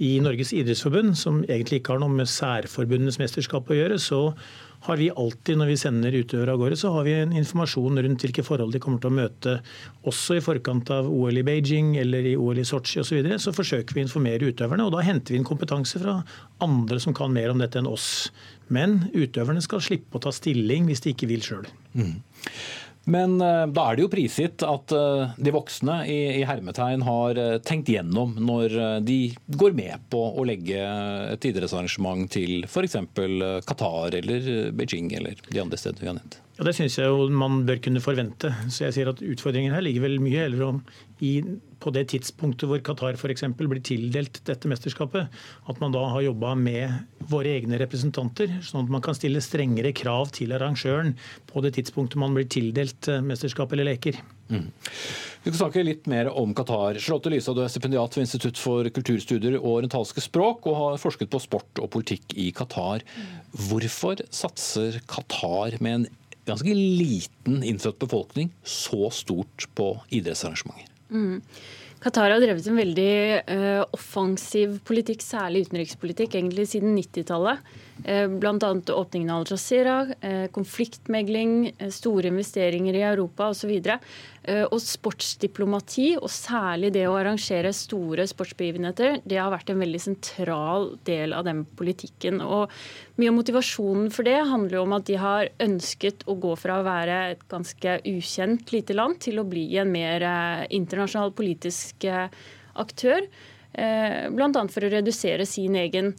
I 0.02 0.16
Norges 0.22 0.54
idrettsforbund, 0.56 1.16
som 1.18 1.42
egentlig 1.44 1.80
ikke 1.80 1.94
har 1.94 2.02
noe 2.02 2.14
med 2.14 2.30
særforbundenes 2.30 3.20
mesterskap 3.22 3.68
å 3.70 3.76
gjøre, 3.76 3.98
så 4.02 4.22
har 4.82 4.98
vi 4.98 5.10
alltid, 5.10 5.58
når 5.58 5.68
vi 5.70 5.76
sender 5.78 6.14
utøvere 6.16 6.54
av 6.56 6.58
gårde, 6.58 6.76
så 6.80 6.90
har 6.96 7.04
vi 7.06 7.14
en 7.14 7.34
informasjon 7.38 8.00
rundt 8.02 8.24
hvilke 8.24 8.42
forhold 8.42 8.74
de 8.74 8.80
kommer 8.82 9.02
til 9.02 9.12
å 9.12 9.14
møte. 9.14 9.54
Også 10.10 10.38
i 10.38 10.42
forkant 10.42 10.90
av 10.90 11.06
OL 11.06 11.38
i 11.38 11.44
Beijing 11.46 11.94
eller 12.02 12.26
i 12.26 12.34
OL 12.34 12.58
i 12.58 12.66
Sotsji 12.66 12.98
osv. 12.98 13.12
Så, 13.12 13.18
videre, 13.20 13.38
så 13.42 13.54
forsøker 13.54 13.94
vi 13.94 14.02
å 14.02 14.08
informere 14.08 14.50
utøverne. 14.50 14.88
og 14.88 14.96
Da 14.96 15.04
henter 15.06 15.34
vi 15.34 15.38
inn 15.38 15.46
kompetanse 15.46 16.02
fra 16.02 16.18
andre 16.64 16.98
som 17.02 17.14
kan 17.14 17.34
mer 17.34 17.52
om 17.52 17.62
dette 17.62 17.78
enn 17.78 17.90
oss. 17.90 18.32
Men 18.72 19.04
utøverne 19.14 19.62
skal 19.62 19.84
slippe 19.84 20.18
å 20.18 20.24
ta 20.26 20.32
stilling 20.34 20.90
hvis 20.90 21.04
de 21.04 21.14
ikke 21.14 21.30
vil 21.30 21.46
sjøl. 21.46 21.68
Men 23.10 23.34
uh, 23.42 23.66
da 23.66 23.88
er 23.88 23.98
det 23.98 24.04
jo 24.04 24.10
prisgitt 24.12 24.62
at 24.66 24.94
uh, 24.94 25.32
de 25.34 25.54
voksne 25.54 26.02
i, 26.06 26.18
i 26.38 26.44
hermetegn 26.46 27.02
har 27.06 27.40
uh, 27.40 27.56
tenkt 27.66 27.90
gjennom 27.90 28.36
når 28.38 28.76
de 29.02 29.18
går 29.58 29.74
med 29.76 30.04
på 30.12 30.20
å 30.38 30.44
legge 30.46 30.78
et 31.32 31.48
idrettsarrangement 31.50 32.30
til 32.30 32.62
f.eks. 32.68 32.96
Qatar 33.66 34.14
eller 34.20 34.70
Beijing 34.76 35.10
eller 35.18 35.38
de 35.48 35.62
andre 35.62 35.80
stedene 35.80 36.04
vi 36.04 36.10
har 36.10 36.18
nevnt. 36.20 36.38
Ja, 36.58 36.66
Det 36.68 36.76
syns 36.76 36.98
jeg 37.00 37.10
jo 37.10 37.26
man 37.32 37.64
bør 37.66 37.80
kunne 37.82 38.02
forvente. 38.04 38.52
Så 38.70 38.86
jeg 38.86 38.96
sier 38.98 39.10
at 39.10 39.22
Utfordringen 39.24 39.74
her 39.74 39.84
ligger 39.84 40.06
vel 40.06 40.18
mye 40.22 40.44
heller 40.44 40.66
om 40.68 40.82
i, 41.22 41.40
på 41.82 41.92
det 41.94 42.04
tidspunktet 42.12 42.68
hvor 42.70 42.82
Qatar 42.86 43.18
f.eks. 43.18 43.44
blir 43.58 43.82
tildelt 43.84 44.40
dette 44.46 44.70
mesterskapet, 44.70 45.32
at 45.68 45.82
man 45.82 45.94
da 45.94 46.04
har 46.14 46.24
jobba 46.28 46.54
med 46.58 47.26
våre 47.32 47.56
egne 47.56 47.80
representanter, 47.82 48.60
sånn 48.64 48.84
at 48.84 48.92
man 48.94 49.02
kan 49.04 49.18
stille 49.18 49.42
strengere 49.42 49.94
krav 49.96 50.30
til 50.36 50.54
arrangøren 50.54 51.16
på 51.50 51.64
det 51.64 51.74
tidspunktet 51.78 52.20
man 52.22 52.36
blir 52.36 52.48
tildelt 52.50 53.10
eh, 53.10 53.22
mesterskap 53.24 53.74
eller 53.74 53.90
leker. 53.92 54.20
Mm. 54.52 54.68
Vi 55.42 55.50
skal 55.50 55.58
snakke 55.58 55.82
litt 55.82 56.06
mer 56.10 56.28
om 56.30 56.52
Qatar. 56.54 57.00
Charlotte 57.02 57.32
Lysa, 57.32 57.54
du 57.56 57.62
er 57.64 57.70
stipendiat 57.72 58.14
ved 58.14 58.26
Institutt 58.26 58.60
for 58.60 58.86
kulturstudier 58.94 59.56
og 59.58 59.78
orientalske 59.80 60.22
språk, 60.22 60.68
og 60.70 60.78
har 60.78 61.02
forsket 61.02 61.32
på 61.32 61.40
sport 61.42 61.82
og 61.82 61.90
politikk 61.94 62.36
i 62.38 62.50
Qatar. 62.54 63.02
Hvorfor 63.68 64.22
satser 64.30 65.00
Qatar 65.10 65.80
med 65.82 65.96
en 65.96 66.10
ganske 66.46 66.74
liten 66.74 67.62
innfødt 67.66 68.00
befolkning 68.02 68.52
så 68.66 69.10
stort 69.14 69.68
på 69.78 69.94
idrettsarrangementer. 70.10 70.91
Mm. 71.12 71.40
Qatar 72.02 72.32
har 72.34 72.40
drevet 72.42 72.66
en 72.66 72.78
veldig 72.80 73.12
uh, 73.46 73.84
offensiv 73.94 74.80
politikk, 74.88 75.20
særlig 75.22 75.68
utenrikspolitikk, 75.68 76.34
egentlig 76.34 76.64
siden 76.72 76.96
90-tallet. 76.96 77.62
Uh, 78.02 78.26
Bl.a. 78.42 78.70
åpningen 78.96 79.30
av 79.30 79.44
Al-Jazeera, 79.44 79.98
uh, 80.10 80.46
konfliktmegling, 80.56 81.70
store 81.94 82.32
investeringer 82.32 82.98
i 82.98 83.04
Europa 83.06 83.52
osv. 83.54 83.76
Eh, 83.78 84.16
og 84.42 84.80
sportsdiplomati, 84.82 86.16
og 86.18 86.30
særlig 86.32 86.90
det 86.96 87.04
å 87.06 87.14
arrangere 87.14 87.70
store 87.76 88.24
sportsbegivenheter, 88.26 89.20
det 89.28 89.38
har 89.38 89.52
vært 89.52 89.70
en 89.70 89.78
veldig 89.78 90.00
sentral 90.02 90.88
del 91.06 91.34
av 91.36 91.46
den 91.46 91.62
politikken. 91.78 92.40
Og 92.42 92.72
mye 93.22 93.30
av 93.30 93.36
motivasjonen 93.38 94.10
for 94.14 94.26
det 94.26 94.40
handler 94.50 94.80
jo 94.80 94.82
om 94.82 94.96
at 94.98 95.06
de 95.06 95.20
har 95.22 95.52
ønsket 95.62 96.26
å 96.26 96.34
gå 96.42 96.56
fra 96.58 96.80
å 96.80 96.88
være 96.88 97.20
et 97.36 97.46
ganske 97.52 98.00
ukjent 98.10 98.74
lite 98.74 98.98
land 98.98 99.20
til 99.22 99.38
å 99.38 99.46
bli 99.46 99.68
en 99.78 99.94
mer 99.94 100.26
eh, 100.26 100.66
internasjonal 100.74 101.30
politisk 101.38 102.10
eh, 102.10 102.26
aktør. 102.82 103.26
Bl.a. 103.72 104.66
for 104.68 104.84
å 104.84 104.88
redusere 104.92 105.46
sin 105.48 105.78
egen 105.80 106.10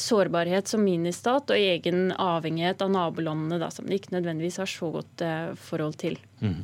sårbarhet 0.00 0.70
som 0.70 0.80
ministat 0.80 1.50
og 1.52 1.60
egen 1.60 2.14
avhengighet 2.16 2.80
av 2.80 2.88
nabolandene, 2.94 3.58
da, 3.60 3.68
som 3.68 3.84
de 3.84 3.98
ikke 3.98 4.14
nødvendigvis 4.14 4.56
har 4.62 4.70
så 4.72 4.88
godt 4.94 5.24
forhold 5.60 5.98
til. 6.00 6.16
Mm. 6.40 6.62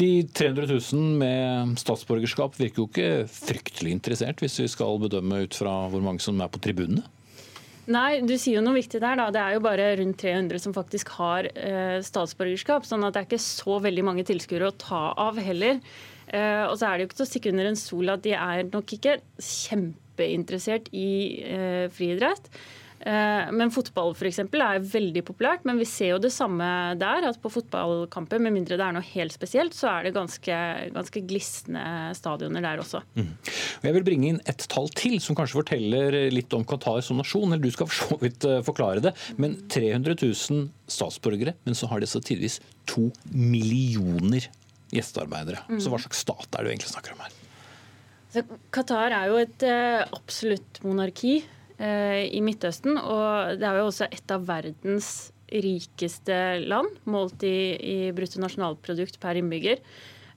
De 0.00 0.24
300 0.24 0.66
000 0.70 1.18
med 1.20 1.74
statsborgerskap 1.80 2.54
virker 2.56 2.82
jo 2.82 2.88
ikke 2.88 3.26
fryktelig 3.28 3.92
interessert, 3.92 4.40
hvis 4.40 4.60
vi 4.62 4.70
skal 4.72 5.00
bedømme 5.02 5.42
ut 5.44 5.58
fra 5.58 5.74
hvor 5.92 6.04
mange 6.04 6.24
som 6.24 6.40
er 6.40 6.50
på 6.52 6.62
tribunene? 6.64 7.04
Nei, 7.90 8.22
du 8.22 8.36
sier 8.38 8.60
jo 8.60 8.62
noe 8.62 8.78
viktig 8.78 9.00
der. 9.02 9.18
da. 9.18 9.26
Det 9.34 9.40
er 9.42 9.56
jo 9.56 9.64
bare 9.64 9.88
rundt 9.98 10.20
300 10.22 10.62
som 10.62 10.74
faktisk 10.76 11.10
har 11.18 11.48
eh, 11.50 11.98
statsborgerskap. 12.06 12.86
sånn 12.86 13.02
at 13.04 13.14
det 13.14 13.22
er 13.22 13.26
ikke 13.26 13.42
så 13.42 13.80
veldig 13.82 14.04
mange 14.06 14.24
tilskuere 14.28 14.70
å 14.70 14.76
ta 14.78 15.02
av 15.18 15.40
heller. 15.42 15.80
Eh, 16.28 16.62
og 16.68 16.76
så 16.78 16.88
er 16.88 16.94
det 16.94 17.04
jo 17.04 17.10
ikke 17.10 17.18
til 17.18 17.26
å 17.26 17.32
stikke 17.32 17.52
under 17.52 17.70
en 17.72 17.80
sol 17.80 18.14
at 18.14 18.22
de 18.22 18.36
er 18.38 18.62
nok 18.70 18.94
ikke 18.96 19.18
kjempeinteressert 19.42 20.92
i 20.94 21.10
eh, 21.42 21.88
friidrett. 21.92 22.46
Eh, 23.02 23.50
men 23.50 23.72
fotball 23.74 24.12
for 24.14 24.28
eksempel, 24.28 24.62
er 24.62 24.84
veldig 24.86 25.24
populært. 25.26 25.66
Men 25.68 25.80
vi 25.80 25.88
ser 25.88 26.14
jo 26.14 26.20
det 26.22 26.32
samme 26.34 26.64
der. 27.00 27.26
at 27.28 27.40
På 27.42 27.50
fotballkamper, 27.52 28.40
med 28.42 28.54
mindre 28.54 28.78
det 28.78 28.86
er 28.86 28.96
noe 28.96 29.06
helt 29.12 29.34
spesielt, 29.34 29.74
så 29.76 29.90
er 29.90 30.08
det 30.08 30.14
ganske, 30.16 30.58
ganske 30.94 31.24
glisne 31.26 31.84
stadioner 32.18 32.64
der 32.64 32.82
også. 32.82 33.02
Mm. 33.18 33.32
Jeg 33.82 33.96
vil 33.98 34.06
bringe 34.06 34.32
inn 34.32 34.40
et 34.46 34.66
tall 34.70 34.90
til, 34.94 35.18
som 35.22 35.38
kanskje 35.38 35.60
forteller 35.60 36.18
litt 36.32 36.54
om 36.56 36.66
Qatar 36.68 37.02
som 37.04 37.18
nasjon. 37.20 37.50
eller 37.50 37.62
Du 37.62 37.74
skal 37.74 37.90
for 37.90 38.14
så 38.14 38.20
vidt 38.22 38.46
eh, 38.48 38.62
forklare 38.66 39.04
det. 39.04 39.16
Men 39.36 39.58
300 39.72 40.18
000 40.22 40.68
statsborgere, 40.92 41.56
men 41.66 41.78
så 41.78 41.88
har 41.90 42.02
de 42.02 42.10
så 42.10 42.20
tidvis 42.22 42.60
to 42.86 43.08
millioner 43.32 44.46
gjestearbeidere. 44.92 45.64
Mm. 45.70 45.80
Så 45.80 45.90
hva 45.90 46.00
slags 46.02 46.20
stat 46.22 46.48
er 46.52 46.62
det 46.62 46.68
du 46.68 46.74
egentlig 46.74 46.92
snakker 46.92 47.16
om 47.16 47.24
her? 47.24 47.38
Qatar 48.72 49.12
er 49.12 49.28
jo 49.28 49.40
et 49.40 49.64
uh, 49.68 50.04
absolutt 50.16 50.80
monarki. 50.86 51.42
Eh, 51.80 52.28
i 52.36 52.40
Midtøsten. 52.44 52.98
Og 52.98 53.58
det 53.60 53.68
er 53.68 53.80
jo 53.80 53.88
også 53.90 54.08
et 54.12 54.34
av 54.34 54.44
verdens 54.48 55.30
rikeste 55.52 56.36
land, 56.64 56.88
målt 57.04 57.44
i, 57.44 57.56
i 57.76 57.96
bruttonasjonalprodukt 58.16 59.18
per 59.20 59.40
innbygger. 59.40 59.82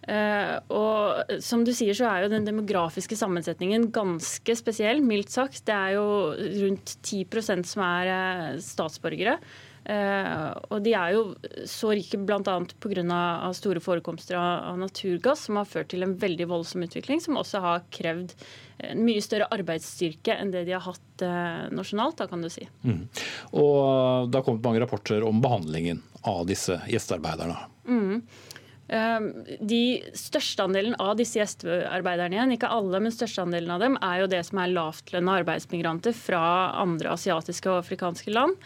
Uh, 0.05 0.59
og 0.69 1.39
som 1.41 1.63
du 1.65 1.71
sier, 1.73 1.95
så 1.97 2.05
er 2.05 2.25
jo 2.25 2.29
den 2.29 2.43
demografiske 2.45 3.17
sammensetningen 3.17 3.87
ganske 3.95 4.53
spesiell, 4.59 4.99
mildt 5.01 5.33
sagt. 5.33 5.63
Det 5.65 5.73
er 5.73 5.95
jo 5.95 6.03
rundt 6.59 6.93
10% 6.99 7.65
som 7.65 7.81
er 7.87 8.11
uh, 8.11 8.59
statsborgere. 8.61 9.39
Uh, 9.85 10.49
og 10.73 10.79
de 10.81 10.95
er 10.97 11.11
jo 11.13 11.25
så 11.69 11.91
rike 11.93 12.17
bl.a. 12.17 12.55
pga. 12.81 13.17
store 13.53 13.81
forekomster 13.83 14.37
av, 14.39 14.79
naturgass, 14.81 15.45
som 15.45 15.59
har 15.59 15.69
ført 15.69 15.91
til 15.93 16.05
en 16.05 16.15
veldig 16.17 16.47
voldsom 16.49 16.87
utvikling, 16.87 17.21
som 17.21 17.37
også 17.37 17.61
har 17.61 17.85
krevd 17.93 18.33
en 18.89 19.03
mye 19.05 19.21
større 19.23 19.47
arbeidsstyrke 19.53 20.33
enn 20.35 20.49
det 20.51 20.65
de 20.67 20.73
har 20.75 20.83
hatt 20.83 21.23
eh, 21.23 21.67
nasjonalt, 21.71 22.17
da 22.19 22.25
kan 22.27 22.41
du 22.43 22.49
si. 22.51 22.65
Mm. 22.83 23.05
Og 23.61 24.27
det 24.27 24.39
har 24.39 24.43
kommet 24.47 24.65
mange 24.65 24.81
rapporter 24.83 25.23
om 25.23 25.39
behandlingen 25.43 26.01
av 26.27 26.43
disse 26.49 26.81
gjestearbeiderne. 26.89 27.55
Mm. 27.87 28.25
De 29.65 29.83
største 30.13 30.61
andelen 30.61 30.93
av 31.01 31.15
disse 31.17 31.39
gjestearbeiderne 31.39 32.35
igjen, 32.35 32.51
ikke 32.53 32.69
alle, 32.69 32.99
men 33.01 33.13
største 33.13 33.41
andelen 33.41 33.71
av 33.73 33.81
dem, 33.81 33.95
er 33.97 34.19
jo 34.21 34.27
det 34.29 34.43
som 34.45 34.59
er 34.61 34.75
lavtlønna 34.75 35.39
arbeidsmigranter 35.39 36.13
fra 36.13 36.43
andre 36.83 37.15
asiatiske 37.15 37.71
og 37.71 37.79
afrikanske 37.79 38.35
land. 38.35 38.59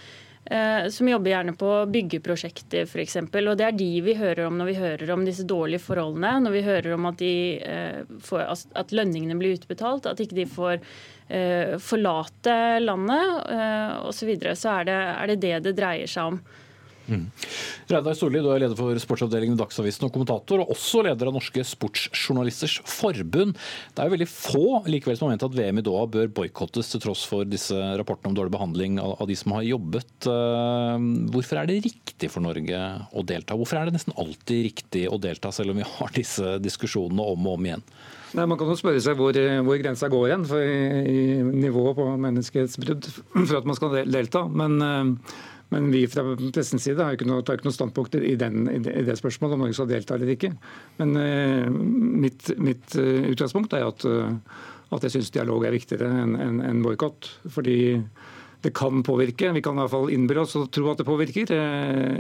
Eh, 0.49 0.87
som 0.89 1.09
jobber 1.09 1.29
gjerne 1.29 1.53
på 1.53 1.71
byggeprosjekter 1.93 2.87
f.eks. 2.87 3.19
Og 3.21 3.51
det 3.59 3.67
er 3.67 3.75
de 3.77 3.89
vi 4.01 4.15
hører 4.17 4.47
om 4.47 4.55
når 4.57 4.69
vi 4.71 4.77
hører 4.79 5.11
om 5.13 5.25
disse 5.27 5.45
dårlige 5.45 5.83
forholdene. 5.83 6.31
Når 6.45 6.55
vi 6.55 6.63
hører 6.65 6.95
om 6.95 7.05
at, 7.05 7.21
eh, 7.21 7.99
får, 8.25 8.65
at 8.81 8.95
lønningene 8.97 9.37
blir 9.37 9.59
utbetalt, 9.59 10.09
at 10.09 10.23
ikke 10.23 10.39
de 10.39 10.47
får 10.49 10.79
eh, 11.29 11.75
forlate 11.77 12.57
landet 12.81 13.45
osv. 14.01 14.17
Så, 14.19 14.27
videre, 14.27 14.55
så 14.57 14.79
er 14.79 14.89
det, 14.89 14.97
er 15.13 15.29
det 15.29 15.37
det 15.45 15.53
det 15.69 15.77
dreier 15.77 16.09
seg 16.09 16.33
om. 16.33 16.41
Mm. 17.09 17.25
Reidar 17.89 18.17
Storli, 18.17 18.41
du 18.43 18.49
er 18.53 18.61
leder 18.63 18.77
for 18.77 18.97
sportsavdelingen 19.01 19.57
i 19.57 19.59
Dagsavisen 19.59 20.05
og 20.05 20.13
kommentator, 20.13 20.61
og 20.61 20.73
også 20.75 21.01
leder 21.07 21.29
av 21.29 21.35
Norske 21.35 21.63
Sportsjournalisters 21.65 22.79
Forbund. 22.85 23.57
Det 23.95 24.03
er 24.03 24.09
jo 24.09 24.15
veldig 24.15 24.29
få 24.29 24.65
likevel 24.89 25.17
som 25.17 25.27
har 25.27 25.35
ment 25.35 25.47
at 25.47 25.57
VM 25.57 25.81
i 25.81 25.85
Doha 25.85 26.05
bør 26.11 26.29
boikottes, 26.39 26.91
til 26.93 27.03
tross 27.03 27.25
for 27.29 27.47
disse 27.49 27.75
rapportene 27.99 28.31
om 28.31 28.37
dårlig 28.37 28.53
behandling 28.55 29.01
av 29.01 29.25
de 29.29 29.37
som 29.39 29.55
har 29.57 29.65
jobbet. 29.67 30.29
Eh, 30.29 31.09
hvorfor 31.33 31.61
er 31.61 31.69
det 31.69 31.81
riktig 31.87 32.31
for 32.33 32.45
Norge 32.45 32.85
å 33.09 33.25
delta? 33.25 33.57
Hvorfor 33.57 33.81
er 33.81 33.89
det 33.89 33.97
nesten 33.97 34.15
alltid 34.19 34.65
riktig 34.69 35.07
å 35.09 35.19
delta, 35.21 35.53
selv 35.55 35.73
om 35.73 35.81
vi 35.81 35.89
har 35.97 36.15
disse 36.15 36.57
diskusjonene 36.63 37.25
om 37.33 37.49
og 37.49 37.59
om 37.59 37.69
igjen? 37.69 37.85
Nei, 38.37 38.45
Man 38.45 38.59
kan 38.59 38.69
jo 38.69 38.77
spørre 38.77 39.01
seg 39.01 39.17
hvor, 39.17 39.37
hvor 39.65 39.79
grensa 39.81 40.09
går 40.11 40.27
igjen 40.27 40.43
for 40.49 40.61
i, 40.61 40.81
i 41.09 41.21
nivået 41.41 41.97
på 41.97 42.05
menneskehetsbrudd 42.25 43.07
for 43.33 43.55
at 43.57 43.69
man 43.69 43.77
skal 43.77 43.95
delta. 44.05 44.43
Men 44.53 44.77
uh, 44.83 45.31
men 45.73 45.91
vi 45.93 46.05
fra 46.09 46.23
pressens 46.53 46.85
side 46.87 47.03
har 47.03 47.13
ikke 47.13 47.27
noe, 47.29 47.43
tar 47.45 47.59
ikke 47.59 47.67
noe 47.69 47.75
standpunkt 47.75 48.17
i, 48.17 48.33
den, 48.39 48.65
i, 48.73 48.79
det, 48.81 49.17
spørsmålet 49.19 49.55
om 49.55 49.63
Norge 49.65 49.77
skal 49.77 49.91
delta 49.91 50.17
eller 50.17 50.33
ikke. 50.33 50.49
Men 50.97 51.13
uh, 51.13 51.69
mitt, 51.69 52.49
mitt 52.57 52.97
uh, 52.97 53.29
utgangspunkt 53.29 53.75
er 53.77 53.85
at, 53.85 54.05
uh, 54.09 54.65
at 54.95 55.05
jeg 55.05 55.17
syns 55.17 55.29
dialog 55.35 55.67
er 55.67 55.75
viktigere 55.77 56.09
enn 56.23 56.33
en, 56.41 56.59
en 56.65 56.81
boikott. 56.85 57.29
Fordi 57.53 57.77
det 58.65 58.73
kan 58.75 59.05
påvirke. 59.05 59.53
Vi 59.55 59.61
kan 59.63 59.77
i 59.77 59.83
hvert 59.83 59.93
fall 59.93 60.09
innbille 60.11 60.41
oss 60.41 60.57
og 60.59 60.71
tro 60.73 60.89
at 60.91 60.99
det 60.99 61.07
påvirker. 61.07 61.53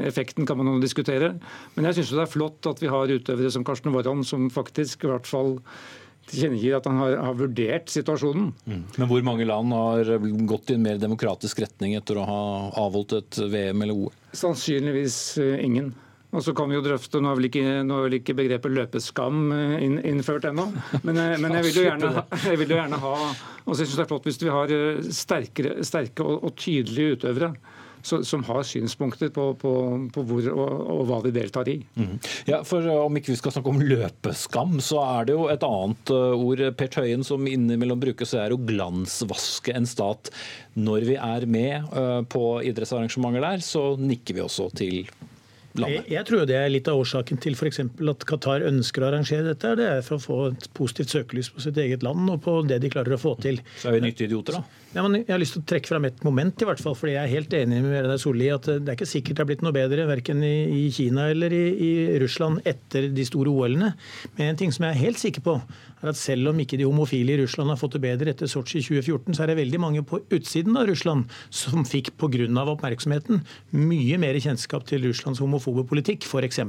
Effekten 0.07 0.45
kan 0.47 0.61
man 0.61 0.77
diskutere. 0.79 1.33
Men 1.73 1.89
jeg 1.89 1.97
syns 1.97 2.13
det 2.15 2.21
er 2.27 2.31
flott 2.31 2.69
at 2.69 2.79
vi 2.79 2.93
har 2.93 3.11
utøvere 3.11 3.51
som 3.51 3.65
Karsten 3.67 3.91
Warholm, 3.91 4.21
som 4.23 4.45
faktisk 4.53 5.03
i 5.03 5.11
hvert 5.11 5.27
fall 5.27 5.57
tilkjennegir 6.29 6.77
at 6.77 6.89
han 6.89 6.99
har, 7.01 7.15
har 7.29 7.37
vurdert 7.39 7.89
situasjonen. 7.91 8.51
Mm. 8.65 8.83
Men 8.97 9.09
hvor 9.09 9.23
mange 9.25 9.47
land 9.47 9.73
har 9.75 10.11
gått 10.49 10.71
i 10.71 10.77
en 10.77 10.85
mer 10.85 10.99
demokratisk 11.01 11.63
retning 11.65 11.95
etter 11.99 12.19
å 12.19 12.27
ha 12.27 12.43
avholdt 12.85 13.17
et 13.19 13.41
VM 13.51 13.85
eller 13.85 14.05
OL? 14.05 14.13
Sannsynligvis 14.37 15.19
eh, 15.41 15.57
ingen. 15.65 15.91
Og 16.29 16.43
så 16.45 16.53
kan 16.53 16.69
vi 16.69 16.77
jo 16.77 16.83
drøfte, 16.85 17.17
Nå 17.17 17.31
er 17.31 17.39
vel 17.39 17.47
ikke, 17.47 17.63
er 17.81 17.87
vel 17.89 18.15
ikke 18.19 18.35
begrepet 18.37 18.75
løpeskam 18.75 19.49
eh, 19.55 19.75
inn, 19.87 19.97
innført 20.11 20.45
ennå, 20.51 20.67
men, 21.01 21.17
eh, 21.17 21.35
men, 21.41 21.57
jeg 21.57 21.69
vil 21.69 21.81
jo 21.81 21.87
gjerne, 21.87 22.25
jeg 22.51 22.61
vil 22.61 22.75
jo 22.75 22.79
gjerne 22.79 23.01
ha 23.01 23.15
og 23.69 23.75
så 23.75 23.83
synes 23.83 23.97
det 23.97 24.03
er 24.05 24.09
flott 24.09 24.25
hvis 24.29 24.39
vi 24.41 24.53
har 24.53 24.71
sterkere, 25.13 25.83
sterke 25.85 26.25
og, 26.25 26.45
og 26.47 26.55
tydelige 26.57 27.17
utøvere 27.17 27.53
som 28.01 28.43
har 28.47 28.63
synspunkter 28.67 29.31
på, 29.33 29.51
på, 29.59 29.73
på 30.13 30.23
hvor 30.27 30.49
og, 30.53 30.73
og, 30.93 31.01
hva 31.09 31.19
de 31.25 31.33
deltar 31.35 31.69
i. 31.71 31.77
Mm. 31.99 32.15
Ja, 32.49 32.61
for 32.67 32.85
eh, 32.85 33.01
Om 33.05 33.19
ikke 33.19 33.33
vi 33.33 33.39
skal 33.39 33.55
snakke 33.55 33.73
om 33.73 33.81
løpeskam, 33.83 34.77
så 34.83 35.01
er 35.03 35.29
det 35.29 35.37
jo 35.37 35.47
et 35.51 35.65
annet 35.65 36.13
eh, 36.15 36.45
ord 36.49 36.63
Per 36.79 36.93
Tøyen, 36.95 37.25
som 37.27 37.47
innimellom 37.49 38.01
brukes, 38.01 38.35
er 38.37 38.55
å 38.55 38.61
glansvaske 38.61 39.75
en 39.75 39.89
stat. 39.89 40.31
Når 40.79 41.07
vi 41.09 41.17
er 41.19 41.47
med 41.49 41.89
eh, 41.89 42.21
på 42.29 42.45
idrettsarrangementer 42.69 43.45
der, 43.45 43.65
så 43.65 43.91
nikker 43.99 44.39
vi 44.39 44.45
også 44.45 44.69
til 44.79 45.03
Jeg, 45.77 46.01
jeg 46.09 46.25
tror 46.25 46.47
det 46.49 46.55
er 46.57 46.71
litt 46.71 46.87
av 46.89 46.97
årsaken 46.97 47.39
til 47.43 47.53
f.eks. 47.53 47.81
at 47.83 48.25
Qatar 48.27 48.65
ønsker 48.65 49.03
å 49.03 49.09
arrangere 49.11 49.45
dette. 49.51 49.75
Det 49.77 49.85
er 49.85 50.01
for 50.05 50.17
å 50.17 50.23
få 50.23 50.39
et 50.49 50.67
positivt 50.77 51.13
søkelys 51.13 51.51
på 51.53 51.61
sitt 51.63 51.77
eget 51.81 52.03
land 52.05 52.25
og 52.33 52.41
på 52.45 52.55
det 52.67 52.79
de 52.81 52.89
klarer 52.91 53.15
å 53.15 53.21
få 53.21 53.35
til. 53.43 53.61
Så 53.81 53.91
er 53.91 53.99
vi 53.99 54.03
nyttige 54.07 54.31
idioter, 54.31 54.57
da? 54.57 54.79
Ja, 54.95 55.03
men 55.05 55.19
jeg 55.19 55.29
har 55.29 55.41
lyst 55.41 55.53
til 55.53 55.61
å 55.61 55.69
trekke 55.69 55.91
fram 55.91 56.07
et 56.09 56.23
moment, 56.25 56.63
i 56.63 56.65
hvert 56.65 56.81
fall, 56.81 56.95
fordi 56.97 57.13
jeg 57.13 57.21
er 57.21 57.33
helt 57.35 57.53
enig 57.53 57.83
med 57.85 58.07
deg, 58.09 58.15
Solli 58.21 58.47
at 58.49 58.65
det 58.65 58.89
er 58.89 58.97
ikke 58.97 59.09
sikkert 59.11 59.37
det 59.37 59.43
har 59.43 59.49
blitt 59.51 59.65
noe 59.65 59.75
bedre 59.75 60.07
verken 60.09 60.41
i, 60.45 60.55
i 60.79 60.81
Kina 60.95 61.27
eller 61.29 61.53
i, 61.53 61.65
i 61.85 61.91
Russland 62.23 62.65
etter 62.67 63.11
de 63.13 63.25
store 63.27 63.53
OL-ene. 63.53 63.91
Men 64.39 64.53
en 64.53 64.59
ting 64.59 64.73
som 64.73 64.87
jeg 64.87 64.97
er 64.97 65.03
helt 65.05 65.21
sikker 65.21 65.45
på, 65.45 65.59
er 66.01 66.11
at 66.11 66.19
selv 66.19 66.51
om 66.51 66.59
ikke 66.61 66.77
de 66.79 66.87
homofile 66.87 67.35
i 67.35 67.39
Russland 67.41 67.71
har 67.71 67.79
fått 67.79 67.97
det 67.97 68.03
bedre 68.03 68.33
etter 68.33 68.49
Sotsji 68.49 68.81
2014, 68.85 69.35
så 69.35 69.43
er 69.43 69.51
det 69.51 69.59
veldig 69.59 69.81
mange 69.81 70.03
på 70.07 70.21
utsiden 70.35 70.77
av 70.79 70.87
Russland 70.89 71.27
som 71.49 71.85
fikk 71.87 72.13
pga. 72.19 72.47
oppmerksomheten 72.69 73.41
mye 73.75 74.17
mer 74.21 74.37
kjennskap 74.39 74.85
til 74.87 75.03
Russlands 75.07 75.41
homofobe 75.43 75.85
politikk, 75.87 76.25
f.eks. 76.27 76.59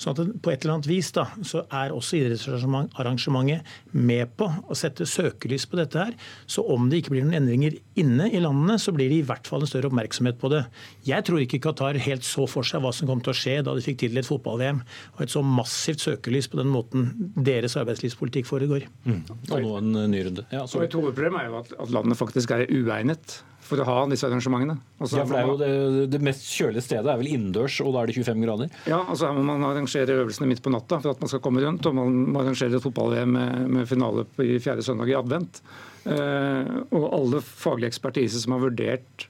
Så 0.00 0.12
at 0.12 0.22
på 0.42 0.52
et 0.52 0.64
eller 0.64 0.76
annet 0.76 0.90
vis 0.90 1.12
da, 1.14 1.26
så 1.46 1.64
er 1.70 1.94
også 1.94 2.16
idrettsarrangementet 2.20 3.60
med 3.92 4.32
på 4.38 4.48
å 4.48 4.74
sette 4.78 5.06
søkelys 5.08 5.66
på 5.68 5.78
dette 5.80 6.00
her. 6.00 6.14
Så 6.46 6.64
om 6.64 6.88
det 6.90 7.02
ikke 7.02 7.14
blir 7.14 7.26
noen 7.26 7.40
endringer 7.42 7.76
inne 7.98 8.30
i 8.30 8.40
landene, 8.42 8.78
så 8.82 8.94
blir 8.96 9.10
det 9.12 9.20
i 9.20 9.26
hvert 9.26 9.46
fall 9.48 9.64
en 9.64 9.70
større 9.70 9.90
oppmerksomhet 9.90 10.40
på 10.40 10.50
det. 10.52 10.64
Jeg 11.06 11.26
tror 11.26 11.42
ikke 11.42 11.62
Qatar 11.66 11.98
helt 12.06 12.26
så 12.26 12.46
for 12.50 12.66
seg 12.66 12.82
hva 12.84 12.92
som 12.94 13.08
kom 13.10 13.22
til 13.24 13.34
å 13.34 13.36
skje 13.36 13.58
da 13.66 13.74
de 13.76 13.84
fikk 13.84 14.02
tildelt 14.04 14.28
fotball-VM, 14.28 14.82
og 15.16 15.24
et 15.24 15.32
så 15.32 15.42
massivt 15.44 16.04
søkelys 16.04 16.50
på 16.50 16.60
den 16.60 16.72
måten 16.72 17.08
deres 17.36 17.76
arbeidslivspolitikk 17.80 18.48
foregår. 18.56 18.88
Mm. 19.06 19.20
Og 19.28 19.58
nå 19.62 19.74
en 19.80 20.00
ny 20.12 20.24
runde. 20.30 20.46
Ja, 20.52 20.64
og 20.64 20.86
Et 20.86 20.96
hovedproblem 20.98 21.38
er 21.40 21.50
jo 21.50 21.60
at, 21.60 21.76
at 21.86 21.92
landet 21.94 22.18
faktisk 22.18 22.56
er 22.56 22.66
uegnet 22.66 23.40
for 23.66 23.82
å 23.82 23.86
ha 23.86 23.96
disse 24.10 24.26
arrangementene. 24.28 24.76
Også 25.02 25.20
ja, 25.20 25.24
for 25.26 25.34
det, 25.34 25.40
er 25.40 25.48
jo 25.48 25.56
det, 25.96 26.06
det, 26.12 26.20
mest 26.24 26.46
kjølige 26.46 26.84
stedet 26.86 27.10
er 27.10 27.18
vel 27.20 27.30
innendørs, 27.32 27.80
og 27.82 27.92
da 27.94 28.02
er 28.02 28.10
det 28.10 28.16
25 28.20 28.44
grader? 28.46 28.76
Ja, 28.88 29.00
altså 29.02 29.28
her 29.28 29.36
må 29.36 29.44
man 29.48 29.66
arrangere 29.66 30.18
øvelsene 30.22 30.48
midt 30.50 30.62
på 30.64 30.72
natta 30.74 31.00
for 31.02 31.14
at 31.14 31.22
man 31.22 31.32
skal 31.32 31.42
komme 31.44 31.64
rundt. 31.64 31.86
Og 31.88 31.96
man 31.98 32.20
må 32.30 32.42
arrangere 32.42 32.82
fotball-VM 32.82 33.34
med, 33.36 33.70
med, 33.78 33.88
finale 33.90 34.26
på 34.36 34.46
i 34.46 34.58
fjerde 34.62 34.86
søndag 34.86 35.10
i 35.10 35.18
advent. 35.18 35.62
Eh, 36.06 36.74
og 36.94 37.08
alle 37.10 37.42
faglige 37.42 37.90
ekspertiser 37.94 38.42
som 38.42 38.54
har 38.54 38.62
vurdert 38.68 39.26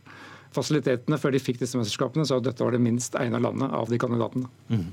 fasilitetene 0.56 1.18
før 1.20 1.36
de 1.36 1.42
fikk 1.42 1.60
disse 1.62 1.78
mesterskapene, 1.78 2.26
så 2.28 2.40
dette 2.42 2.64
var 2.64 2.74
det 2.74 2.82
minst 2.82 3.16
egna 3.20 3.40
landet 3.42 3.74
av 3.76 3.90
de 3.92 4.00
kandidatene. 4.00 4.48
Mm. 4.72 4.88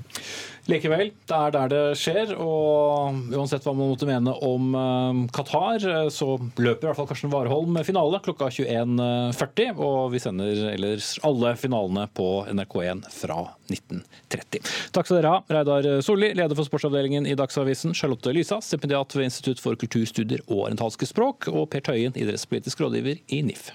Likevel, 0.70 1.10
det 1.28 1.36
er 1.36 1.52
der 1.52 1.72
det 1.72 1.82
skjer. 2.00 2.30
Og 2.40 3.34
uansett 3.36 3.66
hva 3.66 3.74
man 3.76 3.90
måtte 3.90 4.08
mene 4.08 4.32
om 4.46 4.70
uh, 4.72 5.18
Qatar, 5.34 5.84
så 6.14 6.38
løper 6.38 6.86
i 6.86 6.88
hvert 6.88 7.00
fall 7.00 7.08
Karsten 7.10 7.32
Warholm 7.32 7.76
finale 7.84 8.20
klokka 8.24 8.48
21.40. 8.54 9.74
Og 9.76 10.14
vi 10.14 10.22
sender 10.24 10.64
ellers 10.72 11.14
alle 11.26 11.52
finalene 11.60 12.06
på 12.16 12.28
NRK1 12.48 13.04
fra 13.12 13.40
1930. 13.68 14.72
Takk 14.96 15.10
skal 15.10 15.20
dere 15.20 15.36
ha, 15.36 15.44
Reidar 15.52 15.90
Solli, 16.04 16.32
leder 16.36 16.56
for 16.56 16.68
sportsavdelingen 16.68 17.28
i 17.28 17.36
Dagsavisen, 17.38 17.92
Charlotte 17.96 18.32
Lysa, 18.32 18.62
stipendiat 18.64 19.16
ved 19.18 19.28
Institutt 19.28 19.60
for 19.60 19.76
kulturstudier 19.80 20.44
og 20.48 20.66
orientalske 20.70 21.08
språk, 21.12 21.50
og 21.52 21.68
Per 21.74 21.84
Tøyen, 21.84 22.16
idrettspolitisk 22.16 22.80
rådgiver 22.84 23.20
i 23.28 23.44
NIF. 23.44 23.74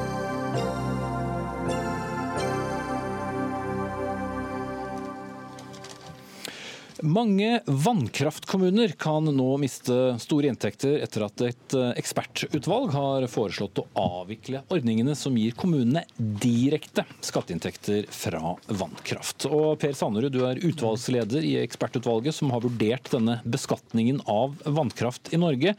Mange 7.01 7.61
vannkraftkommuner 7.65 8.87
kan 8.87 9.25
nå 9.25 9.45
miste 9.57 9.95
store 10.21 10.51
inntekter 10.51 10.99
etter 11.01 11.23
at 11.25 11.41
et 11.47 11.73
eh, 11.73 11.95
ekspertutvalg 11.97 12.93
har 12.93 13.25
foreslått 13.31 13.81
å 13.81 13.85
avvikle 13.97 14.61
ordningene 14.69 15.15
som 15.17 15.33
gir 15.37 15.55
kommunene 15.57 16.03
direkte 16.19 17.07
skatteinntekter 17.25 18.05
fra 18.13 18.53
vannkraft. 18.69 19.47
Og 19.49 19.81
Per 19.81 19.97
Sannerud, 19.97 20.29
du 20.29 20.45
er 20.45 20.61
utvalgsleder 20.61 21.41
i 21.41 21.55
ekspertutvalget 21.63 22.37
som 22.37 22.53
har 22.53 22.61
vurdert 22.67 23.09
denne 23.15 23.39
beskatningen 23.49 24.21
av 24.29 24.61
vannkraft 24.69 25.33
i 25.33 25.41
Norge. 25.41 25.73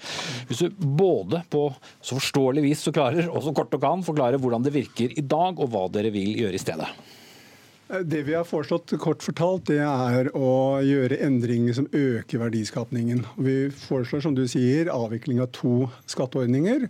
Hvis 0.51 0.66
du 0.66 0.75
både 0.75 1.45
på 1.55 1.68
så 2.01 2.18
forståelig 2.18 2.66
vis 2.66 2.83
du 2.83 2.91
klarer, 2.99 3.31
og 3.31 3.47
så 3.47 3.55
kort 3.55 3.70
du 3.70 3.79
kan, 3.79 4.03
forklare 4.03 4.43
hvordan 4.43 4.66
det 4.66 4.75
virker 4.75 5.14
i 5.14 5.23
dag, 5.23 5.55
og 5.55 5.70
hva 5.70 5.87
dere 5.95 6.11
vil 6.11 6.35
gjøre 6.43 6.59
i 6.59 6.66
stedet. 6.66 6.95
Det 7.93 8.22
vi 8.24 8.32
har 8.32 8.47
foreslått 8.49 8.95
kort 9.03 9.20
fortalt, 9.20 9.66
det 9.68 9.82
er 9.84 10.30
å 10.32 10.80
gjøre 10.80 11.18
endringer 11.26 11.76
som 11.76 11.88
øker 11.93 12.40
verdiskapningen. 12.40 13.26
Vi 13.36 13.57
foreslår 13.82 14.22
som 14.24 14.36
du 14.36 14.47
sier, 14.49 14.88
avvikling 14.88 15.43
av 15.45 15.51
to 15.53 15.90
skatteordninger 16.09 16.88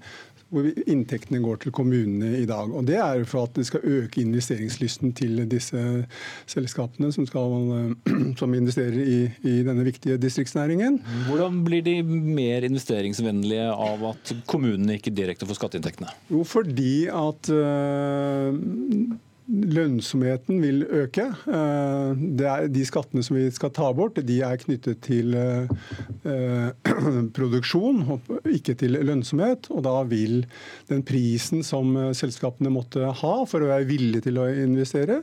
hvor 0.53 0.69
inntektene 0.85 1.41
går 1.41 1.63
til 1.63 1.73
kommunene 1.73 2.37
i 2.37 2.45
dag. 2.49 2.71
Og 2.77 2.85
Det 2.85 2.99
er 3.01 3.25
for 3.29 3.49
at 3.49 3.57
det 3.57 3.65
skal 3.71 3.87
øke 3.89 4.21
investeringslysten 4.21 5.15
til 5.17 5.41
disse 5.49 5.81
selskapene 6.51 7.09
som, 7.15 7.27
skal, 7.29 7.57
som 8.41 8.55
investerer 8.55 9.01
i, 9.01 9.19
i, 9.49 9.55
denne 9.65 9.87
viktige 9.87 10.21
distriktsnæringen. 10.21 11.01
Hvordan 11.31 11.63
blir 11.65 11.85
de 11.87 11.99
mer 12.05 12.69
investeringsvennlige 12.69 13.71
av 13.73 14.05
at 14.13 14.35
kommunene 14.51 15.01
ikke 15.01 15.15
direkte 15.17 15.49
får 15.49 15.63
skatteinntektene? 15.63 16.13
Jo, 16.31 16.45
fordi 16.45 17.09
at 17.09 17.49
uh, 17.49 18.53
Lønnsomheten 19.51 20.61
vil 20.63 20.85
øke. 20.87 21.25
Eh, 21.51 22.67
de 22.71 22.85
skattene 22.87 23.25
som 23.27 23.37
vi 23.37 23.49
skal 23.51 23.73
ta 23.75 23.89
bort, 23.97 24.21
de 24.23 24.37
er 24.47 24.61
knyttet 24.61 25.01
til 25.03 25.35
eh, 25.35 26.71
produksjon, 27.37 28.05
ikke 28.47 28.77
til 28.79 29.01
lønnsomhet. 29.03 29.67
Og 29.75 29.83
da 29.89 29.97
vil 30.07 30.45
den 30.91 31.03
prisen 31.07 31.67
som 31.67 31.91
eh, 31.99 32.13
selskapene 32.15 32.71
måtte 32.71 33.11
ha 33.11 33.35
for 33.51 33.65
å 33.65 33.73
være 33.73 33.91
villige 33.91 34.29
til 34.29 34.39
å 34.39 34.47
investere, 34.47 35.21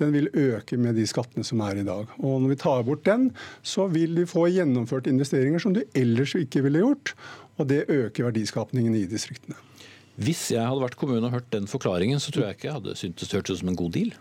den 0.00 0.16
vil 0.16 0.32
øke 0.32 0.80
med 0.80 0.96
de 0.96 1.04
skattene 1.08 1.44
som 1.44 1.60
er 1.68 1.82
i 1.82 1.86
dag. 1.86 2.08
Og 2.22 2.40
når 2.40 2.54
vi 2.54 2.60
tar 2.64 2.88
bort 2.88 3.04
den, 3.04 3.30
så 3.60 3.86
vil 3.92 4.16
de 4.16 4.28
få 4.28 4.48
gjennomført 4.48 5.12
investeringer 5.12 5.60
som 5.60 5.76
de 5.76 5.84
ellers 5.98 6.38
ikke 6.40 6.64
ville 6.64 6.86
gjort. 6.86 7.14
Og 7.58 7.68
det 7.68 7.84
øker 7.90 8.30
verdiskapningen 8.30 8.96
i 8.96 9.08
distriktene. 9.10 9.58
Hvis 10.18 10.48
jeg 10.50 10.64
hadde 10.66 10.82
vært 10.82 10.98
kommune 10.98 11.28
og 11.28 11.36
hørt 11.36 11.52
den 11.54 11.68
forklaringen, 11.70 12.18
så 12.18 12.32
tror 12.34 12.48
jeg 12.48 12.56
ikke 12.56 12.66
jeg 12.66 12.78
hadde 12.80 12.96
syntes 12.98 13.28
det 13.28 13.38
hørtes 13.38 13.54
ut 13.54 13.60
som 13.60 13.70
en 13.70 13.78
god 13.78 13.92
deal. 13.94 14.14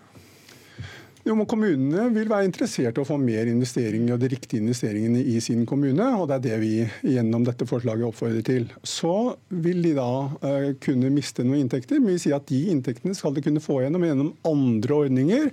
Jo, 1.27 1.33
men 1.35 1.47
Kommunene 1.49 2.05
vil 2.15 2.29
være 2.31 2.47
interessert 2.47 2.95
i 2.95 3.01
å 3.01 3.07
få 3.07 3.17
mer 3.19 3.49
investeringer 3.51 4.15
og 4.15 4.21
de 4.21 4.29
riktige 4.31 4.61
investeringene 4.63 5.19
i 5.27 5.41
sin 5.43 5.65
kommune. 5.67 6.05
og 6.15 6.29
Det 6.29 6.37
er 6.37 6.43
det 6.45 6.59
vi 6.61 6.69
gjennom 7.03 7.43
dette 7.43 7.67
forslaget 7.67 8.07
oppfordrer 8.07 8.45
til. 8.47 8.69
Så 8.87 9.35
vil 9.51 9.81
de 9.83 9.91
da 9.97 10.07
uh, 10.39 10.69
kunne 10.83 11.11
miste 11.11 11.43
noen 11.43 11.65
inntekter. 11.65 11.99
Men 11.99 12.15
vi 12.15 12.21
sier 12.23 12.37
at 12.37 12.47
de 12.47 12.61
inntektene 12.71 13.17
skal 13.17 13.35
de 13.35 13.43
kunne 13.43 13.63
få 13.63 13.81
gjennom 13.83 14.05
gjennom 14.07 14.29
andre 14.47 14.99
ordninger. 15.01 15.49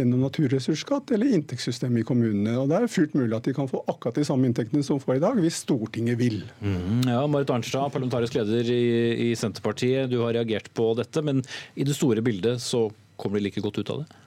Gjennom 0.00 0.24
naturressursskatt 0.26 1.12
eller 1.14 1.36
inntektssystemet 1.36 2.02
i 2.02 2.08
kommunene. 2.08 2.56
Og 2.58 2.72
Det 2.72 2.80
er 2.80 2.90
fullt 2.90 3.14
mulig 3.18 3.38
at 3.38 3.46
de 3.46 3.54
kan 3.54 3.70
få 3.70 3.84
akkurat 3.86 4.18
de 4.18 4.26
samme 4.26 4.50
inntektene 4.50 4.82
som 4.86 4.98
får 5.02 5.20
i 5.20 5.22
dag, 5.22 5.38
hvis 5.38 5.62
Stortinget 5.62 6.18
vil. 6.18 6.40
Mm, 6.64 7.06
ja, 7.12 7.22
Marit 7.30 7.52
Arnstad, 7.54 7.94
parlamentarisk 7.94 8.40
leder 8.40 8.74
i, 8.74 8.82
i 9.28 9.30
Senterpartiet. 9.38 10.10
Du 10.10 10.18
har 10.24 10.34
reagert 10.34 10.72
på 10.74 10.90
dette, 10.98 11.22
men 11.22 11.44
i 11.78 11.86
det 11.86 11.94
store 11.94 12.26
bildet 12.26 12.58
så 12.64 12.88
kommer 13.22 13.38
de 13.38 13.46
like 13.46 13.62
godt 13.62 13.78
ut 13.78 13.94
av 13.94 14.02
det? 14.02 14.21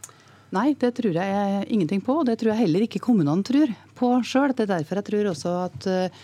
Nei, 0.56 0.72
det 0.80 0.94
tror 0.96 1.18
jeg 1.18 1.66
ingenting 1.74 2.02
på. 2.06 2.22
og 2.22 2.28
Det 2.30 2.38
tror 2.40 2.54
jeg 2.54 2.64
heller 2.64 2.86
ikke 2.86 3.02
kommunene 3.04 3.44
tror 3.44 3.72
på 3.98 4.12
sjøl. 4.24 4.54
Det 4.56 4.64
er 4.64 4.78
derfor 4.78 5.02
jeg 5.02 5.08
tror 5.10 5.30
også 5.32 5.56
at 5.66 5.88
eh, 5.92 6.22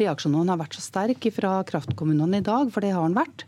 reaksjonene 0.00 0.54
har 0.54 0.60
vært 0.62 0.78
så 0.78 0.84
sterke 0.84 1.32
fra 1.34 1.58
kraftkommunene 1.68 2.40
i 2.40 2.46
dag, 2.46 2.70
for 2.72 2.84
det 2.84 2.94
har 2.94 3.04
den 3.04 3.18
vært. 3.18 3.44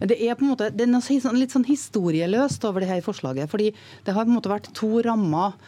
Det 0.00 0.16
er 0.16 0.36
på 0.36 0.46
en 0.46 0.52
måte, 0.54 0.70
det 0.72 0.86
er 0.86 0.92
noe 0.92 1.36
litt 1.36 1.52
sånn 1.52 1.68
historieløst 1.68 2.64
over 2.68 2.84
det 2.84 2.90
her 2.90 3.04
forslaget. 3.04 3.50
fordi 3.52 3.72
det 4.06 4.16
har 4.16 4.24
på 4.24 4.32
en 4.32 4.38
måte 4.38 4.52
vært 4.52 4.72
to 4.76 5.02
rammer 5.04 5.58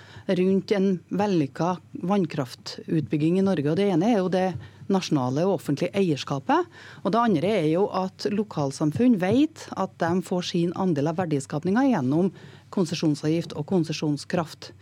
rundt 0.41 0.73
en 0.77 0.89
vellykka 1.11 1.77
vannkraftutbygging 2.09 3.39
i 3.39 3.45
Norge. 3.45 3.71
og 3.71 3.77
Det 3.77 3.91
ene 3.93 4.13
er 4.13 4.19
jo 4.23 4.33
det 4.33 4.49
nasjonale 4.89 5.45
og 5.47 5.59
offentlige 5.59 5.93
eierskapet. 5.97 6.69
Og 7.05 7.13
det 7.13 7.21
andre 7.21 7.51
er 7.61 7.69
jo 7.75 7.87
at 7.93 8.29
lokalsamfunn 8.33 9.19
vet 9.21 9.69
at 9.77 9.93
de 10.01 10.13
får 10.25 10.49
sin 10.53 10.73
andel 10.81 11.13
av 11.13 11.21
verdiskapinga 11.21 11.85
gjennom 11.91 12.33
konsesjonsavgift 12.75 13.55
og 13.59 13.67
konsesjonskraft. 13.69 14.73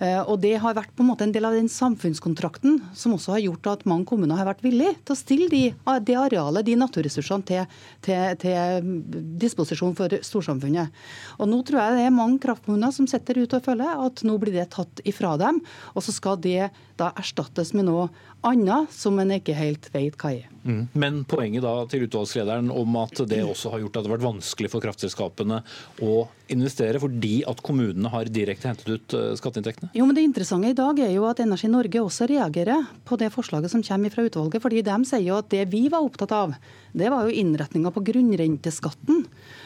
Eh, 0.00 0.20
og 0.24 0.40
Det 0.40 0.54
har 0.56 0.76
vært 0.76 0.92
på 0.96 1.04
en 1.04 1.10
måte 1.10 1.26
en 1.26 1.32
del 1.32 1.44
av 1.44 1.54
den 1.56 1.68
samfunnskontrakten 1.68 2.78
som 2.96 3.14
også 3.16 3.34
har 3.34 3.42
gjort 3.44 3.68
at 3.68 3.86
mange 3.88 4.08
kommuner 4.08 4.38
har 4.38 4.48
vært 4.48 4.62
villige 4.64 4.94
til 5.04 5.14
å 5.14 5.18
stille 5.18 5.48
de, 5.52 5.62
det 6.06 6.16
arealet, 6.16 6.64
de 6.64 6.76
naturressursene, 6.80 7.44
til, 7.44 7.66
til, 8.00 8.36
til, 8.40 8.94
disposisjon 9.40 9.96
for 9.98 10.16
storsamfunnet. 10.24 10.88
Og 11.38 11.50
Nå 11.50 11.60
tror 11.68 11.82
jeg 11.82 11.98
det 11.98 12.06
er 12.08 12.16
mange 12.16 12.40
kraftkommuner 12.40 12.94
som 12.96 13.08
sitter 13.10 13.42
ute 13.42 13.60
og 13.60 13.66
føler 13.66 14.04
at 14.06 14.24
nå 14.24 14.38
blir 14.40 14.56
det 14.56 14.70
tatt 14.72 15.04
ifra 15.04 15.36
dem, 15.40 15.60
og 15.92 16.04
så 16.04 16.14
skal 16.16 16.40
det 16.40 16.70
da 17.00 17.10
erstattes 17.18 17.72
med 17.76 17.88
noe 17.88 18.08
annet 18.46 18.92
som 18.94 19.18
en 19.20 19.32
ikke 19.34 19.54
helt 19.56 19.88
vet 19.92 20.16
hva 20.20 20.32
er. 20.36 20.48
Mm. 20.64 20.82
Men 20.92 21.22
poenget 21.28 21.64
da 21.64 21.72
til 21.88 22.04
utvalgslederen 22.06 22.68
om 22.72 22.98
at 23.00 23.22
det 23.28 23.40
også 23.44 23.72
har 23.72 23.82
gjort 23.82 23.96
at 23.96 24.04
det 24.04 24.10
har 24.10 24.16
vært 24.18 24.26
vanskelig 24.26 24.70
for 24.72 24.84
kraftselskapene 24.84 25.62
å 26.04 26.16
investere 26.52 27.00
fordi 27.00 27.40
at 27.48 27.62
kommunene 27.64 28.12
har 28.12 28.28
direkte 28.32 28.68
hentet 28.68 28.90
ut 28.90 29.16
eh, 29.16 29.32
skatteinntektene? 29.40 29.92
Jo, 29.96 30.06
men 30.08 30.18
Det 30.18 30.26
interessante 30.26 30.72
i 30.72 30.76
dag 30.76 31.00
er 31.04 31.14
jo 31.14 31.26
at 31.30 31.40
Energi 31.44 31.70
Norge 31.72 32.04
også 32.04 32.28
reagerer 32.30 32.88
på 33.08 33.18
det 33.20 33.32
forslaget 33.34 33.72
som 33.72 33.84
kommer 33.86 34.12
fra 34.12 34.26
utvalget. 34.28 34.62
fordi 34.62 34.84
De 34.84 35.00
sier 35.08 35.26
jo 35.28 35.40
at 35.40 35.50
det 35.52 35.66
vi 35.72 35.86
var 35.92 36.04
opptatt 36.04 36.36
av, 36.36 36.56
det 36.92 37.10
var 37.12 37.26
jo 37.26 37.34
innretninga 37.42 37.92
på 37.94 38.02
grunnrenteskatten. 38.10 39.24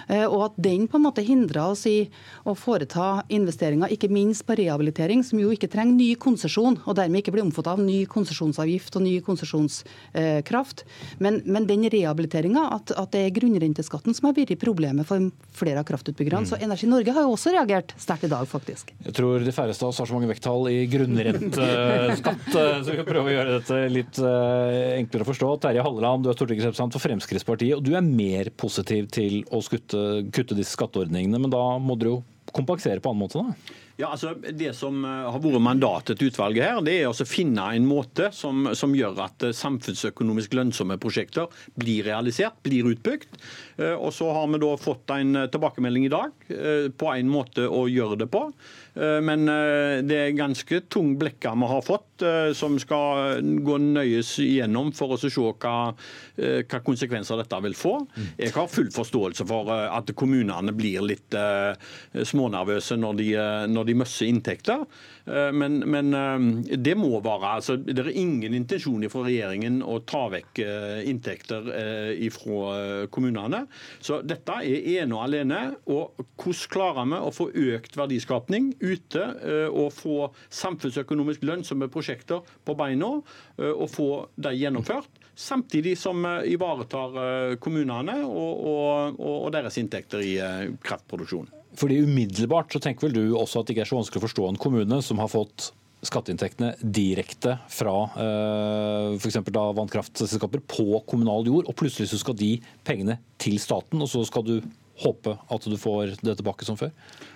Eh, 0.08 0.26
og 0.26 0.50
at 0.50 0.58
den 0.60 0.86
på 0.90 0.98
en 0.98 1.06
måte 1.06 1.24
hindra 1.24 1.68
oss 1.72 1.86
i 1.88 2.08
å 2.44 2.54
foreta 2.58 3.24
investeringer, 3.32 3.92
ikke 3.94 4.10
minst 4.12 4.44
på 4.46 4.56
rehabilitering, 4.58 5.24
som 5.24 5.40
jo 5.40 5.52
ikke 5.54 5.70
trenger 5.72 5.96
ny 5.96 6.10
konsesjon, 6.20 6.78
og 6.84 6.98
dermed 6.98 7.22
ikke 7.22 7.34
blir 7.34 7.44
omfattet 7.44 7.72
av 7.74 7.82
ny 7.82 8.04
konsesjonsavgift 8.10 8.98
og 8.98 9.06
ny 9.06 9.14
konsesjonskraft. 9.24 10.84
Men, 11.24 11.40
men 11.46 11.68
den 11.70 11.86
rehabiliteringa, 11.92 12.66
at, 12.76 12.92
at, 12.92 13.12
det 13.14 13.26
er 13.28 13.34
grunnrenteskatten 13.36 14.16
som 14.16 14.28
har 14.28 14.36
vært 14.36 14.56
problemet 14.60 15.06
for 15.08 15.30
flere 15.54 15.82
av 15.82 15.88
kraftutbyggerne. 15.88 16.44
Mm. 16.44 16.50
Så 16.50 16.58
Energi 16.60 16.88
Norge 16.90 17.14
har 17.14 17.26
jo 17.26 17.34
også 17.36 17.54
reagert 17.54 17.94
sterkt 18.00 18.26
i 18.28 18.32
dag, 18.32 18.46
faktisk. 18.50 18.92
Jeg 19.06 19.16
tror 19.16 19.44
de 19.44 19.54
færreste 19.54 19.86
av 19.86 19.92
oss 19.92 20.02
har 20.02 20.10
så 20.10 20.16
mange 20.16 20.30
vekttall 20.30 20.68
i 20.72 20.84
grunnrenteskatt, 20.90 22.48
eh, 22.50 22.78
så 22.82 22.90
vi 22.90 22.98
kan 23.00 23.08
prøve 23.08 23.30
å 23.30 23.36
gjøre 23.36 23.58
dette 23.58 23.80
litt 23.92 24.20
eh, 24.20 24.98
enklere 24.98 25.26
å 25.26 25.30
forstå. 25.30 25.52
Terje 25.64 25.84
Halleland, 25.86 26.24
du 26.24 26.32
er 26.32 26.38
stortingsrepresentant 26.38 26.96
for 26.96 27.04
Fremskrittspartiet, 27.04 27.13
og 27.18 27.84
du 27.84 27.94
er 27.94 28.04
mer 28.04 28.50
positiv 28.56 29.08
til 29.14 29.42
å 29.54 29.62
skutte, 29.64 30.24
kutte 30.34 30.56
disse 30.58 30.76
skatteordningene, 30.76 31.40
men 31.40 31.52
da 31.52 31.64
må 31.78 31.98
dere 31.98 32.16
jo 32.16 32.22
kompensere 32.54 33.02
på 33.02 33.10
annen 33.10 33.24
måte? 33.24 33.42
da? 33.42 33.80
Ja, 33.94 34.08
altså 34.10 34.32
Det 34.34 34.72
som 34.74 35.04
eh, 35.06 35.26
har 35.30 35.42
vært 35.42 35.62
mandatet 35.62 36.18
til 36.18 36.32
utvalget, 36.32 36.64
her, 36.66 36.80
det 36.82 36.96
er 36.98 37.10
å 37.10 37.26
finne 37.28 37.68
en 37.76 37.86
måte 37.86 38.30
som, 38.34 38.66
som, 38.74 38.94
gjør 38.96 39.20
at 39.28 39.46
eh, 39.46 39.54
samfunnsøkonomisk 39.54 40.56
lønnsomme 40.58 40.98
prosjekter 41.02 41.46
blir 41.78 42.06
realisert, 42.08 42.58
blir 42.66 42.90
utbygd. 42.90 43.38
Eh, 43.76 43.94
og 43.94 44.12
Så 44.14 44.30
har 44.32 44.46
vi 44.52 44.60
da 44.62 44.70
fått 44.80 45.10
en 45.14 45.38
tilbakemelding 45.50 46.06
i 46.06 46.12
dag 46.12 46.32
på 46.98 47.10
en 47.10 47.30
måte 47.30 47.66
å 47.66 47.84
gjøre 47.90 48.18
det 48.20 48.28
på. 48.32 48.46
Men 48.94 49.48
det 50.06 50.16
er 50.20 50.36
ganske 50.38 50.78
tung 50.92 51.14
blekker 51.18 51.56
vi 51.58 51.66
har 51.66 51.80
fått, 51.82 52.22
som 52.54 52.76
skal 52.78 53.40
gå 53.66 53.78
nøyes 53.82 54.28
igjennom 54.44 54.92
for 54.94 55.16
å 55.16 55.18
se 55.18 55.32
hva, 55.34 55.72
hva 55.90 56.80
konsekvenser 56.86 57.40
dette 57.40 57.60
vil 57.64 57.74
få. 57.74 57.96
Jeg 58.38 58.54
har 58.54 58.70
full 58.70 58.92
forståelse 58.94 59.48
for 59.50 59.72
at 59.74 60.14
kommunene 60.14 60.76
blir 60.76 61.02
litt 61.10 61.34
smånervøse 62.14 63.00
når 63.00 63.18
de, 63.18 63.28
når 63.74 63.90
de 63.90 63.98
møsser 64.04 64.30
inntekter. 64.30 64.86
Eh, 65.26 65.52
men, 65.52 65.78
men, 65.78 66.14
eh, 66.14 66.76
det 66.76 66.94
må 67.00 67.16
være 67.24 67.54
altså, 67.58 67.76
Det 67.76 67.96
er 68.02 68.10
ingen 68.12 68.54
intensjon 68.54 69.06
fra 69.12 69.24
regjeringen 69.24 69.80
å 69.80 69.98
ta 70.04 70.26
vekk 70.32 70.60
eh, 70.64 71.00
inntekter 71.08 71.70
fra 72.34 73.06
kommunene. 73.12 73.64
Så 74.04 74.20
dette 74.26 74.58
er 74.60 74.88
ene 74.98 75.16
og 75.16 75.24
alene. 75.26 75.60
Og 75.90 76.20
hvordan 76.40 76.70
klarer 76.74 77.08
vi 77.10 77.20
å 77.24 77.32
få 77.34 77.48
økt 77.74 77.96
verdiskapning 77.98 78.70
ute 78.82 79.24
og 79.70 79.90
få 79.94 80.28
samfunnsøkonomisk 80.52 81.44
lønnsomme 81.46 81.88
prosjekter 81.92 82.44
på 82.64 82.76
beina 82.78 83.10
og 83.16 83.84
få 83.92 84.08
de 84.36 84.54
gjennomført? 84.58 85.20
Samtidig 85.34 85.96
som 86.00 86.22
vi 86.24 86.54
ivaretar 86.54 87.58
kommunene 87.62 88.20
og, 88.26 88.64
og, 88.70 89.20
og 89.20 89.52
deres 89.54 89.78
inntekter 89.82 90.24
i 90.24 90.36
kraftproduksjon. 90.84 91.50
Fordi 91.78 92.02
Umiddelbart 92.04 92.74
så 92.74 92.80
tenker 92.82 93.08
vel 93.08 93.16
du 93.16 93.38
også 93.38 93.60
at 93.60 93.68
det 93.68 93.74
ikke 93.74 93.86
er 93.86 93.90
så 93.90 93.98
vanskelig 93.98 94.22
å 94.22 94.26
forstå 94.28 94.46
en 94.48 94.60
kommune 94.60 95.00
som 95.02 95.22
har 95.22 95.32
fått 95.32 95.72
skatteinntektene 96.04 96.74
direkte 96.82 97.56
fra 97.72 97.94
uh, 98.12 99.14
f.eks. 99.16 99.38
vannkraftselskaper 99.48 100.64
på 100.68 101.00
kommunal 101.08 101.46
jord, 101.48 101.68
og 101.68 101.78
plutselig 101.80 102.10
så 102.10 102.20
skal 102.20 102.36
de 102.38 102.56
pengene 102.86 103.16
til 103.40 103.56
staten, 103.62 104.02
og 104.04 104.10
så 104.12 104.24
skal 104.28 104.44
du 104.46 104.56
håpe 105.02 105.36
at 105.50 105.66
du 105.66 105.76
får 105.80 106.16
det 106.22 106.36
tilbake 106.38 106.66
som 106.66 106.78
før? 106.78 106.92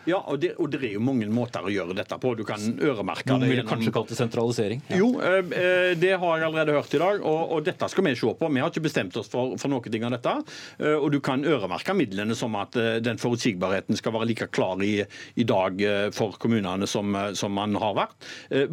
Ja, 0.09 0.20
og 0.30 0.38
det, 0.40 0.54
og 0.56 0.70
det, 0.72 0.80
er 0.86 0.94
jo 0.96 1.02
mange 1.04 1.26
måter 1.32 1.66
å 1.66 1.72
gjøre 1.72 1.96
dette 1.96 2.16
på. 2.20 2.32
Du 2.38 2.44
kan 2.48 2.62
øremerke 2.80 3.28
Noen 3.28 3.44
det. 3.44 3.50
ville 3.52 3.64
kanskje 3.68 3.92
kalt 3.92 4.12
det 4.12 4.16
sentralisering? 4.18 4.80
Ja. 4.88 5.00
Jo, 5.02 5.09
eh, 5.20 5.40
eh, 5.52 5.92
det 6.00 6.14
har 6.16 6.38
jeg 6.38 6.48
allerede 6.48 6.76
hørt 6.78 6.94
i 6.96 7.00
dag, 7.02 7.20
og, 7.20 7.40
og, 7.56 7.64
dette 7.66 7.90
skal 7.92 8.06
vi 8.06 8.14
se 8.16 8.32
på. 8.38 8.50
Vi 8.54 8.62
har 8.62 8.72
ikke 8.72 8.84
bestemt 8.86 9.18
oss 9.20 9.28
for, 9.32 9.56
for 9.61 9.72
noe 9.72 9.82
av 9.84 10.14
dette. 10.16 10.34
Eh, 10.78 10.96
og 10.96 11.11
du 11.12 11.18
kan 11.24 11.44
øremerke 11.44 11.96
midlene 11.98 12.36
som 12.38 12.56
at 12.59 12.76
den 13.04 13.20
forutsigbarheten 13.20 13.98
skal 13.98 14.14
være 14.14 14.30
like 14.30 14.48
klar 14.54 14.80
i, 14.84 15.02
i 15.36 15.46
dag 15.48 15.82
for 16.14 16.36
kommunene 16.40 16.86
som, 16.88 17.16
som 17.36 17.52
man 17.54 17.76
har 17.80 17.94
vært. 17.96 18.16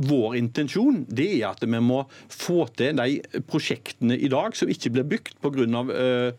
Vår 0.07 0.36
intensjon 0.39 1.03
det 1.09 1.27
er 1.39 1.49
at 1.49 1.63
vi 1.65 1.81
må 1.83 2.03
få 2.31 2.65
til 2.77 2.95
de 2.97 3.41
prosjektene 3.49 4.17
i 4.17 4.29
dag 4.31 4.55
som 4.57 4.71
ikke 4.71 4.91
blir 4.95 5.07
bygd 5.15 5.39
pga. 5.43 5.83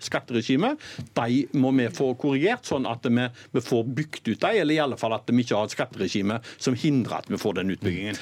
skatteregimet. 0.03 0.80
De 1.16 1.42
må 1.59 1.72
vi 1.76 1.88
få 1.94 2.12
korrigert, 2.18 2.36
sånn 2.68 2.89
at 2.91 3.07
vi, 3.07 3.28
vi 3.53 3.64
får 3.64 3.89
bygd 4.01 4.32
ut 4.32 4.41
dem, 4.45 4.61
eller 4.62 4.76
i 4.76 4.82
alle 4.82 4.99
fall 5.01 5.16
at 5.16 5.30
vi 5.30 5.45
ikke 5.45 5.59
har 5.59 5.68
et 5.68 5.76
skatteregime 5.76 6.41
som 6.57 6.76
hindrer 6.78 7.20
at 7.20 7.30
vi 7.32 7.41
får 7.41 7.59
den 7.61 7.74
utbyggingen. 7.76 8.20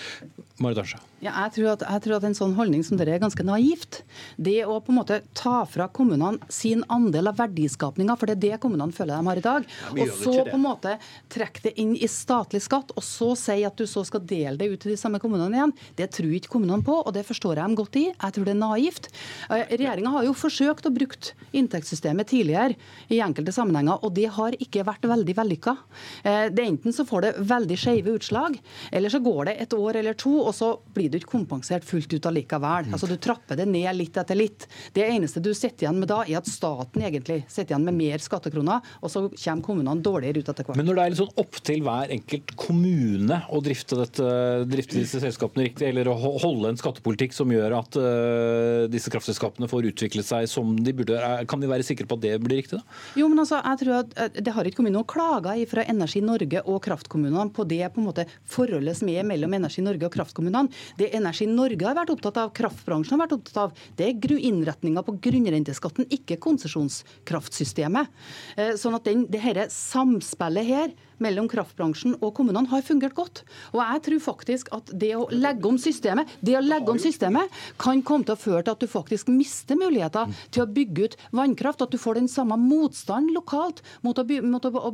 Marit 0.63 0.83
ja, 1.25 1.33
jeg, 1.33 1.55
tror 1.57 1.71
at, 1.73 1.85
jeg, 1.89 2.03
tror 2.05 2.17
at, 2.19 2.27
en 2.29 2.37
sånn 2.37 2.55
holdning 2.59 2.85
som 2.87 2.99
dere 3.01 3.17
er 3.17 3.23
ganske 3.23 3.47
naivt. 3.47 4.03
Det 4.37 4.59
å 4.69 4.77
på 4.85 4.93
en 4.93 4.99
måte 5.01 5.21
ta 5.37 5.63
fra 5.69 5.89
kommunene 5.89 6.53
sin 6.53 6.85
andel 6.93 7.31
av 7.31 7.39
verdiskapninga, 7.41 8.17
for 8.21 8.29
det 8.29 8.37
er 8.37 8.43
det 8.45 8.61
kommunene 8.63 8.95
føler 8.95 9.17
de 9.17 9.31
har 9.31 9.41
i 9.41 9.45
dag, 9.45 9.69
ja, 9.97 10.05
og 10.05 10.13
så 10.21 10.37
på 10.47 10.57
en 10.59 10.65
måte 10.65 10.97
trekke 11.33 11.65
det 11.69 11.75
inn 11.81 11.95
i 11.97 12.11
statlig 12.11 12.63
skatt, 12.65 12.93
og 12.95 13.07
så 13.07 13.33
si 13.39 13.61
at 13.67 13.79
du 13.81 13.87
så 13.91 14.05
skal 14.07 14.25
dele 14.29 14.59
det 14.61 14.69
ut 14.73 14.85
til 14.85 14.93
de 14.95 14.99
samme 15.01 15.21
kommunene 15.23 15.59
igjen, 15.59 15.75
det 15.99 16.11
tror 16.17 16.37
ikke 16.37 16.53
kommunene 16.57 16.85
på, 16.87 16.99
og 17.01 17.17
det 17.17 17.25
forstår 17.27 17.57
jeg 17.57 17.63
dem 17.65 17.79
godt 17.79 17.99
i. 18.01 18.05
Jeg 18.13 18.37
tror 18.37 18.49
det 18.49 18.55
er 18.55 18.61
naivt. 18.61 19.11
Eh, 19.49 19.75
Regjeringa 19.75 20.15
har 20.19 20.29
jo 20.29 20.37
forsøkt 20.37 20.89
å 20.89 20.95
bruke 20.95 21.33
inntektssystemet 21.57 22.29
tidligere 22.31 22.77
i 23.13 23.21
enkelte 23.25 23.55
sammenhenger, 23.55 24.03
og 24.05 24.15
det 24.17 24.29
har 24.37 24.57
ikke 24.61 24.85
vært 24.87 25.07
veldig 25.09 25.39
vellykka. 25.41 25.77
Det 26.25 26.61
er 26.61 26.73
Enten 26.75 26.95
så 26.97 27.05
får 27.07 27.23
det 27.23 27.33
veldig 27.47 27.77
skeive 27.79 28.15
utslag, 28.19 28.57
eller 28.91 29.13
så 29.13 29.21
går 29.23 29.51
det 29.51 29.55
et 29.63 29.75
år 29.77 30.01
eller 30.01 30.17
to, 30.19 30.33
og 30.43 30.55
så 30.57 30.73
blir 30.97 31.13
det 31.13 31.14
du 31.15 31.21
ikke 31.23 31.35
kompensert 31.37 31.87
fullt 31.87 32.13
ut 32.15 32.29
allikevel. 32.31 32.91
Altså 32.93 33.09
Du 33.11 33.17
trapper 33.21 33.59
det 33.59 33.67
ned 33.71 33.91
litt 33.97 34.17
etter 34.21 34.39
litt. 34.39 34.67
Det 34.95 35.05
eneste 35.07 35.43
du 35.43 35.53
sitter 35.55 35.87
igjen 35.87 36.01
med 36.03 36.11
da, 36.11 36.23
er 36.25 36.41
at 36.41 36.51
staten 36.51 37.05
egentlig 37.05 37.43
sitter 37.49 37.75
igjen 37.75 37.87
med 37.89 37.99
mer 37.99 38.23
skattekroner, 38.23 38.85
og 39.01 39.13
så 39.13 39.27
kommer 39.31 39.65
kommunene 39.65 40.05
dårligere 40.05 40.43
ut 40.43 40.51
etter 40.53 40.67
hvert. 40.67 40.79
Men 40.79 40.89
når 40.89 40.99
det 40.99 41.05
er 41.05 41.15
litt 41.15 41.23
sånn 41.23 41.43
opp 41.45 41.61
til 41.67 41.85
hver 41.87 42.15
enkelt 42.15 42.55
kommune 42.61 43.41
å 43.49 43.61
drifte, 43.65 43.99
dette, 44.01 44.29
drifte 44.71 45.01
disse 45.01 45.23
selskapene 45.23 45.69
riktig, 45.69 45.89
eller 45.91 46.11
å 46.11 46.17
holde 46.43 46.73
en 46.73 46.81
skattepolitikk 46.81 47.37
som 47.37 47.53
gjør 47.53 47.79
at 47.81 47.99
uh, 48.01 48.85
disse 48.93 49.13
kraftselskapene 49.13 49.69
får 49.71 49.91
utviklet 49.93 50.29
seg 50.29 50.49
som 50.51 50.75
de 50.77 50.95
burde, 50.97 51.19
kan 51.51 51.63
de 51.63 51.71
være 51.71 51.87
sikre 51.87 52.09
på 52.11 52.19
at 52.19 52.25
det 52.27 52.35
blir 52.43 52.63
riktig? 52.63 52.81
da? 52.81 52.99
Jo, 53.21 53.29
men 53.31 53.43
altså, 53.43 53.61
jeg 53.61 53.83
tror 53.85 53.95
at 54.01 54.41
Det 54.45 54.53
har 54.55 54.67
ikke 54.67 54.81
kommet 54.81 54.95
noen 54.95 55.09
klager 55.09 55.61
fra 55.71 55.85
Energi 55.91 56.23
Norge 56.25 56.63
og 56.65 56.81
kraftkommunene 56.85 57.53
på 57.55 57.67
det 57.69 57.83
på 57.95 58.03
en 58.03 58.09
måte 58.09 58.27
forholdet 58.51 58.99
som 58.99 59.11
er 59.13 59.27
mellom 59.27 59.55
Energi 59.57 59.85
Norge 59.85 60.09
og 60.09 60.15
kraftkommunene. 60.15 60.73
Det 60.99 61.11
Energi 61.17 61.47
Norge 61.51 61.87
har 61.87 61.97
vært 61.99 62.13
opptatt 62.15 62.41
av, 62.41 62.53
kraftbransjen 62.57 63.17
har 63.17 63.25
vært 63.25 63.37
opptatt 63.39 63.61
av, 63.65 63.87
det 63.99 64.09
er 64.09 64.21
innretninga 64.51 65.03
på 65.07 65.17
grunnrenteskatten, 65.25 66.07
ikke 66.15 66.39
konsesjonskraftsystemet. 66.43 68.13
Eh, 68.57 68.75
sånn 68.81 68.99
at 68.99 69.09
den, 69.09 69.27
det 69.31 69.43
dette 69.45 69.75
samspillet 69.75 70.71
her 70.71 70.95
mellom 71.23 71.49
kraftbransjen 71.51 72.17
og 72.21 72.33
kommunene 72.37 72.71
har 72.71 72.85
fungert 72.87 73.17
godt. 73.17 73.43
Og 73.75 73.81
jeg 73.83 74.03
tror 74.09 74.23
faktisk 74.29 74.71
at 74.75 74.93
det 74.93 75.13
å 75.19 75.27
legge 75.33 75.69
om 75.69 75.79
systemet, 75.81 76.31
det 76.45 76.57
å 76.59 76.65
legge 76.65 76.91
om 76.93 77.01
systemet 77.01 77.53
kan 77.81 78.03
komme 78.07 78.27
til 78.27 78.37
å 78.37 78.41
føre 78.41 78.65
til 78.65 78.75
at 78.75 78.85
du 78.85 78.91
faktisk 78.91 79.31
mister 79.33 79.79
muligheter 79.79 80.33
til 80.55 80.65
å 80.65 80.71
bygge 80.71 81.09
ut 81.09 81.19
vannkraft. 81.37 81.85
At 81.85 81.95
du 81.95 82.01
får 82.01 82.21
den 82.21 82.31
samme 82.31 82.59
motstand 82.61 83.33
lokalt 83.35 83.83
mot 84.05 84.19
å, 84.19 84.25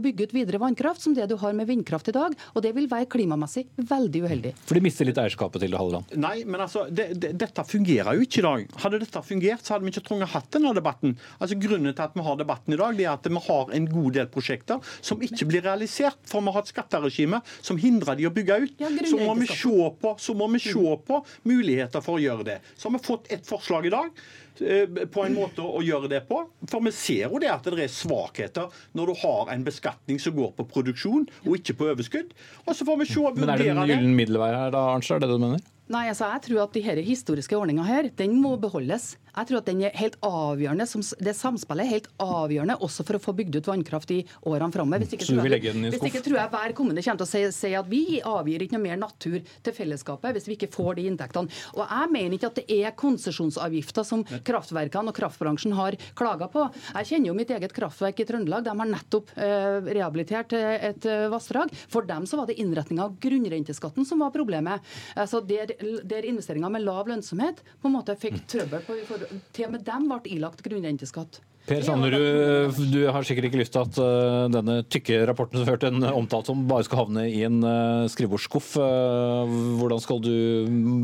bygge 0.00 0.28
ut 0.28 0.34
videre 0.36 0.60
vannkraft 0.62 1.04
som 1.04 1.14
det 1.16 1.28
du 1.30 1.36
har 1.40 1.54
med 1.56 1.68
vindkraft 1.70 2.10
i 2.12 2.16
dag. 2.16 2.36
Og 2.54 2.64
det 2.64 2.74
vil 2.76 2.88
være 2.90 3.08
klimamessig 3.10 3.66
veldig 3.76 4.24
uheldig. 4.26 4.54
For 4.66 4.78
de 4.78 4.84
mister 4.84 5.08
litt 5.08 5.20
eierskapet 5.20 5.62
til 5.62 5.72
det, 5.72 5.80
Halleland? 5.80 6.14
Nei, 6.20 6.42
men 6.46 6.64
altså, 6.64 6.86
det, 6.90 7.10
det, 7.20 7.34
dette 7.40 7.64
fungerer 7.68 8.16
jo 8.16 8.26
ikke 8.26 8.42
i 8.42 8.46
dag. 8.46 8.66
Hadde 8.84 9.02
dette 9.04 9.24
fungert, 9.26 9.64
så 9.64 9.76
hadde 9.76 9.86
vi 9.86 9.94
ikke 9.94 10.06
trengt 10.08 10.32
hatt 10.34 10.50
denne 10.56 10.74
debatten. 10.76 11.16
Altså 11.38 11.58
Grunnen 11.60 11.94
til 11.94 12.06
at 12.06 12.16
vi 12.16 12.24
har 12.26 12.38
debatten 12.40 12.74
i 12.74 12.80
dag, 12.80 12.96
det 12.98 13.06
er 13.06 13.12
at 13.14 13.28
vi 13.30 13.44
har 13.46 13.74
en 13.76 13.88
god 13.90 14.16
del 14.16 14.30
prosjekter 14.32 14.92
som 15.04 15.22
ikke 15.24 15.48
blir 15.50 15.64
realisert 15.66 16.09
komplisert, 16.11 16.30
for 16.30 16.40
vi 16.40 16.52
har 16.52 16.62
et 16.62 16.70
skatteregime 16.70 17.40
som 17.61 17.78
hindrer 17.78 18.16
de 18.16 18.26
å 18.26 18.32
bygge 18.34 18.58
ut. 18.64 18.74
Ja, 18.80 18.88
så, 19.06 19.18
må 19.18 19.34
vi 19.38 19.46
se 19.46 19.90
på, 20.00 20.14
så 20.18 20.34
må 20.34 20.48
vi 20.48 20.61
se 20.61 20.96
på 21.06 21.24
muligheter 21.44 22.00
for 22.00 22.18
å 22.18 22.22
gjøre 22.22 22.44
det. 22.44 22.61
Så 22.76 22.88
har 22.88 22.98
vi 22.98 23.04
fått 23.04 23.30
et 23.30 23.46
forslag 23.46 23.86
i 23.86 23.90
dag 23.90 24.11
på 24.59 25.24
en 25.24 25.36
måte 25.36 25.64
å 25.64 25.82
gjøre 25.84 26.11
det 26.11 26.22
på. 26.28 26.42
For 26.70 26.84
vi 26.84 26.92
ser 26.94 27.28
jo 27.28 27.40
det 27.42 27.51
at 27.53 27.66
det 27.66 27.86
er 27.86 27.92
svakheter 27.92 28.70
når 28.98 29.12
du 29.12 29.20
har 29.24 29.53
en 29.55 29.66
beskatning 29.66 30.20
som 30.22 30.36
går 30.36 30.55
på 30.59 30.68
produksjon 30.74 31.28
og 31.46 31.59
ikke 31.59 31.78
på 31.78 31.90
overskudd. 31.94 32.32
Og 32.66 32.76
så 32.76 32.86
får 32.88 33.03
vi 33.03 33.11
se 33.12 33.34
Men 33.36 33.55
er 33.55 33.62
det 33.62 33.70
en 33.74 33.84
gyllen 33.86 34.16
middelvei 34.16 34.55
her 34.55 34.74
da, 34.74 34.88
Arnstad? 34.94 35.20
Er 35.20 35.26
det 35.26 35.32
det 35.32 35.40
du 35.40 35.46
mener? 35.48 35.68
Nei, 35.90 36.05
altså 36.07 36.28
jeg 36.30 36.44
tror 36.44 36.61
at 36.68 36.76
de 36.76 36.82
her 36.84 36.98
historiske 37.03 37.57
ordninga 37.59 37.82
her, 37.82 38.07
den 38.14 38.36
må 38.38 38.53
beholdes. 38.62 39.16
Jeg 39.30 39.48
tror 39.48 39.59
at 39.59 39.66
den 39.66 39.80
er 39.86 39.96
helt 39.98 40.16
avgjørende, 40.22 40.86
Det 41.18 41.34
samspillet 41.34 41.84
er 41.84 41.90
helt 41.90 42.07
avgjørende 42.22 42.76
også 42.78 43.05
for 43.07 43.18
å 43.18 43.22
få 43.22 43.34
bygd 43.34 43.59
ut 43.59 43.70
vannkraft 43.70 44.12
i 44.14 44.20
årene 44.46 44.70
framover. 44.74 45.03
Hvis, 45.03 45.26
Så 45.26 45.34
hvis 45.42 46.07
ikke 46.07 46.22
tror 46.22 46.38
jeg 46.38 46.53
hver 46.55 46.74
kommune 46.78 47.03
kommer 47.03 47.22
til 47.22 47.26
å 47.26 47.30
si, 47.30 47.42
si, 47.55 47.72
at 47.74 47.90
vi 47.90 48.20
avgir 48.22 48.62
ikke 48.62 48.78
noe 48.78 48.86
mer 48.86 49.01
natur 49.03 49.40
til 49.40 49.74
fellesskapet 49.74 50.34
hvis 50.36 50.46
vi 50.46 50.59
ikke 50.59 50.70
får 50.70 50.98
de 51.01 51.09
inntektene. 51.11 51.51
Og 51.74 51.82
jeg 51.82 52.12
mener 52.14 52.38
ikke 52.38 52.53
at 52.53 52.62
det 52.62 52.78
er 52.80 52.94
konsesjonsavgifter 52.94 54.07
som 54.07 54.22
kraftverkene 54.47 55.12
og 55.12 55.16
kraftbransjen 55.16 55.74
har 55.78 55.97
klaga 56.18 56.49
på. 56.53 56.66
Jeg 56.95 57.11
kjenner 57.12 57.30
jo 57.30 57.36
mitt 57.38 57.53
eget 57.55 57.74
kraftverk 57.76 58.22
i 58.22 58.26
Trøndelag. 58.28 58.64
De 58.66 58.74
har 58.82 58.91
nettopp 58.91 59.32
eh, 59.36 59.91
rehabilitert 59.99 60.55
eh, 60.57 60.88
et 60.91 61.09
eh, 61.09 61.26
vassdrag. 61.32 61.74
For 61.91 62.07
dem 62.09 62.26
så 62.28 62.41
var 62.41 62.51
det 62.51 62.59
innretninga 62.62 63.09
av 63.09 63.18
grunnrenteskatten 63.22 64.09
som 64.09 64.24
var 64.24 64.34
problemet. 64.34 64.86
Altså 65.18 65.43
Der, 65.51 65.72
der 66.07 66.26
investeringer 66.28 66.70
med 66.72 66.84
lav 66.84 67.09
lønnsomhet 67.11 67.62
på 67.80 67.91
en 67.91 67.97
måte 67.97 68.16
fikk 68.20 68.43
trøbbel. 68.51 68.84
På, 68.86 68.99
for, 69.09 69.28
til 69.53 69.68
og 69.68 69.76
med 69.76 69.86
dem 69.86 70.11
ble 70.11 70.36
ilagt 70.36 70.64
grunnrenteskatt. 70.66 71.41
Per 71.68 71.82
Sanderud, 71.84 72.78
du 72.90 73.02
har 73.12 73.24
sikkert 73.26 73.50
ikke 73.50 73.61
lyst 73.61 73.74
til 73.74 73.84
at 73.84 73.98
uh, 74.00 74.46
denne 74.50 74.78
tykke 74.90 75.20
rapporten 75.28 75.61
som 75.61 75.68
hørte 75.68 75.90
en 75.90 76.02
omtalt 76.08 76.48
som 76.48 76.62
bare 76.68 76.86
skal 76.86 77.02
havne 77.02 77.26
i 77.28 77.42
en 77.46 77.61
uh, 77.62 78.08
skrivebordsskuff. 78.11 78.72
Uh, 78.80 79.52
hvordan 79.78 80.00
skal 80.02 80.22
du 80.24 80.32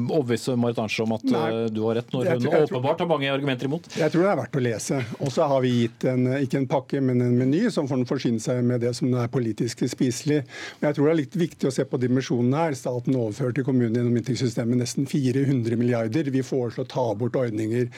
overbevise 0.09 0.57
Marit 0.59 0.81
Arnstad 0.81 1.05
om 1.05 1.15
at 1.19 1.27
du 1.71 1.83
har 1.85 1.99
rett, 2.01 2.11
når 2.15 2.31
hun 2.33 2.47
tror, 2.47 2.65
åpenbart 2.65 3.05
har 3.05 3.11
mange 3.11 3.31
argumenter 3.31 3.69
imot? 3.69 3.91
Jeg 4.01 4.15
tror 4.15 4.25
det 4.25 4.31
er 4.33 4.41
verdt 4.41 4.59
å 4.59 4.63
lese. 4.65 5.03
Og 5.21 5.31
så 5.35 5.47
har 5.53 5.63
vi 5.63 5.75
gitt 5.83 6.09
en, 6.09 6.25
ikke 6.41 6.63
en 6.63 6.69
pakke, 6.73 7.05
men 7.05 7.21
en 7.27 7.37
meny 7.37 7.67
som 7.75 7.91
får 7.91 8.07
forsyne 8.09 8.43
seg 8.43 8.65
med 8.67 8.83
det 8.83 8.95
som 8.97 9.13
er 9.13 9.31
politisk 9.33 9.85
spiselig. 9.93 10.41
Men 10.81 10.89
jeg 10.89 10.99
tror 10.99 11.11
det 11.11 11.15
er 11.15 11.21
litt 11.21 11.39
viktig 11.45 11.71
å 11.71 11.75
se 11.77 11.87
på 11.87 12.01
dimensjonene 12.01 12.65
her. 12.65 12.79
Staten 12.81 13.15
overfører 13.15 13.59
til 13.61 13.69
kommunene 13.69 14.01
gjennom 14.01 14.19
inntektssystemet 14.23 14.83
nesten 14.83 15.07
400 15.11 15.79
milliarder. 15.79 16.33
Vi 16.33 16.43
foreslår 16.47 16.89
å 16.89 16.93
ta 16.97 17.07
bort 17.19 17.39
ordninger 17.39 17.93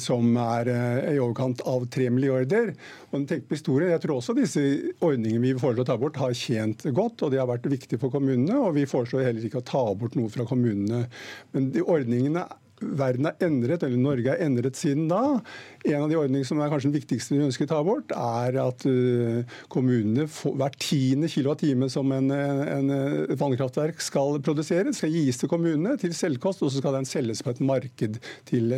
som 0.00 0.32
er 0.40 0.70
i 1.10 1.18
overkant 1.20 1.60
av 1.66 1.79
3 1.88 2.08
milliarder. 2.12 2.72
Og 3.10 3.26
tenk 3.28 3.46
på 3.48 3.56
historien, 3.56 3.90
Jeg 3.90 4.02
tror 4.04 4.18
også 4.18 4.36
disse 4.36 4.60
ordningene 5.00 5.42
vi 5.42 5.54
foreslår 5.58 5.86
å 5.86 5.90
ta 5.90 5.96
bort, 6.00 6.20
har 6.20 6.36
tjent 6.36 6.84
godt, 6.92 7.22
og 7.22 7.30
de 7.32 7.40
har 7.40 7.48
vært 7.48 7.70
viktig 7.70 8.00
for 8.00 8.10
kommunene. 8.10 8.58
Og 8.60 8.74
vi 8.76 8.88
foreslår 8.90 9.28
heller 9.28 9.46
ikke 9.46 9.62
å 9.62 9.70
ta 9.72 9.84
bort 9.94 10.18
noe 10.18 10.28
fra 10.28 10.44
kommunene. 10.44 11.06
Men 11.54 11.70
de 11.74 11.82
ordningene 11.82 12.46
verden 12.80 13.28
er 13.28 13.44
endret, 13.46 13.84
eller 13.86 14.00
Norge 14.00 14.32
er 14.32 14.42
endret 14.44 14.78
siden 14.78 15.08
da. 15.10 15.40
En 15.84 16.04
av 16.04 16.10
de 16.10 16.18
ordningene 16.18 16.48
som 16.48 16.60
er 16.60 16.70
kanskje 16.72 16.90
den 16.90 16.96
viktigste 16.98 17.36
vi 17.36 17.44
ønsker 17.44 17.68
å 17.68 17.70
ta 17.70 17.80
bort, 17.86 18.14
er 18.14 18.58
at 18.62 18.86
uh, 18.88 19.58
kommunene 19.72 20.26
får, 20.30 20.56
hver 20.60 20.78
tiende 20.80 21.30
kilowattime 21.32 21.90
som 21.92 22.12
en, 22.16 22.32
en, 22.32 22.94
vannkraftverk 23.40 24.02
skal 24.04 24.40
produsere, 24.44 24.94
skal 24.96 25.14
gis 25.14 25.40
til 25.40 25.52
kommunene 25.52 25.96
til 26.00 26.14
selvkost, 26.16 26.64
og 26.64 26.72
så 26.72 26.82
skal 26.82 26.98
den 26.98 27.08
selges 27.08 27.44
på 27.44 27.54
et 27.54 27.62
marked 27.64 28.20
til, 28.48 28.74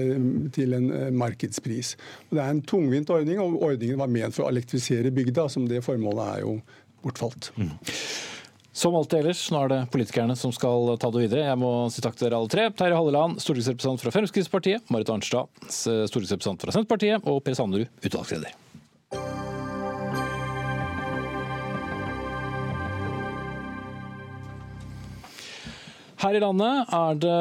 til 0.55 0.79
en 0.79 0.91
uh, 0.93 1.09
markedspris. 1.25 1.95
Og 2.31 2.37
det 2.39 2.45
er 2.45 2.53
en 2.57 2.65
tungvint 2.67 3.11
ordning, 3.15 3.41
og 3.43 3.63
ordningen 3.71 4.01
var 4.01 4.13
ment 4.13 4.37
for 4.37 4.47
å 4.47 4.53
elektrifisere 4.53 5.15
bygda, 5.15 5.49
som 5.53 5.67
det 5.71 5.85
formålet 5.87 6.37
er 6.37 6.47
jo 6.47 6.59
bortfalt. 7.03 7.51
Mm. 7.59 7.75
Som 8.73 8.95
alltid 8.97 9.19
ellers, 9.21 9.41
nå 9.53 9.59
er 9.67 9.69
det 9.69 9.81
politikerne 9.93 10.33
som 10.39 10.53
skal 10.57 10.95
ta 10.97 11.11
det 11.13 11.27
videre. 11.27 11.45
Jeg 11.45 11.61
må 11.61 11.71
si 11.93 12.01
takk 12.01 12.17
til 12.17 12.25
dere 12.25 12.39
alle 12.41 12.49
tre. 12.49 12.71
Terje 12.73 12.97
Halleland, 12.97 13.37
stortingsrepresentant 13.45 14.01
fra 14.01 14.13
Fremskrittspartiet. 14.15 14.89
Marit 14.89 15.13
Arnstad, 15.13 15.51
stortingsrepresentant 15.69 16.65
fra 16.65 16.73
Senterpartiet. 16.73 17.21
Og 17.29 17.43
Per 17.45 17.59
Sanderud, 17.59 17.93
utvalgsleder. 18.01 18.57
Her 26.23 26.39
i 26.39 26.41
landet 26.41 26.97
er 26.97 27.23
det, 27.27 27.39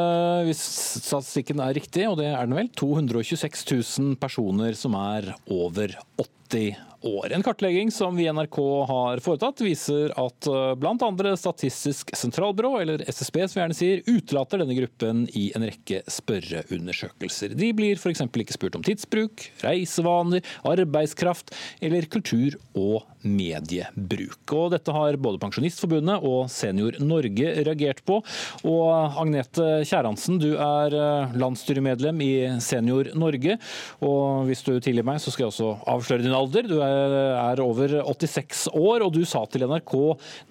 hvis 0.49 0.67
statistikken 1.05 1.63
er 1.63 1.75
riktig, 1.77 2.09
og 2.09 2.19
det 2.19 2.31
er 2.33 2.43
den 2.43 2.59
vel, 2.59 2.71
226 2.75 3.67
000 3.71 4.15
personer 4.19 4.75
som 4.75 4.99
er 4.99 5.31
over 5.47 5.95
80 6.19 6.73
år. 6.75 6.90
En 7.03 7.43
kartlegging 7.43 7.91
som 7.91 8.15
vi 8.15 8.27
i 8.27 8.33
NRK 8.33 8.57
har 8.87 9.21
foretatt, 9.25 9.61
viser 9.65 10.11
at 10.21 10.47
eh, 10.47 10.73
bl.a. 10.77 11.35
Statistisk 11.37 12.11
sentralbyrå, 12.17 12.75
eller 12.83 13.01
SSB 13.09 13.39
som 13.47 13.57
vi 13.57 13.61
gjerne 13.63 13.77
sier, 13.77 14.03
utelater 14.05 14.61
denne 14.61 14.75
gruppen 14.77 15.23
i 15.33 15.47
en 15.57 15.65
rekke 15.65 16.03
spørreundersøkelser. 16.05 17.55
De 17.57 17.71
blir 17.73 17.97
f.eks. 17.97 18.21
ikke 18.21 18.57
spurt 18.57 18.77
om 18.77 18.85
tidsbruk, 18.85 19.47
reisevaner, 19.65 20.45
arbeidskraft 20.61 21.55
eller 21.81 22.05
kultur 22.11 22.59
og 22.77 23.07
mediebruk. 23.25 24.53
Og 24.53 24.71
dette 24.75 24.93
har 24.93 25.17
både 25.21 25.41
Pensjonistforbundet 25.41 26.21
og 26.25 26.51
Senior 26.53 26.97
Norge 27.01 27.55
reagert 27.65 28.03
på. 28.05 28.19
Og 28.67 29.17
Agnete 29.21 29.81
Kjerransen, 29.89 30.37
du 30.41 30.51
er 30.53 30.93
eh, 30.93 31.35
landsstyremedlem 31.41 32.21
i 32.25 32.31
Senior 32.61 33.09
Norge. 33.17 33.57
Og 34.05 34.45
hvis 34.49 34.61
du 34.69 34.75
tilgir 34.77 35.05
meg, 35.07 35.21
så 35.21 35.33
skal 35.33 35.47
jeg 35.47 35.53
også 35.55 35.73
avsløre 35.89 36.25
din 36.27 36.37
alder. 36.37 36.69
Du 36.69 36.77
er 36.77 36.90
er 36.91 37.61
over 37.63 37.97
86 38.03 38.67
år, 38.73 39.05
og 39.05 39.13
du 39.15 39.23
sa 39.27 39.43
til 39.49 39.67
NRK 39.69 39.95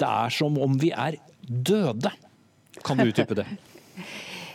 det 0.00 0.08
er 0.08 0.34
som 0.34 0.58
om 0.60 0.76
vi 0.80 0.92
er 0.94 1.18
døde. 1.46 2.12
Kan 2.84 3.00
du 3.00 3.10
utdype 3.10 3.38
det? 3.42 3.48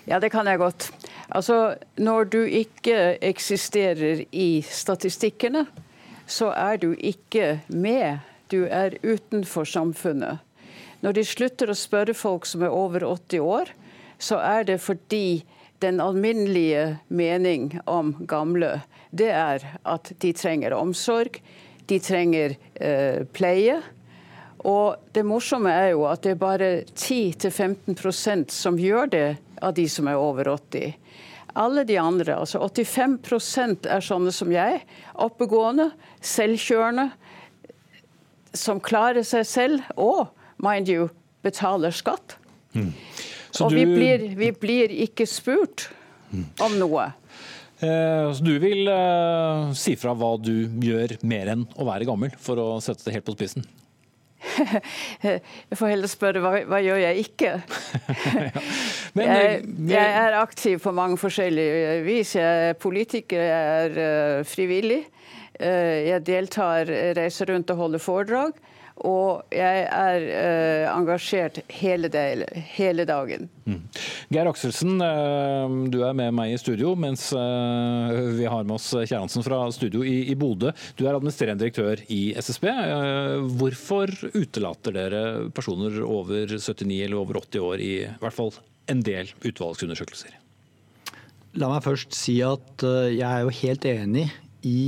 Ja, 0.05 0.19
det 0.21 0.29
kan 0.29 0.45
jeg 0.45 0.59
godt. 0.61 0.91
Altså, 1.33 1.79
når 1.97 2.27
du 2.29 2.43
ikke 2.45 3.17
eksisterer 3.25 4.19
i 4.29 4.61
statistikkene, 4.61 5.63
så 6.29 6.51
er 6.53 6.77
du 6.77 6.91
ikke 6.93 7.63
med. 7.73 8.21
Du 8.53 8.67
er 8.69 8.99
utenfor 9.01 9.65
samfunnet. 9.65 10.45
Når 11.01 11.17
de 11.17 11.25
slutter 11.25 11.73
å 11.73 11.77
spørre 11.77 12.13
folk 12.13 12.45
som 12.45 12.61
er 12.61 12.73
over 12.73 13.01
80 13.01 13.41
år, 13.41 13.73
så 14.21 14.37
er 14.45 14.69
det 14.69 14.77
fordi 14.85 15.41
den 15.81 15.99
alminnelige 16.01 16.99
mening 17.09 17.73
om 17.85 18.13
gamle, 18.29 18.79
det 19.11 19.29
er 19.33 19.65
at 19.85 20.13
de 20.21 20.31
trenger 20.33 20.77
omsorg, 20.77 21.41
de 21.89 21.99
trenger 22.01 22.57
eh, 22.73 23.23
pleie. 23.35 23.79
Og 24.65 24.95
det 25.13 25.25
morsomme 25.27 25.69
er 25.69 25.91
jo 25.93 26.05
at 26.09 26.23
det 26.25 26.33
er 26.33 26.41
bare 26.41 26.69
10-15% 26.89 28.53
som 28.53 28.79
gjør 28.81 29.11
det 29.13 29.27
av 29.61 29.75
de 29.77 29.85
som 29.89 30.09
er 30.09 30.17
over 30.17 30.49
80. 30.55 30.95
Alle 31.55 31.85
de 31.87 31.95
andre, 32.01 32.35
altså 32.35 32.59
85% 32.59 33.85
er 33.87 34.03
sånne 34.03 34.33
som 34.35 34.51
jeg. 34.51 34.81
Oppegående, 35.23 35.91
selvkjørende, 36.19 37.11
som 38.55 38.81
klarer 38.83 39.23
seg 39.27 39.45
selv, 39.47 39.85
og 39.95 40.27
mind 40.63 40.89
you, 40.91 41.07
betaler 41.45 41.95
skatt. 41.95 42.35
Mm. 42.73 42.91
Og 43.61 43.71
du... 43.71 43.77
vi, 43.77 43.85
blir, 43.87 44.25
vi, 44.35 44.51
blir, 44.51 44.91
ikke 45.05 45.27
spurt 45.29 45.89
om 46.63 46.75
noe. 46.79 47.11
Eh, 47.79 48.33
så 48.33 48.43
du 48.43 48.53
vil 48.61 48.87
uh, 48.87 49.71
si 49.75 49.97
fra 49.99 50.13
hva 50.15 50.35
du 50.39 50.53
gjør 50.83 51.17
mer 51.27 51.51
enn 51.51 51.65
å 51.75 51.87
være 51.87 52.07
gammel, 52.07 52.35
for 52.39 52.59
å 52.61 52.67
sette 52.83 53.07
det 53.07 53.17
helt 53.17 53.27
på 53.27 53.35
spissen? 53.35 53.65
jeg 55.25 55.75
får 55.75 55.89
heller 55.89 56.11
spørre 56.11 56.43
hva, 56.43 56.51
hva 56.69 56.79
gjør 56.83 57.01
jeg 57.01 57.25
ikke? 57.25 57.51
ja. 57.57 58.63
Men, 59.17 59.31
jeg, 59.31 59.59
jeg, 59.89 60.13
er 60.21 60.37
aktiv 60.39 60.79
på 60.83 60.93
mange 60.95 61.19
forskjellige 61.19 61.99
vis. 62.05 62.35
Jeg 62.37 62.69
er 62.69 62.79
politiker, 62.79 63.41
jeg 63.41 63.89
er 63.89 64.47
frivillig. 64.47 65.05
Jeg 65.55 66.19
deltar, 66.27 66.89
reiser 67.15 67.47
rundt 67.47 67.71
og 67.71 67.79
holder 67.79 68.03
foredrag. 68.03 68.59
Og 69.03 69.43
jeg 69.51 69.81
er 69.91 70.23
uh, 70.23 70.93
engasjert 70.93 71.57
hele, 71.81 72.07
del, 72.11 72.45
hele 72.77 73.03
dagen. 73.07 73.49
Mm. 73.67 73.81
Geir 74.31 74.47
Akselsen, 74.47 75.01
uh, 75.03 75.67
du 75.91 75.99
er 76.07 76.15
med 76.15 76.31
meg 76.37 76.53
i 76.53 76.59
studio, 76.61 76.93
mens 76.95 77.27
uh, 77.35 78.15
vi 78.37 78.47
har 78.47 78.63
med 78.63 78.77
oss 78.77 78.87
Kjerransen 78.95 79.43
fra 79.43 79.59
studio 79.75 80.05
i, 80.07 80.29
i 80.31 80.37
Bodø. 80.39 80.71
Du 80.95 81.03
er 81.03 81.17
administrerende 81.17 81.65
direktør 81.65 82.05
i 82.07 82.21
SSB. 82.39 82.69
hvorfor 83.59 84.13
utelater 84.37 84.95
dere 84.95 85.25
personer 85.51 85.99
over 85.99 86.47
79 86.47 87.03
eller 87.03 87.19
over 87.19 87.41
80 87.43 87.67
år 87.67 87.83
i, 87.83 87.93
i 88.07 88.21
hvert 88.23 88.37
fall 88.37 88.53
en 88.91 89.03
del 89.03 89.33
utvalgsundersøkelser? 89.43 90.39
La 91.59 91.67
meg 91.71 91.83
først 91.83 92.15
si 92.15 92.39
at 92.43 92.83
jeg 93.11 93.27
er 93.27 93.43
jo 93.43 93.53
helt 93.59 93.85
enig 93.91 94.29
i 94.67 94.79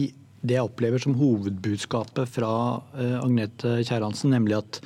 det 0.47 0.57
jeg 0.57 0.69
opplever 0.69 1.01
som 1.01 1.17
hovedbudskapet 1.19 2.29
fra 2.37 2.53
eh, 2.97 3.17
Agnete 3.19 3.79
Kjærhansen, 3.87 4.33
nemlig 4.33 4.57
at 4.61 4.81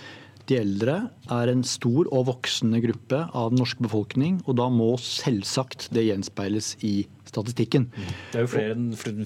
de 0.50 0.58
eldre 0.58 0.98
er 1.32 1.52
en 1.52 1.62
stor 1.68 2.10
og 2.12 2.28
voksende 2.28 2.82
gruppe 2.84 3.22
av 3.38 3.52
den 3.52 3.62
norske 3.62 3.84
befolkning, 3.86 4.42
og 4.50 4.58
da 4.60 4.68
må 4.74 4.94
selvsagt 5.00 5.90
det 5.96 6.08
gjenspeiles 6.10 6.74
i 6.84 6.96
statistikken. 7.32 7.88
Det 8.32 8.42
er 8.42 8.46
jo 8.46 8.52
flere, 8.52 8.76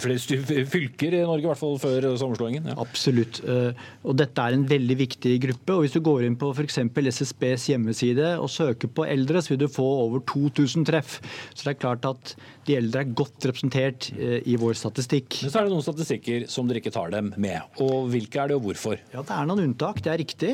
flere 0.02 0.66
fylker 0.70 1.16
i 1.18 1.24
Norge, 1.26 1.44
i 1.44 1.50
hvert 1.50 1.62
fall 1.62 1.78
før 1.82 2.08
sammenslåingen. 2.22 2.70
Ja. 2.72 2.78
Absolutt. 2.86 3.42
Eh, 3.50 3.86
og 4.06 4.18
dette 4.22 4.46
er 4.46 4.58
en 4.58 4.66
veldig 4.70 4.98
viktig 5.02 5.36
gruppe. 5.48 5.76
og 5.76 5.86
Hvis 5.86 5.96
du 5.98 6.02
går 6.06 6.28
inn 6.28 6.38
på 6.42 6.52
f.eks. 6.54 6.80
SSBs 7.16 7.70
hjemmeside 7.72 8.36
og 8.42 8.52
søker 8.54 8.92
på 8.92 9.08
eldre, 9.10 9.42
så 9.42 9.54
vil 9.54 9.64
du 9.66 9.68
få 9.72 9.86
over 10.06 10.24
2000 10.30 10.86
treff. 10.90 11.18
Så 11.54 11.66
det 11.66 11.76
er 11.76 11.82
klart 11.82 12.06
at 12.10 12.36
de 12.66 12.78
eldre 12.80 13.04
er 13.04 13.16
godt 13.18 13.50
representert 13.50 14.12
eh, 14.18 14.40
i 14.46 14.58
vår 14.62 14.78
statistikk. 14.80 15.42
Men 15.44 15.54
så 15.54 15.62
er 15.62 15.68
det 15.68 15.76
noen 15.76 15.86
statistikker 15.86 16.48
som 16.52 16.70
dere 16.70 16.84
ikke 16.84 16.94
tar 16.96 17.14
dem 17.14 17.34
med. 17.42 17.62
Og 17.84 18.10
hvilke 18.14 18.42
er 18.44 18.54
det, 18.54 18.60
og 18.60 18.70
hvorfor? 18.70 19.02
Ja, 19.14 19.26
Det 19.26 19.36
er 19.36 19.50
noen 19.50 19.66
unntak, 19.70 20.02
det 20.06 20.14
er 20.14 20.22
riktig. 20.22 20.54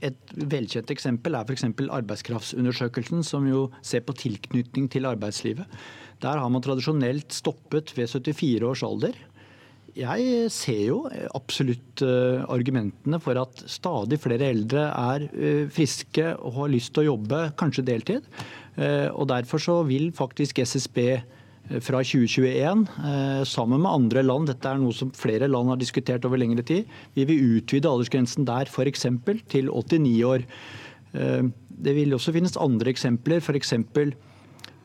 Eh, 0.00 0.10
et 0.10 0.34
velkjent 0.50 0.90
eksempel 0.92 1.36
er 1.36 1.48
f.eks. 1.48 1.66
arbeidskraftsundersøkelsen, 2.00 3.24
som 3.26 3.46
jo 3.48 3.68
ser 3.82 4.04
på 4.06 4.16
tilknytning 4.16 4.88
til 4.92 5.08
arbeidslivet. 5.08 5.66
Der 6.20 6.40
har 6.40 6.48
man 6.52 6.62
tradisjonelt 6.62 7.32
stoppet 7.32 7.94
ved 7.96 8.08
74 8.08 8.64
års 8.68 8.82
alder. 8.84 9.18
Jeg 9.96 10.50
ser 10.54 10.84
jo 10.86 11.00
absolutt 11.34 12.02
eh, 12.06 12.44
argumentene 12.46 13.18
for 13.20 13.40
at 13.40 13.64
stadig 13.66 14.20
flere 14.22 14.52
eldre 14.52 14.86
er 14.88 15.26
eh, 15.34 15.66
friske 15.72 16.36
og 16.38 16.60
har 16.60 16.72
lyst 16.72 16.94
til 16.94 17.04
å 17.04 17.14
jobbe, 17.14 17.44
kanskje 17.58 17.86
deltid. 17.88 18.26
Og 18.80 19.26
Derfor 19.28 19.60
så 19.60 19.74
vil 19.84 20.06
faktisk 20.16 20.62
SSB 20.62 21.18
fra 21.78 22.00
2021 22.02 22.84
sammen 23.46 23.82
med 23.84 23.90
andre 23.90 24.24
land. 24.26 24.48
Dette 24.50 24.66
er 24.70 24.80
noe 24.82 24.94
som 24.96 25.12
flere 25.14 25.46
land 25.46 25.70
har 25.70 25.78
diskutert 25.78 26.24
over 26.26 26.40
lengre 26.40 26.64
tid. 26.66 26.88
Vi 27.14 27.26
vil 27.28 27.60
utvide 27.60 27.90
aldersgrensen 27.90 28.48
der 28.48 28.66
f.eks. 28.66 29.06
til 29.52 29.70
89 29.70 30.16
år. 30.26 30.46
Det 31.80 31.94
vil 31.94 32.16
også 32.16 32.34
finnes 32.34 32.58
andre 32.58 32.90
eksempler. 32.90 33.38
For 33.44 33.58
eksempel 33.58 34.14
Eh, 34.14 34.29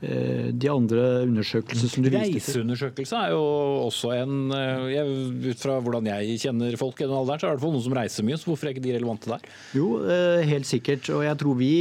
de 0.01 0.69
andre 0.69 1.03
undersøkelsene 1.25 1.89
som 1.89 2.03
du 2.03 2.09
viste 2.09 2.25
til. 2.25 2.35
Reiseundersøkelse 2.35 3.19
er 3.19 3.31
jo 3.33 3.43
også 3.85 4.11
en 4.17 4.51
eh, 4.53 4.83
jeg, 4.91 5.15
Ut 5.45 5.61
fra 5.61 5.77
hvordan 5.83 6.09
jeg 6.09 6.39
kjenner 6.43 6.75
folk 6.79 6.99
i 6.99 7.07
den 7.07 7.15
alderen, 7.15 7.41
så 7.41 7.47
er 7.47 7.49
det 7.49 7.53
i 7.53 7.55
hvert 7.55 7.63
fall 7.63 7.73
noen 7.75 7.85
som 7.85 7.95
reiser 7.97 8.27
mye. 8.27 8.39
så 8.39 8.49
Hvorfor 8.49 8.67
er 8.67 8.75
ikke 8.75 8.85
de 8.85 8.95
relevante 8.97 9.31
der? 9.31 9.45
Jo, 9.77 9.87
eh, 10.03 10.43
helt 10.49 10.69
sikkert. 10.69 11.09
Og 11.15 11.23
jeg 11.25 11.39
tror 11.41 11.59
vi, 11.59 11.73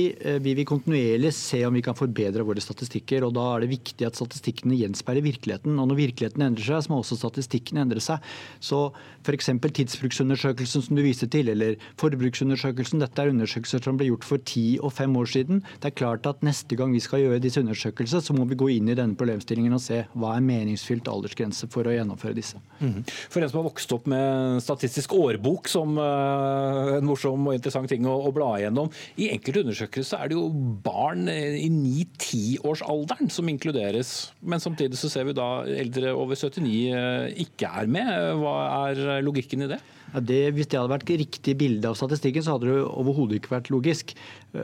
vi 0.44 0.54
vil 0.60 0.68
kontinuerlig 0.68 1.34
se 1.36 1.64
om 1.66 1.74
vi 1.74 1.84
kan 1.84 1.98
forbedre 1.98 2.46
våre 2.46 2.62
statistikker. 2.62 3.26
og 3.26 3.34
Da 3.36 3.48
er 3.54 3.64
det 3.64 3.72
viktig 3.74 4.08
at 4.08 4.20
statistikkene 4.20 4.78
gjenspeiler 4.78 5.24
virkeligheten. 5.24 5.74
Og 5.74 5.90
når 5.90 6.00
virkeligheten 6.04 6.46
endrer 6.46 6.70
seg, 6.70 6.86
så 6.86 6.92
må 6.92 7.02
også 7.02 7.20
statistikken 7.20 7.82
endre 7.82 8.02
seg. 8.04 8.22
Så 8.62 8.86
f.eks. 9.24 9.50
tidsbruksundersøkelsen 9.64 10.84
som 10.84 10.98
du 10.98 11.02
viste 11.04 11.28
til, 11.32 11.48
eller 11.52 11.78
forbruksundersøkelsen. 12.00 13.02
Dette 13.02 13.22
er 13.22 13.32
undersøkelser 13.32 13.82
som 13.84 13.98
ble 13.98 14.10
gjort 14.10 14.26
for 14.28 14.42
ti 14.44 14.78
og 14.80 14.92
fem 14.96 15.14
år 15.16 15.30
siden. 15.32 15.62
Det 15.80 15.90
er 15.90 15.96
klart 15.98 16.28
at 16.28 16.44
neste 16.46 16.76
gang 16.78 16.92
vi 16.94 17.02
skal 17.02 17.24
gjøre 17.24 17.42
disse 17.42 17.62
undersøkelsene, 17.64 18.22
så 18.24 18.36
må 18.36 18.46
vi 18.50 18.58
gå 18.60 18.70
inn 18.76 18.90
i 18.92 18.96
denne 18.98 19.18
problemstillingen 19.18 19.76
og 19.76 19.82
se 19.82 20.02
hva 20.12 20.34
er 20.36 20.44
meningsfylt 20.44 21.08
aldersgrense 21.10 21.68
for 21.72 21.88
å 21.88 21.94
gjennomføre 21.94 22.36
disse. 22.36 22.60
Mm. 22.80 23.00
For 23.32 23.40
en 23.40 23.50
som 23.50 23.62
har 23.62 23.68
vokst 23.68 23.94
opp 23.96 24.08
med 24.10 24.60
statistisk 24.64 25.14
årbok 25.16 25.70
som 25.72 25.96
uh, 25.98 26.94
en 26.98 27.08
morsom 27.08 27.48
og 27.48 27.56
interessant 27.56 27.88
ting 27.90 28.06
å, 28.08 28.16
å 28.28 28.34
bla 28.34 28.54
igjennom, 28.60 28.90
i 29.20 29.30
enkelte 29.32 29.64
undersøkelser 29.64 30.20
er 30.20 30.32
det 30.32 30.38
jo 30.38 30.48
barn 30.84 31.28
i 31.30 31.68
9-10-årsalderen 31.72 33.32
som 33.32 33.48
inkluderes. 33.50 34.14
Men 34.44 34.62
samtidig 34.62 34.98
så 35.00 35.10
ser 35.12 35.28
vi 35.28 35.36
da 35.36 35.48
eldre 35.64 36.12
over 36.14 36.38
79 36.38 36.74
uh, 36.92 37.28
ikke 37.44 37.70
er 37.82 37.90
med. 37.90 38.12
Hva 38.42 38.56
er 38.90 39.04
logikken 39.22 39.66
i 39.66 39.68
det? 39.70 39.78
Ja, 40.14 40.22
det, 40.22 40.40
hvis 40.54 40.68
det 40.70 40.78
hadde 40.78 40.92
vært 40.92 41.10
riktig 41.10 41.54
bilde 41.58 41.90
av 41.90 41.96
statistikken, 41.98 42.44
så 42.44 42.54
hadde 42.54 42.70
det 42.70 42.82
overhodet 42.86 43.40
ikke 43.40 43.54
vært 43.56 43.70
logisk. 43.74 44.14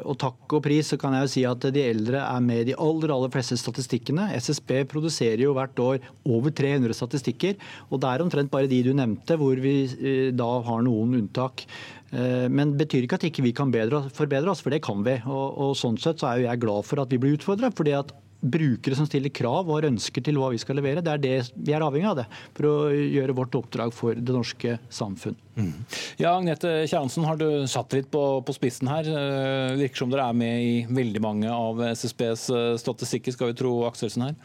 Og 0.05 0.15
takk 0.23 0.55
og 0.57 0.63
pris 0.63 0.93
så 0.93 0.99
kan 1.01 1.17
jeg 1.17 1.27
jo 1.27 1.31
si 1.33 1.45
at 1.49 1.67
de 1.75 1.83
eldre 1.83 2.23
er 2.23 2.45
med 2.45 2.63
i 2.63 2.69
de 2.71 2.77
aller, 2.79 3.11
aller 3.15 3.33
fleste 3.35 3.59
statistikkene. 3.59 4.29
SSB 4.39 4.85
produserer 4.91 5.43
jo 5.43 5.55
hvert 5.57 5.83
år 5.83 5.99
over 6.23 6.55
300 6.55 6.95
statistikker, 6.95 7.59
og 7.91 8.03
det 8.03 8.13
er 8.13 8.27
omtrent 8.27 8.53
bare 8.53 8.71
de 8.71 8.83
du 8.87 8.93
nevnte 8.95 9.39
hvor 9.41 9.59
vi 9.63 9.75
eh, 9.87 10.31
da 10.37 10.51
har 10.67 10.87
noen 10.87 11.19
unntak. 11.23 11.67
Eh, 12.11 12.47
men 12.51 12.75
det 12.75 12.85
betyr 12.85 13.07
ikke 13.07 13.21
at 13.21 13.29
ikke 13.31 13.45
vi 13.47 13.55
kan 13.57 13.75
bedre, 13.75 14.05
forbedre 14.15 14.55
oss, 14.55 14.63
for 14.63 14.75
det 14.75 14.83
kan 14.87 15.03
vi. 15.07 15.19
Og, 15.27 15.47
og 15.67 15.79
sånn 15.79 15.99
sett 16.01 16.23
så 16.23 16.31
er 16.31 16.41
jo 16.41 16.51
jeg 16.51 16.63
glad 16.63 16.87
for 16.87 17.03
at 17.03 17.11
vi 17.11 17.21
blir 17.23 17.39
utfordra. 17.39 17.75
fordi 17.75 17.99
at 17.99 18.15
brukere 18.41 18.97
som 18.97 19.07
stiller 19.09 19.33
krav 19.35 19.69
og 19.69 19.77
har 19.77 19.89
ønsker 19.91 20.25
til 20.25 20.39
hva 20.41 20.51
vi 20.55 20.61
skal 20.61 20.79
levere. 20.81 21.05
Det 21.05 21.13
er 21.13 21.23
det 21.23 21.35
vi 21.55 21.75
er 21.77 21.85
avhengig 21.85 22.11
av 22.11 22.21
det 22.23 22.27
for 22.57 22.69
å 22.69 22.75
gjøre 22.93 23.37
vårt 23.37 23.57
oppdrag 23.59 23.95
for 23.95 24.17
det 24.17 24.37
norske 24.37 24.77
samfunn. 24.93 25.37
Mm. 25.61 25.75
Ja, 26.21 26.33
Agnete 26.33 26.73
Kjernsen, 26.89 27.27
har 27.29 27.41
du 27.41 27.67
satt 27.69 27.93
litt 27.97 28.09
på, 28.13 28.23
på 28.47 28.57
spissen 28.57 28.89
her. 28.91 29.09
Eh, 29.09 29.77
virker 29.81 30.05
som 30.05 30.13
dere 30.13 30.31
er 30.31 30.41
med 30.41 30.65
i 30.65 30.73
veldig 30.89 31.25
mange 31.25 31.53
av 31.53 31.83
SSBs 31.91 32.49
eh, 32.55 32.73
statistikker, 32.81 33.37
skal 33.37 33.53
vi 33.53 33.61
tro 33.61 33.75
Akselsen 33.89 34.31
her? 34.31 34.39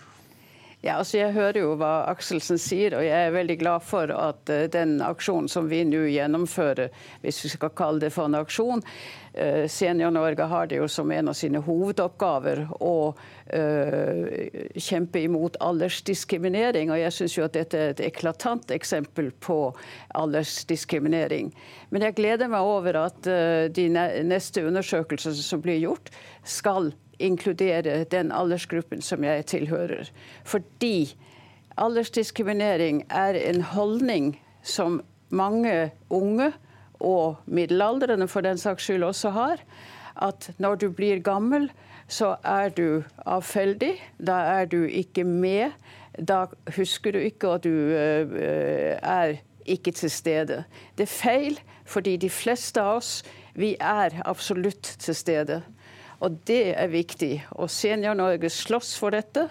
Ja, 0.85 0.99
altså 1.01 1.17
Jeg 1.17 1.33
hører 1.33 1.57
jo 1.63 1.71
hva 1.81 2.05
Akselsen 2.11 2.59
sier, 2.61 2.93
og 2.93 3.01
jeg 3.01 3.17
er 3.27 3.33
veldig 3.33 3.55
glad 3.57 3.81
for 3.81 4.11
at 4.13 4.51
uh, 4.53 4.67
den 4.69 4.99
aksjonen 5.01 5.49
som 5.49 5.65
vi 5.65 5.79
nå 5.81 6.03
gjennomfører, 6.13 6.91
hvis 7.23 7.39
vi 7.41 7.49
skal 7.55 7.71
kalle 7.73 8.03
det 8.03 8.11
for 8.13 8.29
en 8.29 8.37
aksjon 8.37 8.83
uh, 8.85 9.63
Senior-Norge 9.65 10.45
har 10.51 10.69
det 10.69 10.77
jo 10.77 10.85
som 10.91 11.09
en 11.09 11.31
av 11.31 11.37
sine 11.39 11.57
hovedoppgaver 11.65 12.61
å 12.85 12.97
uh, 13.17 14.27
kjempe 14.77 15.23
imot 15.25 15.57
aldersdiskriminering. 15.65 16.93
Og 16.93 17.01
jeg 17.01 17.17
syns 17.17 17.39
jo 17.39 17.47
at 17.47 17.57
dette 17.57 17.81
er 17.81 17.95
et 17.95 18.03
eklatant 18.11 18.69
eksempel 18.77 19.31
på 19.41 19.57
aldersdiskriminering. 20.21 21.49
Men 21.89 22.05
jeg 22.05 22.19
gleder 22.21 22.51
meg 22.51 22.61
over 22.61 23.01
at 23.07 23.25
de 23.73 23.89
neste 23.89 24.61
undersøkelsene 24.67 25.41
som 25.41 25.65
blir 25.65 25.81
gjort, 25.81 26.13
skal 26.45 26.91
inkludere 27.19 28.03
den 28.03 28.31
aldersgruppen 28.31 29.01
som 29.01 29.23
jeg 29.23 29.45
tilhører. 29.45 30.11
Fordi 30.43 31.15
aldersdiskriminering 31.77 33.05
er 33.09 33.37
en 33.39 33.61
holdning 33.61 34.35
som 34.63 35.01
mange 35.29 35.91
unge, 36.09 36.53
og 36.99 37.35
middelaldrende 37.45 38.27
for 38.27 38.41
den 38.41 38.57
saks 38.57 38.83
skyld 38.83 39.03
også 39.03 39.29
har, 39.29 39.59
at 40.21 40.51
når 40.57 40.75
du 40.75 40.89
blir 40.91 41.19
gammel, 41.19 41.71
så 42.07 42.35
er 42.43 42.69
du 42.69 43.03
avfeldig. 43.25 43.93
Da 44.27 44.31
er 44.61 44.65
du 44.65 44.83
ikke 44.83 45.23
med. 45.23 45.71
Da 46.15 46.45
husker 46.77 47.11
du 47.11 47.17
ikke 47.17 47.47
at 47.57 47.63
du 47.63 47.69
uh, 47.69 48.35
er 49.01 49.35
ikke 49.65 49.91
til 49.91 50.11
stede. 50.11 50.63
Det 50.97 51.03
er 51.03 51.17
feil, 51.21 51.59
fordi 51.85 52.17
de 52.17 52.29
fleste 52.29 52.81
av 52.81 53.01
oss 53.01 53.23
vi 53.55 53.75
er 53.79 54.21
absolutt 54.25 54.95
til 54.99 55.15
stede. 55.15 55.61
Og 56.23 56.37
det 56.47 56.75
er 56.75 56.91
viktig. 56.91 57.33
Og 57.59 57.71
Senior-Norge 57.71 58.51
slåss 58.53 58.95
for 58.99 59.15
dette. 59.15 59.47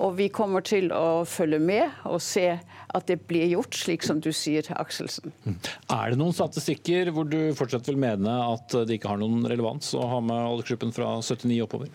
Og 0.00 0.14
vi 0.16 0.30
kommer 0.32 0.64
til 0.64 0.88
å 0.94 1.22
følge 1.28 1.58
med 1.60 2.06
og 2.08 2.22
se 2.24 2.46
at 2.56 3.10
det 3.10 3.20
blir 3.28 3.50
gjort, 3.52 3.76
slik 3.76 4.06
som 4.06 4.22
du 4.22 4.30
sier, 4.34 4.66
Akselsen. 4.80 5.34
Mm. 5.44 5.58
Er 5.92 6.12
det 6.12 6.20
noen 6.20 6.34
statistikker 6.34 7.12
hvor 7.14 7.28
du 7.28 7.52
fortsatt 7.58 7.90
vil 7.90 8.00
mene 8.00 8.32
at 8.46 8.74
det 8.88 8.96
ikke 8.96 9.12
har 9.12 9.20
noen 9.20 9.44
relevans 9.50 9.92
å 9.98 10.06
ha 10.14 10.20
med 10.24 10.40
aldersgruppen 10.40 10.94
fra 10.96 11.12
79 11.20 11.60
oppover? 11.66 11.92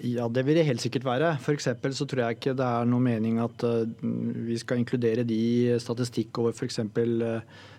Ja, 0.00 0.30
det 0.32 0.46
vil 0.46 0.56
det 0.56 0.64
helt 0.64 0.80
sikkert 0.80 1.04
være. 1.04 1.34
F.eks. 1.42 1.68
så 1.98 2.06
tror 2.08 2.24
jeg 2.24 2.38
ikke 2.38 2.56
det 2.56 2.64
er 2.64 2.88
noen 2.88 3.04
mening 3.04 3.42
at 3.44 3.66
uh, 3.66 3.84
vi 4.00 4.56
skal 4.58 4.80
inkludere 4.80 5.26
de 5.28 5.36
i 5.36 5.80
statistikk 5.82 6.40
over 6.40 6.56
f.eks. 6.56 6.80
Uh, 6.80 7.42
Eh, 7.44 7.69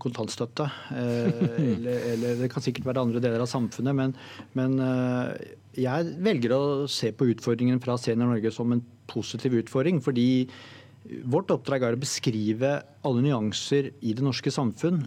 kontantstøtte. 0.00 0.68
Eh, 0.94 1.44
eller, 1.74 2.08
eller, 2.12 2.40
det 2.42 2.50
kan 2.52 2.64
sikkert 2.64 2.88
være 2.90 3.04
andre 3.06 3.22
deler 3.22 3.44
av 3.44 3.50
samfunnet. 3.50 3.96
Men, 3.96 4.16
men 4.58 4.78
eh, 4.82 5.52
jeg 5.82 6.16
velger 6.24 6.56
å 6.56 6.62
se 6.90 7.12
på 7.12 7.28
utfordringen 7.32 7.82
fra 7.82 7.98
Senior 8.00 8.32
Norge 8.32 8.52
som 8.54 8.74
en 8.74 8.84
positiv 9.10 9.58
utfordring. 9.62 10.02
fordi 10.04 10.28
Vårt 11.30 11.52
oppdrag 11.54 11.84
er 11.86 11.94
å 11.94 12.00
beskrive 12.02 12.70
alle 13.06 13.20
nyanser 13.22 13.92
i 14.02 14.14
det 14.18 14.24
norske 14.26 14.50
samfunn 14.50 15.04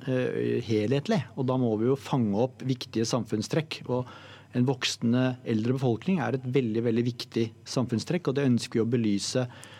helhetlig. 0.63 1.17
og 1.35 1.49
Da 1.49 1.57
må 1.59 1.73
vi 1.75 1.89
jo 1.89 1.97
fange 1.99 2.39
opp 2.39 2.63
viktige 2.63 3.03
samfunnstrekk. 3.09 3.81
og 3.91 4.07
En 4.55 4.63
voksende 4.69 5.33
eldre 5.43 5.75
befolkning 5.75 6.21
er 6.23 6.37
et 6.37 6.47
veldig 6.47 6.85
veldig 6.87 7.03
viktig 7.03 7.45
samfunnstrekk. 7.67 8.31
og 8.31 8.39
Det 8.39 8.47
ønsker 8.47 8.79
vi 8.79 8.85
å 8.85 8.87
belyse 8.93 9.43
Eh, 9.43 9.77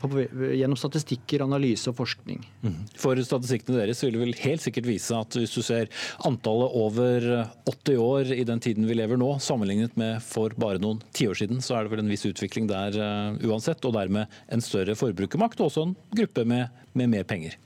på, 0.00 0.08
gjennom 0.54 0.76
statistikker, 0.76 1.44
analyse 1.44 1.88
og 1.90 1.96
forskning. 2.00 2.42
Mhm. 2.64 2.80
For 3.00 3.16
statistikkene 3.16 3.80
deres 3.80 4.02
vil 4.04 4.18
vel 4.20 4.34
helt 4.42 4.64
sikkert 4.64 4.88
vise 4.88 5.16
at 5.16 5.38
hvis 5.38 5.54
du 5.54 5.62
ser 5.64 5.88
antallet 6.26 6.74
over 6.76 7.28
80 7.70 8.00
år 8.02 8.32
i 8.34 8.44
den 8.44 8.60
tiden 8.60 8.88
vi 8.88 8.98
lever 8.98 9.20
nå, 9.20 9.30
sammenlignet 9.40 9.96
med 10.00 10.22
for 10.24 10.54
bare 10.60 10.82
noen 10.82 11.00
tiår 11.16 11.38
siden, 11.38 11.62
så 11.64 11.78
er 11.78 11.84
det 11.84 11.94
vel 11.94 12.04
en 12.04 12.12
viss 12.12 12.26
utvikling 12.28 12.68
der 12.70 12.98
uh, 12.98 13.38
uansett. 13.46 13.84
Og 13.84 13.96
dermed 13.96 14.30
en 14.52 14.64
større 14.64 14.96
forbrukermakt 14.98 15.60
og 15.60 15.70
også 15.70 15.88
en 15.88 15.96
gruppe 16.14 16.44
med, 16.48 16.68
med 16.94 17.12
mer 17.14 17.28
penger. 17.28 17.56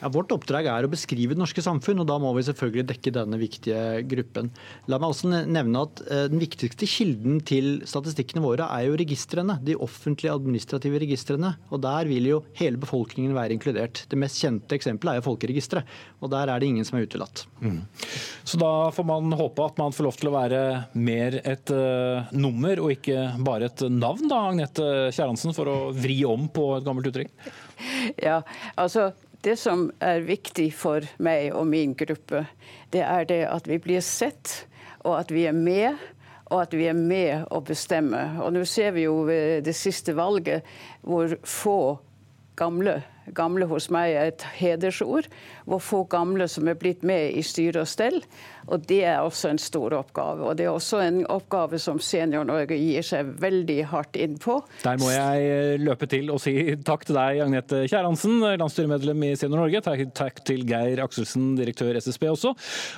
Ja, 0.00 0.10
vårt 0.12 0.32
oppdrag 0.34 0.66
er 0.68 0.84
å 0.84 0.90
beskrive 0.92 1.32
det 1.32 1.40
norske 1.40 1.62
samfunn, 1.64 2.02
og 2.02 2.08
da 2.10 2.18
må 2.20 2.32
vi 2.36 2.44
selvfølgelig 2.44 2.84
dekke 2.90 3.12
denne 3.16 3.38
viktige 3.40 4.02
gruppen. 4.08 4.50
La 4.92 4.98
meg 5.00 5.12
også 5.12 5.30
nevne 5.48 5.84
at 5.86 6.02
eh, 6.04 6.26
Den 6.28 6.42
viktigste 6.42 6.88
kilden 6.90 7.40
til 7.46 7.80
statistikkene 7.88 8.44
våre 8.44 8.68
er 8.76 8.90
jo 8.90 8.98
registrene. 9.00 9.56
De 9.64 9.76
offentlige 9.80 10.34
administrative 10.34 11.00
registrene. 11.00 11.54
og 11.70 11.80
Der 11.86 12.10
vil 12.10 12.28
jo 12.28 12.42
hele 12.60 12.80
befolkningen 12.82 13.32
være 13.36 13.56
inkludert. 13.56 14.04
Det 14.10 14.20
mest 14.20 14.42
kjente 14.42 14.76
eksempelet 14.76 15.14
er 15.14 15.22
jo 15.22 15.28
folkeregisteret. 15.30 15.96
Og 16.20 16.32
der 16.32 16.52
er 16.52 16.60
det 16.60 16.68
ingen 16.68 16.84
som 16.84 16.98
er 16.98 17.06
utelatt. 17.08 17.46
Mm. 17.64 17.80
Så 18.44 18.60
da 18.60 18.72
får 18.92 19.06
man 19.08 19.32
håpe 19.36 19.64
at 19.64 19.80
man 19.80 19.96
får 19.96 20.08
lov 20.08 20.20
til 20.20 20.30
å 20.30 20.36
være 20.36 20.62
mer 20.98 21.40
et 21.40 21.72
uh, 21.72 22.28
nummer 22.36 22.82
og 22.84 22.92
ikke 22.94 23.30
bare 23.46 23.70
et 23.70 23.86
navn, 23.92 24.28
da, 24.30 24.42
Agnete 24.50 24.88
Kjerransen, 25.14 25.56
for 25.56 25.70
å 25.70 25.76
vri 25.96 26.20
om 26.28 26.50
på 26.52 26.74
et 26.76 26.86
gammelt 26.86 27.08
uttrykk? 27.12 27.32
Ja, 28.22 28.38
altså 28.78 29.10
det 29.46 29.54
som 29.60 29.86
er 30.02 30.24
viktig 30.26 30.72
for 30.74 31.06
meg 31.22 31.52
og 31.54 31.68
min 31.70 31.94
gruppe, 31.98 32.44
det 32.90 33.04
er 33.06 33.26
det 33.28 33.42
at 33.46 33.68
vi 33.70 33.78
blir 33.82 34.02
sett, 34.02 34.66
og 35.06 35.20
at 35.20 35.30
vi 35.30 35.46
er 35.46 35.56
med. 35.56 35.94
Og 36.46 36.60
at 36.62 36.74
vi 36.78 36.84
er 36.86 36.94
med 36.94 37.48
å 37.50 37.58
bestemme. 37.66 38.20
Og 38.38 38.52
nå 38.54 38.60
ser 38.70 38.92
vi 38.94 39.02
jo 39.08 39.24
ved 39.26 39.64
det 39.66 39.72
siste 39.74 40.12
valget 40.14 40.62
hvor 41.02 41.32
få 41.42 41.78
gamle 42.54 43.00
Gamle 43.34 43.66
hos 43.70 43.88
meg 43.94 44.14
er 44.14 44.30
et 44.30 44.44
hedersord. 44.58 45.28
Hvor 45.66 45.82
få 45.82 46.02
gamle 46.10 46.46
som 46.50 46.68
er 46.70 46.78
blitt 46.78 47.02
med 47.06 47.34
i 47.34 47.42
styre 47.46 47.82
og 47.82 47.90
stell. 47.90 48.20
Og 48.66 48.82
det 48.86 49.02
er 49.06 49.22
også 49.22 49.50
en 49.52 49.60
stor 49.62 49.94
oppgave. 49.98 50.44
Og 50.46 50.58
det 50.58 50.66
er 50.66 50.74
også 50.74 51.00
en 51.04 51.20
oppgave 51.30 51.78
som 51.82 52.00
Senior-Norge 52.02 52.78
gir 52.78 53.06
seg 53.06 53.34
veldig 53.42 53.78
hardt 53.92 54.18
inn 54.20 54.36
på. 54.42 54.58
Der 54.82 54.98
må 55.02 55.10
jeg 55.14 55.50
eh, 55.50 55.74
løpe 55.82 56.08
til 56.10 56.30
og 56.34 56.40
si 56.42 56.54
takk 56.86 57.06
til 57.06 57.18
deg, 57.18 57.42
Agnete 57.46 57.84
Kjærhansen, 57.86 58.40
landsstyremedlem 58.60 59.26
i 59.28 59.34
Senior-Norge. 59.38 59.82
Takk 60.16 60.42
til 60.46 60.64
Geir 60.68 61.02
Akselsen, 61.04 61.54
direktør 61.58 61.98
SSB 62.02 62.28
også. 62.32 62.54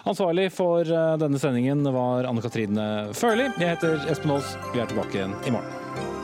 Ansvarlig 0.08 0.48
for 0.56 0.84
eh, 0.88 1.16
denne 1.20 1.40
sendingen 1.42 1.84
var 1.94 2.28
Anne 2.28 2.44
Katrine 2.44 2.88
Førli. 3.16 3.50
Jeg 3.58 3.76
heter 3.76 4.08
Espen 4.12 4.36
Aas. 4.36 4.56
Vi 4.72 4.80
er 4.82 4.88
tilbake 4.88 5.20
igjen 5.20 5.36
i 5.44 5.54
morgen. 5.54 6.17